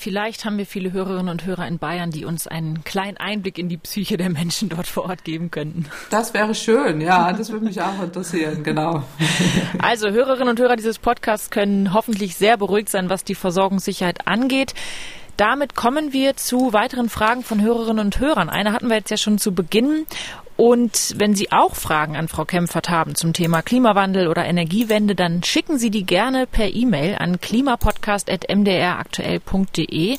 Vielleicht 0.00 0.46
haben 0.46 0.56
wir 0.56 0.64
viele 0.64 0.92
Hörerinnen 0.92 1.28
und 1.28 1.44
Hörer 1.44 1.68
in 1.68 1.78
Bayern, 1.78 2.10
die 2.10 2.24
uns 2.24 2.46
einen 2.46 2.84
kleinen 2.84 3.18
Einblick 3.18 3.58
in 3.58 3.68
die 3.68 3.76
Psyche 3.76 4.16
der 4.16 4.30
Menschen 4.30 4.70
dort 4.70 4.86
vor 4.86 5.04
Ort 5.04 5.24
geben 5.24 5.50
könnten. 5.50 5.84
Das 6.08 6.32
wäre 6.32 6.54
schön, 6.54 7.02
ja, 7.02 7.34
das 7.34 7.52
würde 7.52 7.66
mich 7.66 7.82
auch 7.82 8.02
interessieren, 8.02 8.62
genau. 8.62 9.02
Also 9.78 10.08
Hörerinnen 10.08 10.48
und 10.48 10.58
Hörer 10.58 10.76
dieses 10.76 10.98
Podcasts 10.98 11.50
können 11.50 11.92
hoffentlich 11.92 12.36
sehr 12.36 12.56
beruhigt 12.56 12.88
sein, 12.88 13.10
was 13.10 13.24
die 13.24 13.34
Versorgungssicherheit 13.34 14.26
angeht. 14.26 14.72
Damit 15.36 15.74
kommen 15.74 16.14
wir 16.14 16.34
zu 16.34 16.72
weiteren 16.72 17.10
Fragen 17.10 17.42
von 17.42 17.60
Hörerinnen 17.60 18.04
und 18.04 18.20
Hörern. 18.20 18.48
Eine 18.48 18.72
hatten 18.72 18.88
wir 18.88 18.96
jetzt 18.96 19.10
ja 19.10 19.18
schon 19.18 19.36
zu 19.36 19.52
Beginn. 19.52 20.06
Und 20.60 21.14
wenn 21.16 21.34
Sie 21.34 21.50
auch 21.52 21.74
Fragen 21.74 22.18
an 22.18 22.28
Frau 22.28 22.44
Kempfert 22.44 22.90
haben 22.90 23.14
zum 23.14 23.32
Thema 23.32 23.62
Klimawandel 23.62 24.28
oder 24.28 24.44
Energiewende, 24.44 25.14
dann 25.14 25.42
schicken 25.42 25.78
Sie 25.78 25.90
die 25.90 26.04
gerne 26.04 26.46
per 26.46 26.74
E-Mail 26.74 27.16
an 27.18 27.40
klimapodcast.mdraktuell.de. 27.40 30.18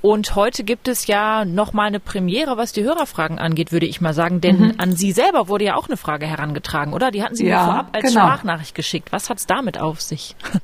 Und 0.00 0.36
heute 0.36 0.62
gibt 0.62 0.86
es 0.86 1.08
ja 1.08 1.44
nochmal 1.44 1.88
eine 1.88 1.98
Premiere, 1.98 2.56
was 2.56 2.72
die 2.72 2.84
Hörerfragen 2.84 3.40
angeht, 3.40 3.72
würde 3.72 3.86
ich 3.86 4.00
mal 4.00 4.14
sagen. 4.14 4.40
Denn 4.40 4.60
mhm. 4.60 4.74
an 4.78 4.94
Sie 4.94 5.10
selber 5.10 5.48
wurde 5.48 5.64
ja 5.64 5.74
auch 5.74 5.88
eine 5.88 5.96
Frage 5.96 6.24
herangetragen, 6.24 6.92
oder? 6.92 7.10
Die 7.10 7.24
hatten 7.24 7.34
Sie 7.34 7.48
ja, 7.48 7.58
mir 7.58 7.64
vorab 7.64 7.88
als 7.90 8.04
genau. 8.04 8.26
Sprachnachricht 8.26 8.76
geschickt. 8.76 9.10
Was 9.10 9.28
hat's 9.28 9.46
damit 9.46 9.80
auf 9.80 10.00
sich? 10.00 10.36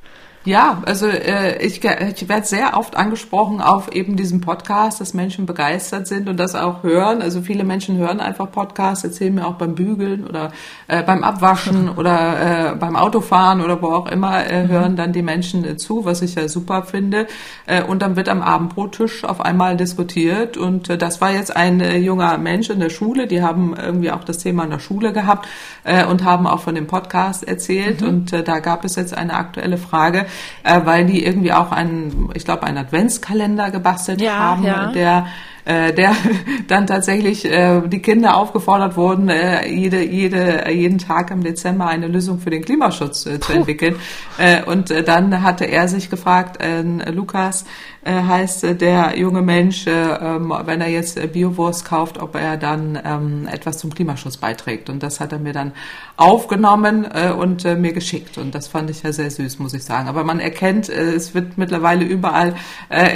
Ja, 0.47 0.81
also 0.85 1.07
äh, 1.07 1.61
ich, 1.61 1.83
ich 1.83 2.29
werde 2.29 2.47
sehr 2.47 2.77
oft 2.77 2.95
angesprochen 2.95 3.59
auf 3.59 3.93
eben 3.93 4.15
diesem 4.15 4.39
Podcast, 4.39 5.01
dass 5.01 5.13
Menschen 5.13 5.45
begeistert 5.45 6.07
sind 6.07 6.29
und 6.29 6.37
das 6.37 6.55
auch 6.55 6.83
hören. 6.83 7.21
Also 7.21 7.41
viele 7.41 7.65
Menschen 7.65 7.97
hören 7.97 8.21
einfach 8.21 8.49
Podcasts, 8.49 9.03
erzählen 9.03 9.35
mir 9.35 9.45
auch 9.45 9.55
beim 9.55 9.75
Bügeln 9.75 10.25
oder 10.25 10.53
äh, 10.87 11.03
beim 11.03 11.25
Abwaschen 11.25 11.89
oder 11.97 12.71
äh, 12.71 12.75
beim 12.77 12.95
Autofahren 12.95 13.59
oder 13.59 13.81
wo 13.81 13.87
auch 13.87 14.09
immer 14.09 14.45
äh, 14.45 14.63
mhm. 14.63 14.67
hören 14.69 14.95
dann 14.95 15.11
die 15.11 15.21
Menschen 15.21 15.65
äh, 15.65 15.75
zu, 15.75 16.05
was 16.05 16.21
ich 16.21 16.35
ja 16.35 16.47
super 16.47 16.83
finde. 16.83 17.27
Äh, 17.65 17.83
und 17.83 18.01
dann 18.01 18.15
wird 18.15 18.29
am 18.29 18.41
Abendbrottisch 18.41 19.25
auf 19.25 19.41
einmal 19.41 19.75
diskutiert 19.75 20.55
und 20.55 20.89
äh, 20.89 20.97
das 20.97 21.19
war 21.19 21.31
jetzt 21.31 21.57
ein 21.57 21.81
äh, 21.81 21.97
junger 21.97 22.37
Mensch 22.37 22.69
in 22.69 22.79
der 22.79 22.89
Schule, 22.89 23.27
die 23.27 23.41
haben 23.41 23.75
irgendwie 23.75 24.11
auch 24.11 24.23
das 24.23 24.37
Thema 24.37 24.63
in 24.63 24.69
der 24.69 24.79
Schule 24.79 25.11
gehabt 25.11 25.45
äh, 25.83 26.05
und 26.05 26.23
haben 26.23 26.47
auch 26.47 26.61
von 26.61 26.73
dem 26.73 26.87
Podcast 26.87 27.45
erzählt 27.45 27.99
mhm. 27.99 28.07
und 28.07 28.31
äh, 28.31 28.43
da 28.43 28.59
gab 28.59 28.85
es 28.85 28.95
jetzt 28.95 29.13
eine 29.13 29.33
aktuelle 29.33 29.77
Frage 29.77 30.25
äh, 30.63 30.81
weil 30.83 31.05
die 31.05 31.25
irgendwie 31.25 31.53
auch 31.53 31.71
einen, 31.71 32.29
ich 32.33 32.45
glaube, 32.45 32.63
einen 32.63 32.77
Adventskalender 32.77 33.71
gebastelt 33.71 34.21
ja, 34.21 34.37
haben, 34.37 34.63
ja. 34.63 34.91
der 34.91 35.27
äh, 35.67 35.93
der 35.93 36.15
dann 36.67 36.87
tatsächlich 36.87 37.43
äh, 37.45 37.81
die 37.87 38.01
Kinder 38.01 38.37
aufgefordert 38.37 38.95
wurden, 38.95 39.27
äh, 39.27 39.67
jede, 39.67 40.01
jede, 40.01 40.71
jeden 40.71 40.97
Tag 40.97 41.29
im 41.29 41.43
Dezember 41.43 41.87
eine 41.87 42.07
Lösung 42.07 42.39
für 42.39 42.49
den 42.49 42.63
Klimaschutz 42.63 43.25
äh, 43.25 43.39
zu 43.39 43.51
entwickeln. 43.51 43.97
Äh, 44.37 44.63
und 44.63 44.91
äh, 44.91 45.03
dann 45.03 45.43
hatte 45.43 45.65
er 45.65 45.87
sich 45.87 46.09
gefragt, 46.09 46.61
äh, 46.61 46.83
Lukas, 47.11 47.65
heißt 48.05 48.63
äh, 48.63 48.75
der 48.75 49.17
junge 49.17 49.41
Mensch, 49.41 49.87
äh, 49.87 49.91
ähm, 49.91 50.53
wenn 50.65 50.81
er 50.81 50.89
jetzt 50.89 51.19
Biowurst 51.33 51.85
kauft, 51.85 52.19
ob 52.19 52.35
er 52.35 52.57
dann 52.57 52.99
ähm, 53.03 53.47
etwas 53.51 53.79
zum 53.79 53.93
Klimaschutz 53.93 54.37
beiträgt. 54.37 54.89
Und 54.89 55.03
das 55.03 55.19
hat 55.19 55.31
er 55.31 55.39
mir 55.39 55.53
dann 55.53 55.73
aufgenommen 56.15 57.05
und 57.39 57.63
mir 57.63 57.93
geschickt. 57.93 58.39
Und 58.39 58.55
das 58.55 58.67
fand 58.67 58.89
ich 58.89 59.03
ja 59.03 59.13
sehr 59.13 59.29
süß, 59.29 59.59
muss 59.59 59.73
ich 59.73 59.83
sagen. 59.83 60.07
Aber 60.07 60.23
man 60.23 60.39
erkennt, 60.39 60.89
es 60.89 61.35
wird 61.35 61.57
mittlerweile 61.59 62.05
überall 62.05 62.55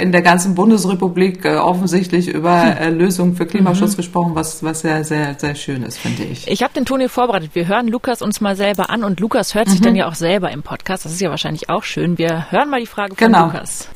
in 0.00 0.12
der 0.12 0.22
ganzen 0.22 0.54
Bundesrepublik 0.54 1.44
offensichtlich 1.44 2.28
über 2.28 2.76
Lösungen 2.90 3.34
für 3.34 3.46
Klimaschutz 3.46 3.92
mhm. 3.92 3.96
gesprochen, 3.96 4.34
was, 4.34 4.62
was 4.62 4.82
sehr, 4.82 5.02
sehr, 5.04 5.34
sehr 5.36 5.56
schön 5.56 5.82
ist, 5.82 5.98
finde 5.98 6.22
ich. 6.22 6.46
Ich 6.48 6.62
habe 6.62 6.72
den 6.74 6.84
Ton 6.84 7.00
hier 7.00 7.08
vorbereitet. 7.08 7.50
Wir 7.54 7.66
hören 7.66 7.88
Lukas 7.88 8.22
uns 8.22 8.40
mal 8.40 8.54
selber 8.54 8.90
an 8.90 9.02
und 9.02 9.18
Lukas 9.18 9.54
hört 9.54 9.68
sich 9.68 9.80
mhm. 9.80 9.84
dann 9.84 9.96
ja 9.96 10.08
auch 10.08 10.14
selber 10.14 10.52
im 10.52 10.62
Podcast. 10.62 11.04
Das 11.04 11.12
ist 11.12 11.20
ja 11.20 11.30
wahrscheinlich 11.30 11.70
auch 11.70 11.82
schön. 11.82 12.18
Wir 12.18 12.50
hören 12.50 12.70
mal 12.70 12.80
die 12.80 12.86
Frage 12.86 13.16
von 13.16 13.26
genau. 13.26 13.46
Lukas. 13.46 13.88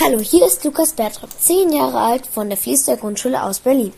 Hallo, 0.00 0.20
hier 0.20 0.46
ist 0.46 0.64
Lukas 0.64 0.92
Bertram, 0.92 1.28
zehn 1.40 1.72
Jahre 1.72 1.98
alt 1.98 2.24
von 2.24 2.48
der 2.48 2.56
Fließter 2.56 2.96
Grundschule 2.96 3.42
aus 3.42 3.58
Berlin. 3.58 3.92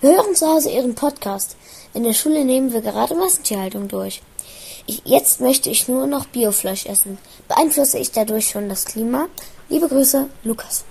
Wir 0.00 0.10
hören 0.10 0.34
zu 0.34 0.48
Hause 0.48 0.70
Ihren 0.70 0.96
Podcast. 0.96 1.56
In 1.94 2.02
der 2.02 2.12
Schule 2.12 2.44
nehmen 2.44 2.72
wir 2.72 2.80
gerade 2.80 3.14
Massentierhaltung 3.14 3.86
durch. 3.86 4.20
Ich, 4.86 5.02
jetzt 5.04 5.40
möchte 5.40 5.70
ich 5.70 5.86
nur 5.86 6.08
noch 6.08 6.26
Biofleisch 6.26 6.86
essen. 6.86 7.18
Beeinflusse 7.46 7.98
ich 7.98 8.10
dadurch 8.10 8.48
schon 8.48 8.68
das 8.68 8.84
Klima? 8.84 9.28
Liebe 9.68 9.86
Grüße, 9.86 10.28
Lukas. 10.42 10.84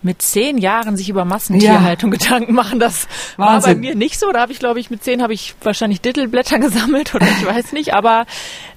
Mit 0.00 0.22
zehn 0.22 0.58
Jahren 0.58 0.96
sich 0.96 1.08
über 1.08 1.24
Massentierhaltung 1.24 2.12
ja. 2.12 2.18
Gedanken 2.18 2.54
machen, 2.54 2.78
das 2.78 3.08
Wahnsinn. 3.36 3.36
war 3.36 3.60
bei 3.62 3.74
mir 3.74 3.96
nicht 3.96 4.16
so. 4.16 4.30
Da 4.30 4.42
habe 4.42 4.52
ich, 4.52 4.60
glaube 4.60 4.78
ich, 4.78 4.90
mit 4.90 5.02
zehn 5.02 5.20
habe 5.20 5.34
ich 5.34 5.56
wahrscheinlich 5.60 6.00
Dittelblätter 6.00 6.58
gesammelt 6.60 7.16
oder 7.16 7.26
ich 7.26 7.44
weiß 7.44 7.72
nicht. 7.72 7.94
Aber 7.94 8.26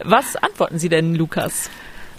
was 0.03 0.35
antworten 0.35 0.79
Sie 0.79 0.89
denn, 0.89 1.13
Lukas? 1.13 1.69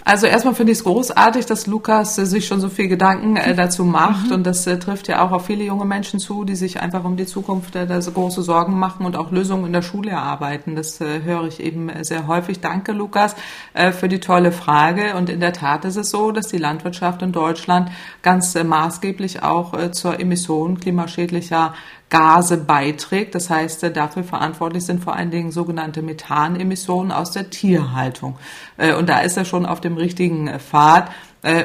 Also 0.07 0.25
erstmal 0.25 0.55
finde 0.55 0.71
ich 0.71 0.77
es 0.77 0.83
großartig, 0.85 1.47
dass 1.47 1.67
Lukas 1.67 2.17
äh, 2.17 2.25
sich 2.25 2.47
schon 2.47 2.61
so 2.61 2.69
viel 2.69 2.87
Gedanken 2.87 3.35
äh, 3.35 3.53
dazu 3.53 3.83
macht. 3.83 4.27
Mhm. 4.27 4.35
Und 4.35 4.47
das 4.47 4.65
äh, 4.65 4.79
trifft 4.79 5.09
ja 5.09 5.21
auch 5.21 5.33
auf 5.33 5.47
viele 5.47 5.65
junge 5.65 5.83
Menschen 5.83 6.21
zu, 6.21 6.45
die 6.45 6.55
sich 6.55 6.79
einfach 6.79 7.03
um 7.03 7.17
die 7.17 7.25
Zukunft 7.25 7.75
äh, 7.75 8.01
so 8.01 8.13
große 8.13 8.41
Sorgen 8.41 8.79
machen 8.79 9.05
und 9.05 9.17
auch 9.17 9.31
Lösungen 9.31 9.65
in 9.65 9.73
der 9.73 9.81
Schule 9.81 10.11
erarbeiten. 10.11 10.77
Das 10.77 11.01
äh, 11.01 11.23
höre 11.23 11.47
ich 11.47 11.59
eben 11.59 11.91
sehr 12.05 12.25
häufig. 12.25 12.61
Danke, 12.61 12.93
Lukas, 12.93 13.35
äh, 13.73 13.91
für 13.91 14.07
die 14.07 14.21
tolle 14.21 14.53
Frage. 14.53 15.13
Und 15.17 15.29
in 15.29 15.41
der 15.41 15.51
Tat 15.51 15.83
ist 15.83 15.97
es 15.97 16.09
so, 16.09 16.31
dass 16.31 16.47
die 16.47 16.57
Landwirtschaft 16.57 17.21
in 17.21 17.33
Deutschland 17.33 17.91
ganz 18.21 18.55
äh, 18.55 18.63
maßgeblich 18.63 19.43
auch 19.43 19.73
äh, 19.73 19.91
zur 19.91 20.21
Emission 20.21 20.79
klimaschädlicher 20.79 21.73
Gase 22.09 22.57
beiträgt. 22.57 23.35
Das 23.35 23.49
heißt, 23.49 23.83
äh, 23.83 23.91
dafür 23.91 24.23
verantwortlich 24.23 24.85
sind 24.85 25.03
vor 25.03 25.15
allen 25.15 25.31
Dingen 25.31 25.51
sogenannte 25.51 26.01
Methanemissionen 26.01 27.11
aus 27.11 27.31
der 27.31 27.49
Tierhaltung. 27.49 28.37
Äh, 28.77 28.93
und 28.93 29.09
da 29.09 29.19
ist 29.19 29.37
er 29.37 29.45
schon 29.45 29.65
auf 29.65 29.81
dem 29.81 29.97
richtigen 29.97 30.47
äh, 30.47 30.59
Pfad. 30.59 31.11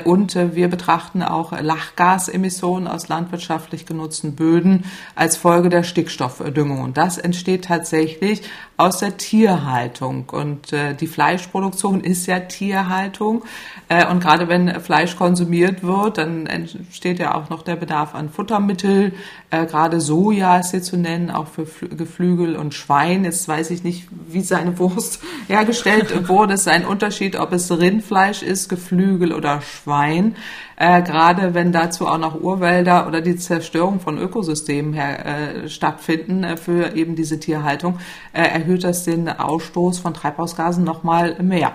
Und 0.04 0.36
wir 0.36 0.68
betrachten 0.68 1.22
auch 1.22 1.58
Lachgasemissionen 1.58 2.86
aus 2.86 3.08
landwirtschaftlich 3.08 3.86
genutzten 3.86 4.36
Böden 4.36 4.84
als 5.16 5.38
Folge 5.38 5.70
der 5.70 5.82
Stickstoffdüngung. 5.82 6.82
Und 6.82 6.98
das 6.98 7.16
entsteht 7.16 7.64
tatsächlich 7.64 8.42
aus 8.82 8.98
der 8.98 9.16
Tierhaltung. 9.16 10.28
Und 10.30 10.72
äh, 10.72 10.94
die 10.94 11.06
Fleischproduktion 11.06 12.02
ist 12.02 12.26
ja 12.26 12.40
Tierhaltung. 12.40 13.44
Äh, 13.88 14.06
und 14.08 14.20
gerade 14.20 14.48
wenn 14.48 14.80
Fleisch 14.80 15.16
konsumiert 15.16 15.84
wird, 15.84 16.18
dann 16.18 16.46
entsteht 16.46 17.20
ja 17.20 17.34
auch 17.34 17.48
noch 17.48 17.62
der 17.62 17.76
Bedarf 17.76 18.14
an 18.14 18.28
Futtermittel. 18.28 19.12
Äh, 19.50 19.66
gerade 19.66 20.00
Soja 20.00 20.58
ist 20.58 20.72
hier 20.72 20.82
zu 20.82 20.96
nennen, 20.96 21.30
auch 21.30 21.46
für 21.46 21.64
Fl 21.64 21.88
Geflügel 21.88 22.56
und 22.56 22.74
Schwein. 22.74 23.24
Jetzt 23.24 23.46
weiß 23.46 23.70
ich 23.70 23.84
nicht, 23.84 24.08
wie 24.28 24.40
seine 24.40 24.78
Wurst 24.78 25.20
hergestellt 25.46 26.28
wurde. 26.28 26.54
Es 26.54 26.62
ist 26.62 26.68
ein 26.68 26.84
Unterschied, 26.84 27.36
ob 27.36 27.52
es 27.52 27.70
Rindfleisch 27.70 28.42
ist, 28.42 28.68
Geflügel 28.68 29.32
oder 29.32 29.60
Schwein. 29.62 30.34
Äh, 30.76 31.02
gerade 31.02 31.54
wenn 31.54 31.72
dazu 31.72 32.06
auch 32.06 32.18
noch 32.18 32.40
Urwälder 32.40 33.06
oder 33.06 33.20
die 33.20 33.36
Zerstörung 33.36 34.00
von 34.00 34.18
Ökosystemen 34.18 34.92
her, 34.92 35.26
äh, 35.26 35.68
stattfinden 35.68 36.44
äh, 36.44 36.56
für 36.56 36.94
eben 36.94 37.16
diese 37.16 37.38
Tierhaltung, 37.38 37.98
äh, 38.32 38.42
erhöht 38.42 38.84
das 38.84 39.04
den 39.04 39.28
Ausstoß 39.28 39.98
von 39.98 40.14
Treibhausgasen 40.14 40.84
nochmal 40.84 41.42
mehr. 41.42 41.72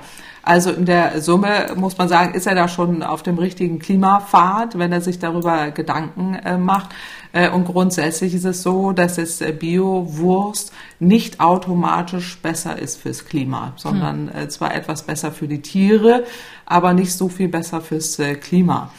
Also 0.48 0.72
in 0.72 0.86
der 0.86 1.22
Summe 1.22 1.68
muss 1.76 1.98
man 1.98 2.08
sagen, 2.08 2.34
ist 2.34 2.48
er 2.48 2.56
da 2.56 2.70
schon 2.70 3.04
auf 3.04 3.22
dem 3.22 3.38
richtigen 3.38 3.80
Klimapfad, 3.80 4.80
wenn 4.80 4.94
er 4.94 5.02
sich 5.02 5.20
darüber 5.20 5.72
Gedanken 5.72 6.36
äh, 6.36 6.58
macht. 6.58 6.92
Äh, 7.34 7.50
und 7.50 7.66
grundsätzlich 7.66 8.34
ist 8.34 8.46
es 8.46 8.64
so, 8.64 8.94
dass 8.94 9.18
es 9.18 9.42
äh, 9.42 9.52
Bio-Wurst 9.52 10.72
nicht 11.02 11.42
automatisch 11.42 12.38
besser 12.38 12.80
ist 12.80 13.02
fürs 13.02 13.26
Klima, 13.26 13.74
sondern 13.76 14.32
hm. 14.34 14.44
äh, 14.44 14.48
zwar 14.48 14.74
etwas 14.74 15.04
besser 15.04 15.34
für 15.34 15.50
die 15.50 15.62
Tiere, 15.62 16.24
aber 16.66 16.94
nicht 16.94 17.12
so 17.12 17.28
viel 17.28 17.50
besser 17.50 17.82
fürs 17.82 18.18
äh, 18.20 18.36
Klima 18.36 18.92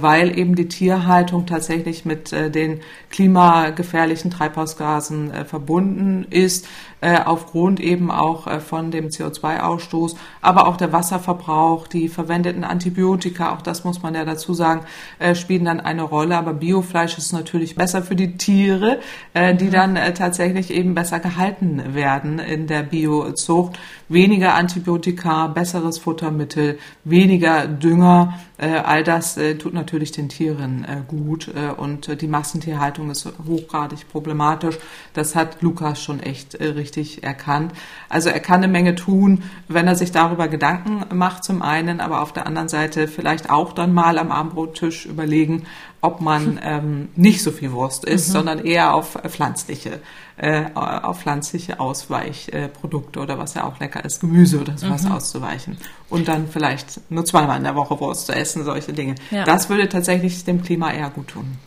weil 0.00 0.38
eben 0.38 0.54
die 0.54 0.68
Tierhaltung 0.68 1.44
tatsächlich 1.44 2.06
mit 2.06 2.32
den 2.32 2.80
klimagefährlichen 3.10 4.30
Treibhausgasen 4.30 5.44
verbunden 5.44 6.24
ist 6.30 6.66
äh, 7.06 7.20
aufgrund 7.24 7.78
eben 7.78 8.10
auch 8.10 8.48
äh, 8.48 8.58
von 8.58 8.90
dem 8.90 9.10
CO2-Ausstoß, 9.10 10.16
aber 10.40 10.66
auch 10.66 10.76
der 10.76 10.92
Wasserverbrauch, 10.92 11.86
die 11.86 12.08
verwendeten 12.08 12.64
Antibiotika, 12.64 13.54
auch 13.54 13.62
das 13.62 13.84
muss 13.84 14.02
man 14.02 14.16
ja 14.16 14.24
dazu 14.24 14.54
sagen, 14.54 14.80
äh, 15.20 15.36
spielen 15.36 15.64
dann 15.64 15.78
eine 15.78 16.02
Rolle. 16.02 16.36
Aber 16.36 16.52
Biofleisch 16.52 17.16
ist 17.16 17.32
natürlich 17.32 17.76
besser 17.76 18.02
für 18.02 18.16
die 18.16 18.36
Tiere, 18.36 18.98
äh, 19.34 19.54
die 19.54 19.70
dann 19.70 19.94
äh, 19.94 20.14
tatsächlich 20.14 20.72
eben 20.72 20.96
besser 20.96 21.20
gehalten 21.20 21.94
werden 21.94 22.40
in 22.40 22.66
der 22.66 22.82
Biozucht. 22.82 23.78
Weniger 24.08 24.54
Antibiotika, 24.54 25.46
besseres 25.46 25.98
Futtermittel, 25.98 26.76
weniger 27.04 27.68
Dünger, 27.68 28.34
äh, 28.58 28.78
all 28.78 29.04
das 29.04 29.36
äh, 29.36 29.56
tut 29.56 29.74
natürlich 29.74 30.12
den 30.12 30.28
Tieren 30.28 30.84
äh, 30.84 31.02
gut 31.06 31.50
und 31.76 32.20
die 32.20 32.26
Massentierhaltung 32.26 33.10
ist 33.10 33.28
hochgradig 33.46 34.08
problematisch. 34.08 34.78
Das 35.12 35.34
hat 35.34 35.62
Lukas 35.62 36.02
schon 36.02 36.20
echt 36.20 36.58
richtig 36.60 36.95
richtig 36.96 37.22
erkannt. 37.22 37.72
Also 38.08 38.30
er 38.30 38.40
kann 38.40 38.62
eine 38.62 38.68
Menge 38.68 38.94
tun, 38.94 39.42
wenn 39.68 39.86
er 39.86 39.96
sich 39.96 40.12
darüber 40.12 40.48
Gedanken 40.48 41.04
macht 41.16 41.44
zum 41.44 41.62
einen, 41.62 42.00
aber 42.00 42.22
auf 42.22 42.32
der 42.32 42.46
anderen 42.46 42.68
Seite 42.68 43.08
vielleicht 43.08 43.50
auch 43.50 43.72
dann 43.72 43.92
mal 43.92 44.18
am 44.18 44.32
Abendbrottisch 44.32 45.06
überlegen, 45.06 45.66
ob 46.00 46.20
man 46.20 46.58
ähm, 46.64 47.08
nicht 47.16 47.42
so 47.42 47.50
viel 47.50 47.72
Wurst 47.72 48.04
isst, 48.04 48.28
mhm. 48.28 48.32
sondern 48.32 48.58
eher 48.64 48.94
auf 48.94 49.18
pflanzliche, 49.28 50.00
äh, 50.36 50.64
auf 50.74 51.20
pflanzliche 51.20 51.80
Ausweichprodukte 51.80 53.20
oder 53.20 53.38
was 53.38 53.54
ja 53.54 53.64
auch 53.64 53.78
lecker 53.78 54.04
ist, 54.04 54.20
Gemüse 54.20 54.60
oder 54.60 54.76
sowas 54.78 55.04
mhm. 55.04 55.12
auszuweichen. 55.12 55.76
Und 56.08 56.28
dann 56.28 56.48
vielleicht 56.48 57.10
nur 57.10 57.24
zweimal 57.24 57.58
in 57.58 57.64
der 57.64 57.74
Woche 57.74 57.98
Wurst 58.00 58.26
zu 58.26 58.34
essen, 58.34 58.64
solche 58.64 58.92
Dinge. 58.92 59.16
Ja. 59.30 59.44
Das 59.44 59.68
würde 59.68 59.88
tatsächlich 59.88 60.44
dem 60.44 60.62
Klima 60.62 60.92
eher 60.92 61.10
gut 61.10 61.28
tun. 61.28 61.58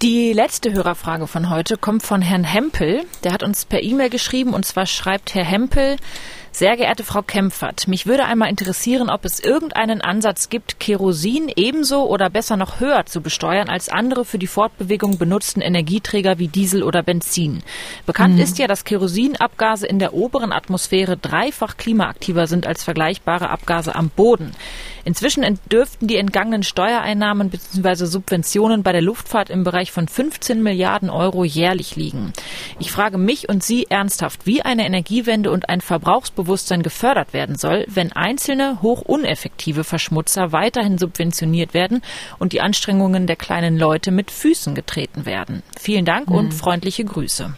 Die 0.00 0.32
letzte 0.32 0.72
Hörerfrage 0.72 1.26
von 1.26 1.50
heute 1.50 1.76
kommt 1.76 2.04
von 2.04 2.22
Herrn 2.22 2.44
Hempel. 2.44 3.04
Der 3.24 3.32
hat 3.32 3.42
uns 3.42 3.64
per 3.64 3.82
E-Mail 3.82 4.10
geschrieben 4.10 4.54
und 4.54 4.64
zwar 4.64 4.86
schreibt 4.86 5.34
Herr 5.34 5.44
Hempel, 5.44 5.96
sehr 6.52 6.76
geehrte 6.76 7.04
Frau 7.04 7.22
Kempfert, 7.22 7.86
mich 7.86 8.06
würde 8.06 8.24
einmal 8.24 8.48
interessieren, 8.48 9.10
ob 9.10 9.24
es 9.24 9.38
irgendeinen 9.38 10.00
Ansatz 10.00 10.48
gibt, 10.48 10.80
Kerosin 10.80 11.52
ebenso 11.54 12.08
oder 12.08 12.30
besser 12.30 12.56
noch 12.56 12.80
höher 12.80 13.06
zu 13.06 13.20
besteuern 13.20 13.68
als 13.68 13.88
andere 13.88 14.24
für 14.24 14.38
die 14.38 14.46
Fortbewegung 14.46 15.18
benutzten 15.18 15.60
Energieträger 15.60 16.38
wie 16.38 16.48
Diesel 16.48 16.82
oder 16.82 17.02
Benzin. 17.02 17.62
Bekannt 18.06 18.36
mhm. 18.36 18.40
ist 18.40 18.58
ja, 18.58 18.66
dass 18.66 18.84
Kerosinabgase 18.84 19.86
in 19.86 19.98
der 19.98 20.14
oberen 20.14 20.52
Atmosphäre 20.52 21.16
dreifach 21.16 21.76
klimaaktiver 21.76 22.46
sind 22.46 22.66
als 22.66 22.82
vergleichbare 22.82 23.50
Abgase 23.50 23.94
am 23.94 24.08
Boden. 24.08 24.52
Inzwischen 25.04 25.58
dürften 25.70 26.06
die 26.06 26.16
entgangenen 26.16 26.62
Steuereinnahmen 26.62 27.50
bzw. 27.50 28.04
Subventionen 28.06 28.82
bei 28.82 28.92
der 28.92 29.00
Luftfahrt 29.00 29.48
im 29.48 29.64
Bereich 29.64 29.92
von 29.92 30.08
15 30.08 30.62
Milliarden 30.62 31.08
Euro 31.08 31.44
jährlich 31.44 31.96
liegen. 31.96 32.32
Ich 32.78 32.90
frage 32.90 33.16
mich 33.16 33.48
und 33.48 33.62
Sie 33.62 33.86
ernsthaft, 33.88 34.44
wie 34.44 34.62
eine 34.62 34.84
Energiewende 34.84 35.50
und 35.50 35.68
ein 35.68 35.80
Verbrauchsbewusstsein 35.80 36.37
Bewusstsein 36.38 36.84
gefördert 36.84 37.32
werden 37.32 37.56
soll, 37.56 37.84
wenn 37.88 38.12
einzelne 38.12 38.80
hochuneffektive 38.80 39.82
Verschmutzer 39.82 40.52
weiterhin 40.52 40.96
subventioniert 40.96 41.74
werden 41.74 42.00
und 42.38 42.52
die 42.52 42.60
Anstrengungen 42.60 43.26
der 43.26 43.34
kleinen 43.34 43.76
Leute 43.76 44.12
mit 44.12 44.30
Füßen 44.30 44.76
getreten 44.76 45.26
werden. 45.26 45.64
Vielen 45.76 46.04
Dank 46.04 46.30
mhm. 46.30 46.36
und 46.36 46.54
freundliche 46.54 47.04
Grüße. 47.04 47.54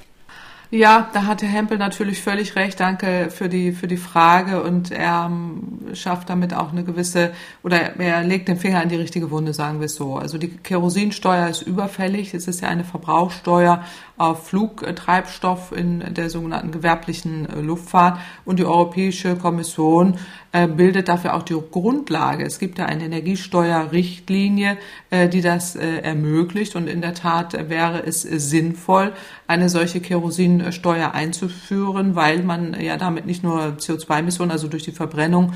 Ja, 0.73 1.11
da 1.13 1.27
hat 1.27 1.43
Herr 1.43 1.49
Hempel 1.49 1.79
natürlich 1.79 2.23
völlig 2.23 2.55
recht. 2.55 2.79
Danke 2.79 3.29
für 3.31 3.49
die, 3.49 3.73
für 3.73 3.89
die 3.89 3.97
Frage. 3.97 4.63
Und 4.63 4.93
er 4.93 5.27
ähm, 5.27 5.81
schafft 5.95 6.31
damit 6.31 6.55
auch 6.55 6.71
eine 6.71 6.85
gewisse, 6.85 7.33
oder 7.65 7.97
er 7.99 8.23
legt 8.23 8.47
den 8.47 8.57
Finger 8.57 8.81
in 8.81 8.89
die 8.89 8.97
richtige 8.97 9.33
Wunde, 9.33 9.53
sagen 9.53 9.81
wir 9.81 9.87
es 9.87 9.97
so. 9.97 10.17
Also 10.17 10.39
die 10.39 10.49
Kerosinsteuer 10.49 11.49
ist 11.49 11.63
überfällig. 11.63 12.35
Es 12.35 12.47
ist 12.47 12.61
ja 12.61 12.69
eine 12.69 12.85
Verbrauchssteuer 12.85 13.85
auf 14.21 14.49
Flugtreibstoff 14.49 15.73
in 15.73 16.13
der 16.13 16.29
sogenannten 16.29 16.73
gewerblichen 16.73 17.49
äh, 17.49 17.61
Luftfahrt. 17.63 18.19
Und 18.45 18.59
die 18.59 18.67
Europäische 18.67 19.35
Kommission 19.35 20.19
äh, 20.53 20.69
bildet 20.69 21.09
dafür 21.09 21.35
auch 21.35 21.43
die 21.43 21.57
Grundlage. 21.71 22.45
Es 22.45 22.59
gibt 22.59 22.79
ja 22.79 22.85
eine 22.85 23.05
Energiesteuerrichtlinie, 23.05 24.77
äh, 25.09 25.27
die 25.31 25.41
das 25.41 25.75
ermöglicht. 25.75 26.77
Und 26.77 26.87
in 26.87 27.01
der 27.01 27.15
Tat 27.15 27.71
wäre 27.71 28.05
es 28.05 28.21
sinnvoll, 28.21 29.13
eine 29.47 29.71
solche 29.71 30.01
Kerosinsteuer 30.01 31.13
einzuführen, 31.13 32.15
weil 32.15 32.43
man 32.43 32.79
ja 32.79 32.99
damit 32.99 33.25
nicht 33.25 33.43
nur 33.43 33.77
CO2-Emissionen, 33.79 34.51
also 34.51 34.69
durch 34.69 34.83
die 34.83 34.93
Verbrennung 34.93 35.55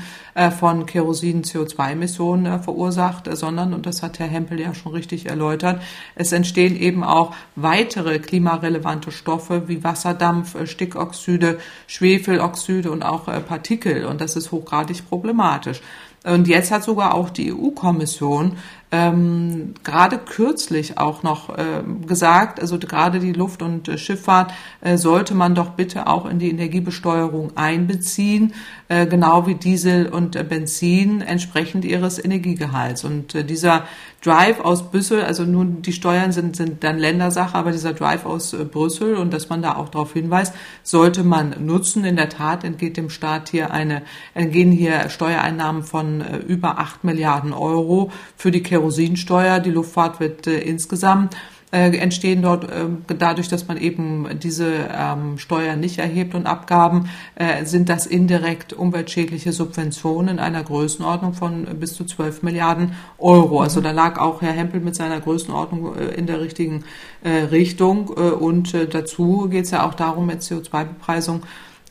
von 0.59 0.85
Kerosin 0.85 1.43
CO2-Emissionen 1.43 2.61
verursacht, 2.61 3.29
sondern, 3.35 3.73
und 3.73 3.85
das 3.85 4.03
hat 4.03 4.19
Herr 4.19 4.27
Hempel 4.27 4.59
ja 4.59 4.73
schon 4.73 4.91
richtig 4.91 5.27
erläutert, 5.27 5.81
es 6.15 6.31
entstehen 6.31 6.75
eben 6.75 7.03
auch 7.03 7.33
weitere 7.55 8.19
Klima 8.19 8.54
klimarelevante 8.55 9.11
Stoffe 9.11 9.67
wie 9.67 9.83
Wasserdampf, 9.83 10.55
äh, 10.55 10.67
Stickoxide, 10.67 11.59
Schwefeloxide 11.87 12.91
und 12.91 13.03
auch 13.03 13.27
äh, 13.27 13.39
Partikel. 13.39 14.05
Und 14.05 14.21
das 14.21 14.35
ist 14.35 14.51
hochgradig 14.51 15.07
problematisch. 15.07 15.81
Und 16.23 16.47
jetzt 16.47 16.71
hat 16.71 16.83
sogar 16.83 17.13
auch 17.13 17.29
die 17.29 17.53
EU-Kommission 17.53 18.53
ähm, 18.91 19.75
gerade 19.83 20.17
kürzlich 20.17 20.97
auch 20.97 21.21
noch 21.21 21.49
äh, 21.55 21.83
gesagt, 22.07 22.59
also 22.59 22.79
gerade 22.79 23.19
die 23.19 23.33
Luft- 23.33 23.61
und 23.61 23.87
äh, 23.87 23.97
Schifffahrt 23.97 24.51
äh, 24.81 24.97
sollte 24.97 25.35
man 25.35 25.53
doch 25.53 25.71
bitte 25.71 26.07
auch 26.07 26.25
in 26.25 26.39
die 26.39 26.49
Energiebesteuerung 26.49 27.55
einbeziehen, 27.55 28.53
äh, 28.87 29.07
genau 29.07 29.47
wie 29.47 29.55
Diesel 29.55 30.07
und 30.07 30.35
äh, 30.35 30.43
Benzin 30.43 31.21
entsprechend 31.21 31.85
ihres 31.85 32.23
Energiegehalts. 32.23 33.03
Und 33.03 33.35
äh, 33.35 33.43
dieser 33.43 33.85
Drive 34.23 34.59
aus 34.59 34.89
Brüssel, 34.91 35.21
also 35.21 35.43
nun 35.43 35.81
die 35.81 35.93
Steuern 35.93 36.31
sind, 36.31 36.55
sind 36.55 36.83
dann 36.83 36.97
Ländersache, 36.97 37.55
aber 37.55 37.71
dieser 37.71 37.93
Drive 37.93 38.25
aus 38.25 38.55
Brüssel 38.71 39.15
und 39.15 39.33
dass 39.33 39.49
man 39.49 39.61
da 39.61 39.75
auch 39.75 39.89
darauf 39.89 40.13
hinweist, 40.13 40.53
sollte 40.83 41.23
man 41.23 41.55
nutzen. 41.63 42.05
In 42.05 42.15
der 42.15 42.29
Tat 42.29 42.63
entgeht 42.63 42.97
dem 42.97 43.09
Staat 43.09 43.49
hier 43.49 43.71
eine, 43.71 44.01
entgehen 44.33 44.71
hier 44.71 45.09
Steuereinnahmen 45.09 45.83
von 45.83 46.23
über 46.47 46.79
acht 46.79 47.03
Milliarden 47.03 47.53
Euro 47.53 48.11
für 48.35 48.49
die 48.49 48.63
Kerosin 48.63 48.95
Kerosinsteuer. 48.95 49.59
Die 49.59 49.71
Luftfahrt 49.71 50.19
wird 50.19 50.47
insgesamt 50.47 51.35
äh, 51.75 51.97
entstehen 51.97 52.41
dort 52.41 52.63
äh, 52.63 52.85
dadurch, 53.17 53.49
dass 53.49 53.67
man 53.67 53.75
eben 53.77 54.39
diese 54.39 54.87
ähm, 54.91 55.37
Steuern 55.37 55.81
nicht 55.81 55.99
erhebt 55.99 56.33
und 56.33 56.47
Abgaben, 56.47 57.09
äh, 57.35 57.65
sind 57.65 57.89
das 57.89 58.05
indirekt 58.05 58.71
umweltschädliche 58.71 59.51
Subventionen 59.51 60.35
in 60.35 60.39
einer 60.39 60.63
Größenordnung 60.63 61.33
von 61.33 61.65
bis 61.77 61.93
zu 61.93 62.05
12 62.05 62.43
Milliarden 62.43 62.93
Euro. 63.17 63.59
Also 63.61 63.81
da 63.81 63.91
lag 63.91 64.19
auch 64.19 64.41
Herr 64.41 64.53
Hempel 64.53 64.79
mit 64.79 64.95
seiner 64.95 65.19
Größenordnung 65.19 65.97
äh, 65.97 66.05
in 66.15 66.27
der 66.27 66.39
richtigen 66.39 66.85
äh, 67.23 67.29
Richtung. 67.29 68.09
Äh, 68.15 68.31
und 68.31 68.73
dazu 68.93 69.49
geht 69.49 69.65
es 69.65 69.71
ja 69.71 69.85
auch 69.85 69.95
darum, 69.95 70.27
mit 70.27 70.41
CO2-Bepreisung 70.41 71.41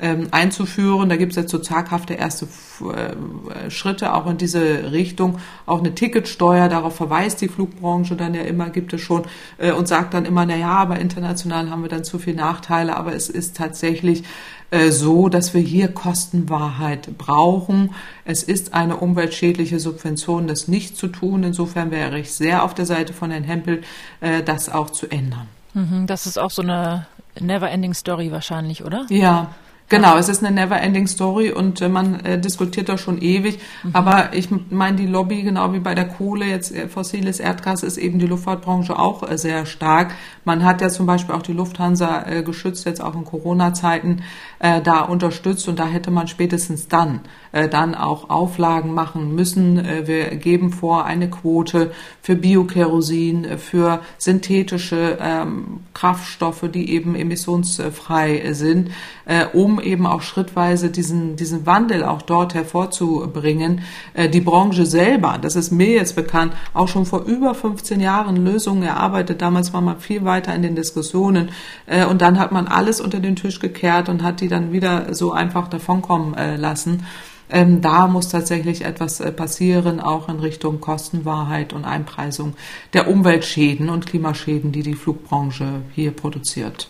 ähm, 0.01 0.29
einzuführen. 0.33 1.09
Da 1.09 1.17
gibt 1.17 1.33
es 1.33 1.37
jetzt 1.37 1.51
so 1.51 1.59
zaghafte 1.59 2.15
erste 2.15 2.47
äh, 2.81 3.71
Schritte 3.71 4.15
auch 4.15 4.27
in 4.27 4.37
diese 4.37 4.93
Richtung. 4.93 5.39
Auch 5.67 5.79
eine 5.79 5.95
Ticketsteuer, 5.95 6.69
darauf 6.69 6.97
verweist 6.97 7.41
die 7.41 7.49
Flugbranche 7.49 8.17
dann 8.17 8.35
ja 8.35 8.43
immer, 8.43 8.71
gibt 8.71 8.93
es 8.93 9.01
schon 9.01 9.23
äh, 9.59 9.73
und 9.73 9.87
sagt 9.87 10.15
dann 10.15 10.25
immer, 10.25 10.47
na 10.47 10.57
ja, 10.57 10.73
aber 10.73 10.99
international 10.99 11.71
haben 11.71 11.83
wir 11.83 11.89
dann 11.89 12.05
zu 12.05 12.19
viele 12.19 12.37
Nachteile. 12.37 12.97
Aber 12.97 13.15
es 13.15 13.29
ist 13.29 13.57
tatsächlich 13.57 14.25
äh, 14.71 14.91
so, 14.91 15.29
dass 15.29 15.55
wir 15.55 15.61
hier 15.61 15.89
Kostenwahrheit 15.89 17.17
brauchen. 17.17 17.95
Es 18.25 18.43
ist 18.43 18.75
eine 18.75 18.97
umweltschädliche 18.97 19.79
Subvention, 19.79 20.49
das 20.49 20.67
nicht 20.67 20.97
zu 20.97 21.07
tun. 21.07 21.45
Insofern 21.45 21.91
wäre 21.93 22.19
ich 22.19 22.33
sehr 22.33 22.65
auf 22.65 22.75
der 22.75 22.87
Seite 22.87 23.13
von 23.13 23.31
Herrn 23.31 23.45
Hempel, 23.45 23.83
äh, 24.21 24.43
das 24.43 24.69
auch 24.69 24.91
zu 24.91 25.07
ändern. 25.09 25.47
Mhm, 25.75 26.07
das 26.07 26.27
ist 26.27 26.39
auch 26.39 26.51
so 26.51 26.63
eine 26.63 27.07
Never-Ending 27.39 27.95
Story 27.95 28.33
wahrscheinlich, 28.33 28.85
oder? 28.85 29.07
Ja, 29.09 29.55
Genau, 29.91 30.17
es 30.17 30.31
ist 30.31 30.43
eine 30.43 30.55
never-ending 30.55 31.07
Story 31.07 31.51
und 31.53 31.83
äh, 31.83 31.91
man 31.91 32.21
äh, 32.21 32.41
diskutiert 32.41 32.89
doch 32.89 32.99
schon 32.99 33.21
ewig. 33.21 33.59
Mhm. 33.83 33.91
Aber 33.93 34.33
ich 34.33 34.49
meine, 34.71 34.97
die 34.97 35.07
Lobby, 35.07 35.43
genau 35.43 35.75
wie 35.75 35.79
bei 35.79 35.95
der 35.95 36.09
Kohle, 36.09 36.47
jetzt 36.47 36.75
äh, 36.75 36.89
fossiles 36.89 37.39
Erdgas, 37.39 37.83
ist 37.83 37.99
eben 37.99 38.19
die 38.19 38.27
Luftfahrtbranche 38.27 38.99
auch 38.99 39.29
äh, 39.29 39.37
sehr 39.37 39.67
stark. 39.67 40.13
Man 40.45 40.65
hat 40.65 40.81
ja 40.81 40.89
zum 40.89 41.05
Beispiel 41.05 41.35
auch 41.35 41.43
die 41.43 41.53
Lufthansa 41.53 42.27
äh, 42.27 42.43
geschützt, 42.43 42.87
jetzt 42.87 43.03
auch 43.03 43.15
in 43.15 43.25
Corona-Zeiten 43.25 44.23
äh, 44.65 44.81
da 44.81 45.03
unterstützt 45.03 45.69
und 45.69 45.79
da 45.79 45.87
hätte 45.87 46.11
man 46.11 46.27
spätestens 46.27 46.89
dann 46.89 47.21
äh, 47.53 47.69
dann 47.69 47.95
auch 47.95 48.31
Auflagen 48.31 48.95
machen 48.95 49.35
müssen. 49.35 49.79
Äh, 49.79 50.07
wir 50.07 50.37
geben 50.37 50.73
vor 50.73 51.05
eine 51.05 51.29
Quote 51.29 51.93
für 52.23 52.35
Biokerosin, 52.35 53.45
äh, 53.45 53.59
für 53.59 54.01
synthetische 54.17 55.19
ähm, 55.21 55.81
Kraftstoffe, 55.93 56.65
die 56.73 56.91
eben 56.91 57.15
emissionsfrei 57.15 58.55
sind, 58.55 58.91
äh, 59.27 59.45
um 59.53 59.81
eben 59.81 60.07
auch 60.07 60.23
schrittweise 60.23 60.91
diesen, 60.91 61.37
diesen 61.37 61.67
Wandel 61.67 62.03
auch 62.03 62.23
dort 62.23 62.55
hervorzubringen. 62.55 63.83
Äh, 64.15 64.31
die 64.31 64.41
Branche 64.41 64.87
selber, 64.87 65.39
das 65.41 65.57
ist 65.57 65.73
mir 65.73 65.91
jetzt 65.91 66.17
bekannt, 66.17 66.55
auch 66.73 66.89
schon 66.89 67.05
vor 67.05 67.25
über 67.25 67.55
15 67.55 68.01
Jahren 68.01 68.43
Lösungen 68.45 68.83
erarbeitet. 68.83 69.43
Damals 69.43 69.75
war 69.75 69.83
man 69.83 70.01
viel 70.01 70.25
weiter 70.25 70.55
in 70.55 70.63
den 70.63 70.75
Diskussionen 70.75 71.51
äh, 71.85 72.07
und 72.07 72.23
dann 72.23 72.39
hat 72.39 72.51
man 72.51 72.67
alles 72.67 73.03
unter 73.03 73.21
den 73.21 73.37
Tisch 73.37 73.61
gekehrt 73.61 74.09
und 74.09 74.23
hat 74.23 74.41
die 74.41 74.54
dann 74.55 74.73
wieder 74.73 75.15
so 75.15 75.33
einfach 75.33 75.69
davonkommen 75.69 76.35
äh, 76.35 76.57
lassen. 76.57 77.05
Ähm, 77.51 77.83
da 77.83 78.07
muss 78.07 78.29
tatsächlich 78.29 78.85
etwas 78.85 79.21
äh, 79.21 79.31
passieren, 79.31 80.01
auch 80.01 80.29
in 80.29 80.41
Richtung 80.41 80.81
Kostenwahrheit 80.81 81.73
und 81.73 81.85
Einpreisung 81.85 82.55
der 82.95 83.09
Umweltschäden 83.09 83.91
und 83.91 84.07
Klimaschäden, 84.07 84.73
die 84.73 84.83
die 84.83 84.95
Flugbranche 84.95 85.83
hier 85.95 86.13
produziert. 86.13 86.89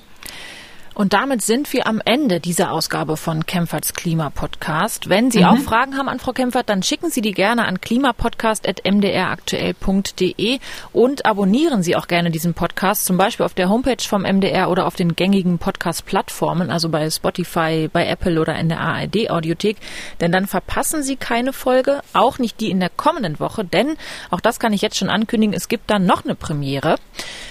Und 0.95 1.13
damit 1.13 1.43
sind 1.43 1.73
wir 1.73 1.89
am 1.89 2.01
Ende 2.05 2.39
dieser 2.39 2.71
Ausgabe 2.71 3.17
von 3.17 3.47
Kempferts 3.47 3.95
Klimapodcast. 3.95 5.09
Wenn 5.09 5.33
Sie 5.33 5.41
mhm. 5.41 5.47
auch 5.47 5.59
Fragen 5.59 5.97
haben 5.97 6.09
an 6.09 6.21
Frau 6.21 6.33
Kempfert, 6.33 6.69
dann 6.69 6.85
schicken 6.85 7.11
Sie 7.11 7.21
die 7.21 7.33
gerne 7.33 7.67
an 7.67 7.81
klimapodcast.mdraktuell.de 7.81 10.61
und 10.93 11.27
abonnieren 11.27 11.83
Sie 11.83 11.97
auch 11.97 12.07
gerne 12.07 12.31
diesen 12.31 12.55
Podcast, 12.55 13.07
zum 13.07 13.17
Beispiel 13.17 13.45
auf 13.45 13.55
der 13.55 13.69
Homepage 13.69 14.05
vom 14.07 14.23
MDR 14.23 14.71
oder 14.71 14.87
auf 14.87 14.95
den 14.95 15.17
gängigen 15.17 15.59
Podcast-Plattformen, 15.59 16.71
also 16.71 16.89
bei 16.89 17.11
Spotify, 17.11 17.91
bei 17.93 18.07
Apple 18.07 18.41
oder 18.41 18.57
in 18.57 18.69
der 18.69 18.79
ARD-Audiothek. 18.79 19.79
Denn 20.21 20.31
dann 20.31 20.47
verpassen 20.47 21.03
Sie 21.03 21.17
keine 21.17 21.53
Folge, 21.53 22.03
auch 22.13 22.39
nicht 22.39 22.61
die 22.61 22.71
in 22.71 22.79
der 22.79 22.91
kommenden 22.91 23.41
Woche, 23.41 23.65
denn 23.65 23.97
auch 24.31 24.41
das 24.41 24.61
kann 24.61 24.73
ich 24.73 24.83
jetzt 24.83 24.97
schon 24.97 25.11
ankündigen, 25.11 25.57
es 25.57 25.67
gibt 25.67 25.91
dann 25.91 26.07
noch 26.07 26.25
eine 26.25 26.37
Premiere. 26.37 26.95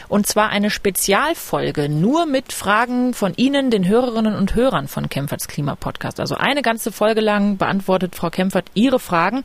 Und 0.08 0.28
zwar 0.28 0.48
eine 0.50 0.70
Spezialfolge 0.70 1.90
nur 1.90 2.26
mit 2.26 2.54
Fragen 2.54 3.14
von 3.14 3.33
von 3.34 3.44
Ihnen, 3.44 3.72
den 3.72 3.88
Hörerinnen 3.88 4.36
und 4.36 4.54
Hörern 4.54 4.88
von 4.88 5.10
Kempferts 5.10 5.48
Klimapodcast. 5.48 6.20
Also 6.20 6.36
eine 6.36 6.62
ganze 6.62 6.92
Folge 6.92 7.22
lang 7.22 7.58
beantwortet 7.58 8.16
Frau 8.16 8.30
Kempfert 8.30 8.66
Ihre 8.76 9.00
Fragen 9.00 9.44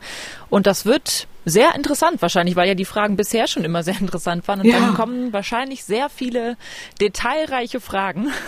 und 0.49 0.67
das 0.67 0.85
wird 0.85 1.27
sehr 1.49 1.75
interessant 1.75 2.21
wahrscheinlich, 2.21 2.55
weil 2.55 2.67
ja 2.67 2.75
die 2.75 2.85
Fragen 2.85 3.15
bisher 3.15 3.47
schon 3.47 3.63
immer 3.63 3.83
sehr 3.83 3.95
interessant 3.99 4.47
waren. 4.47 4.61
Und 4.61 4.67
ja. 4.67 4.79
dann 4.79 4.93
kommen 4.93 5.33
wahrscheinlich 5.33 5.83
sehr 5.83 6.09
viele 6.09 6.57
detailreiche 7.01 7.79
Fragen. 7.79 8.29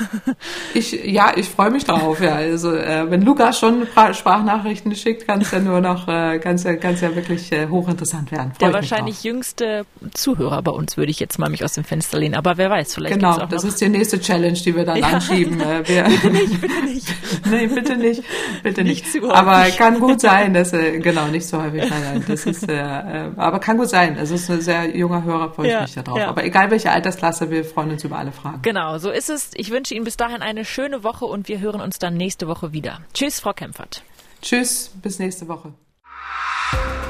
Ich, 0.74 0.92
ja, 0.92 1.34
ich 1.36 1.50
freue 1.50 1.70
mich 1.70 1.84
drauf. 1.84 2.22
Ja, 2.22 2.36
also 2.36 2.74
äh, 2.74 3.10
wenn 3.10 3.24
Lukas 3.24 3.60
schon 3.60 3.88
Sprachnachrichten 4.14 4.96
schickt, 4.96 5.28
kann 5.28 5.42
es 5.42 5.52
ja 5.52 5.60
nur 5.60 5.82
noch, 5.82 6.08
äh, 6.08 6.40
kann's 6.40 6.64
ja, 6.64 6.76
kann's 6.76 7.02
ja 7.02 7.14
wirklich 7.14 7.52
äh, 7.52 7.68
hochinteressant 7.68 8.32
werden. 8.32 8.54
Freu 8.54 8.66
Der 8.66 8.74
wahrscheinlich 8.74 9.24
jüngste 9.24 9.86
Zuhörer 10.14 10.62
bei 10.62 10.72
uns 10.72 10.98
würde 10.98 11.12
ich 11.12 11.20
jetzt 11.20 11.40
mal 11.40 11.50
mich 11.50 11.64
aus 11.64 11.74
dem 11.74 11.84
Fenster 11.84 12.20
lehnen. 12.20 12.36
Aber 12.36 12.58
wer 12.58 12.70
weiß, 12.70 12.96
vielleicht 12.96 13.16
Genau, 13.16 13.32
auch 13.32 13.50
das 13.50 13.64
ist 13.64 13.82
die 13.82 13.90
nächste 13.90 14.20
Challenge, 14.20 14.54
die 14.54 14.76
wir 14.76 14.86
dann 14.86 14.98
ja. 14.98 15.08
anschieben. 15.08 15.60
Äh, 15.60 15.84
bitte 15.86 16.30
nicht, 16.32 16.62
bitte 16.62 16.86
nicht. 16.86 17.08
nee, 17.50 17.68
bitte 17.68 17.98
nicht, 17.98 18.24
bitte 18.64 18.84
nicht. 18.84 19.04
nicht 19.04 19.12
zu 19.12 19.22
häufig. 19.22 19.36
Aber 19.36 19.66
kann 19.72 20.00
gut 20.00 20.22
sein, 20.22 20.54
dass 20.54 20.74
äh, 20.74 21.00
genau 21.00 21.28
nicht 21.28 21.46
so 21.46 21.62
häufig. 21.62 21.90
Nein, 21.90 22.02
nein, 22.04 22.24
das 22.28 22.46
ist 22.46 22.70
äh, 22.70 22.82
äh, 23.00 23.40
aber 23.40 23.60
kann 23.60 23.78
gut 23.78 23.90
sein. 23.90 24.18
Es 24.18 24.32
ist 24.32 24.50
ein 24.50 24.62
sehr 24.62 24.96
junger 24.96 25.24
Hörer, 25.24 25.52
freue 25.54 25.68
ich 25.68 25.74
ja, 25.74 25.82
mich 25.82 25.94
darauf. 25.94 26.18
Ja. 26.18 26.28
Aber 26.28 26.44
egal 26.44 26.72
welche 26.72 26.92
Altersklasse, 26.92 27.50
wir 27.50 27.64
freuen 27.66 27.92
uns 27.92 28.04
über 28.04 28.18
alle 28.18 28.32
Fragen. 28.32 28.62
Genau, 28.62 28.98
so 28.98 29.10
ist 29.12 29.30
es. 29.30 29.52
Ich 29.56 29.72
wünsche 29.72 29.94
Ihnen 29.94 30.06
bis 30.06 30.18
dahin 30.18 30.42
eine 30.42 30.66
schöne 30.66 31.04
Woche 31.04 31.26
und 31.26 31.48
wir 31.48 31.60
hören 31.60 31.82
uns 31.82 32.00
dann 32.00 32.16
nächste 32.16 32.48
Woche 32.48 32.74
wieder. 32.74 33.00
Tschüss, 33.14 33.40
Frau 33.40 33.54
Kempfert. 33.54 34.04
Tschüss, 34.42 34.92
bis 35.02 35.20
nächste 35.20 35.48
Woche. 35.48 35.74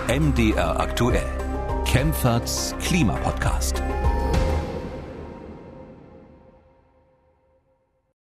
MDR 0.07 0.79
aktuell. 0.79 1.23
Kempferts 1.85 2.75
Klimapodcast. 2.81 3.81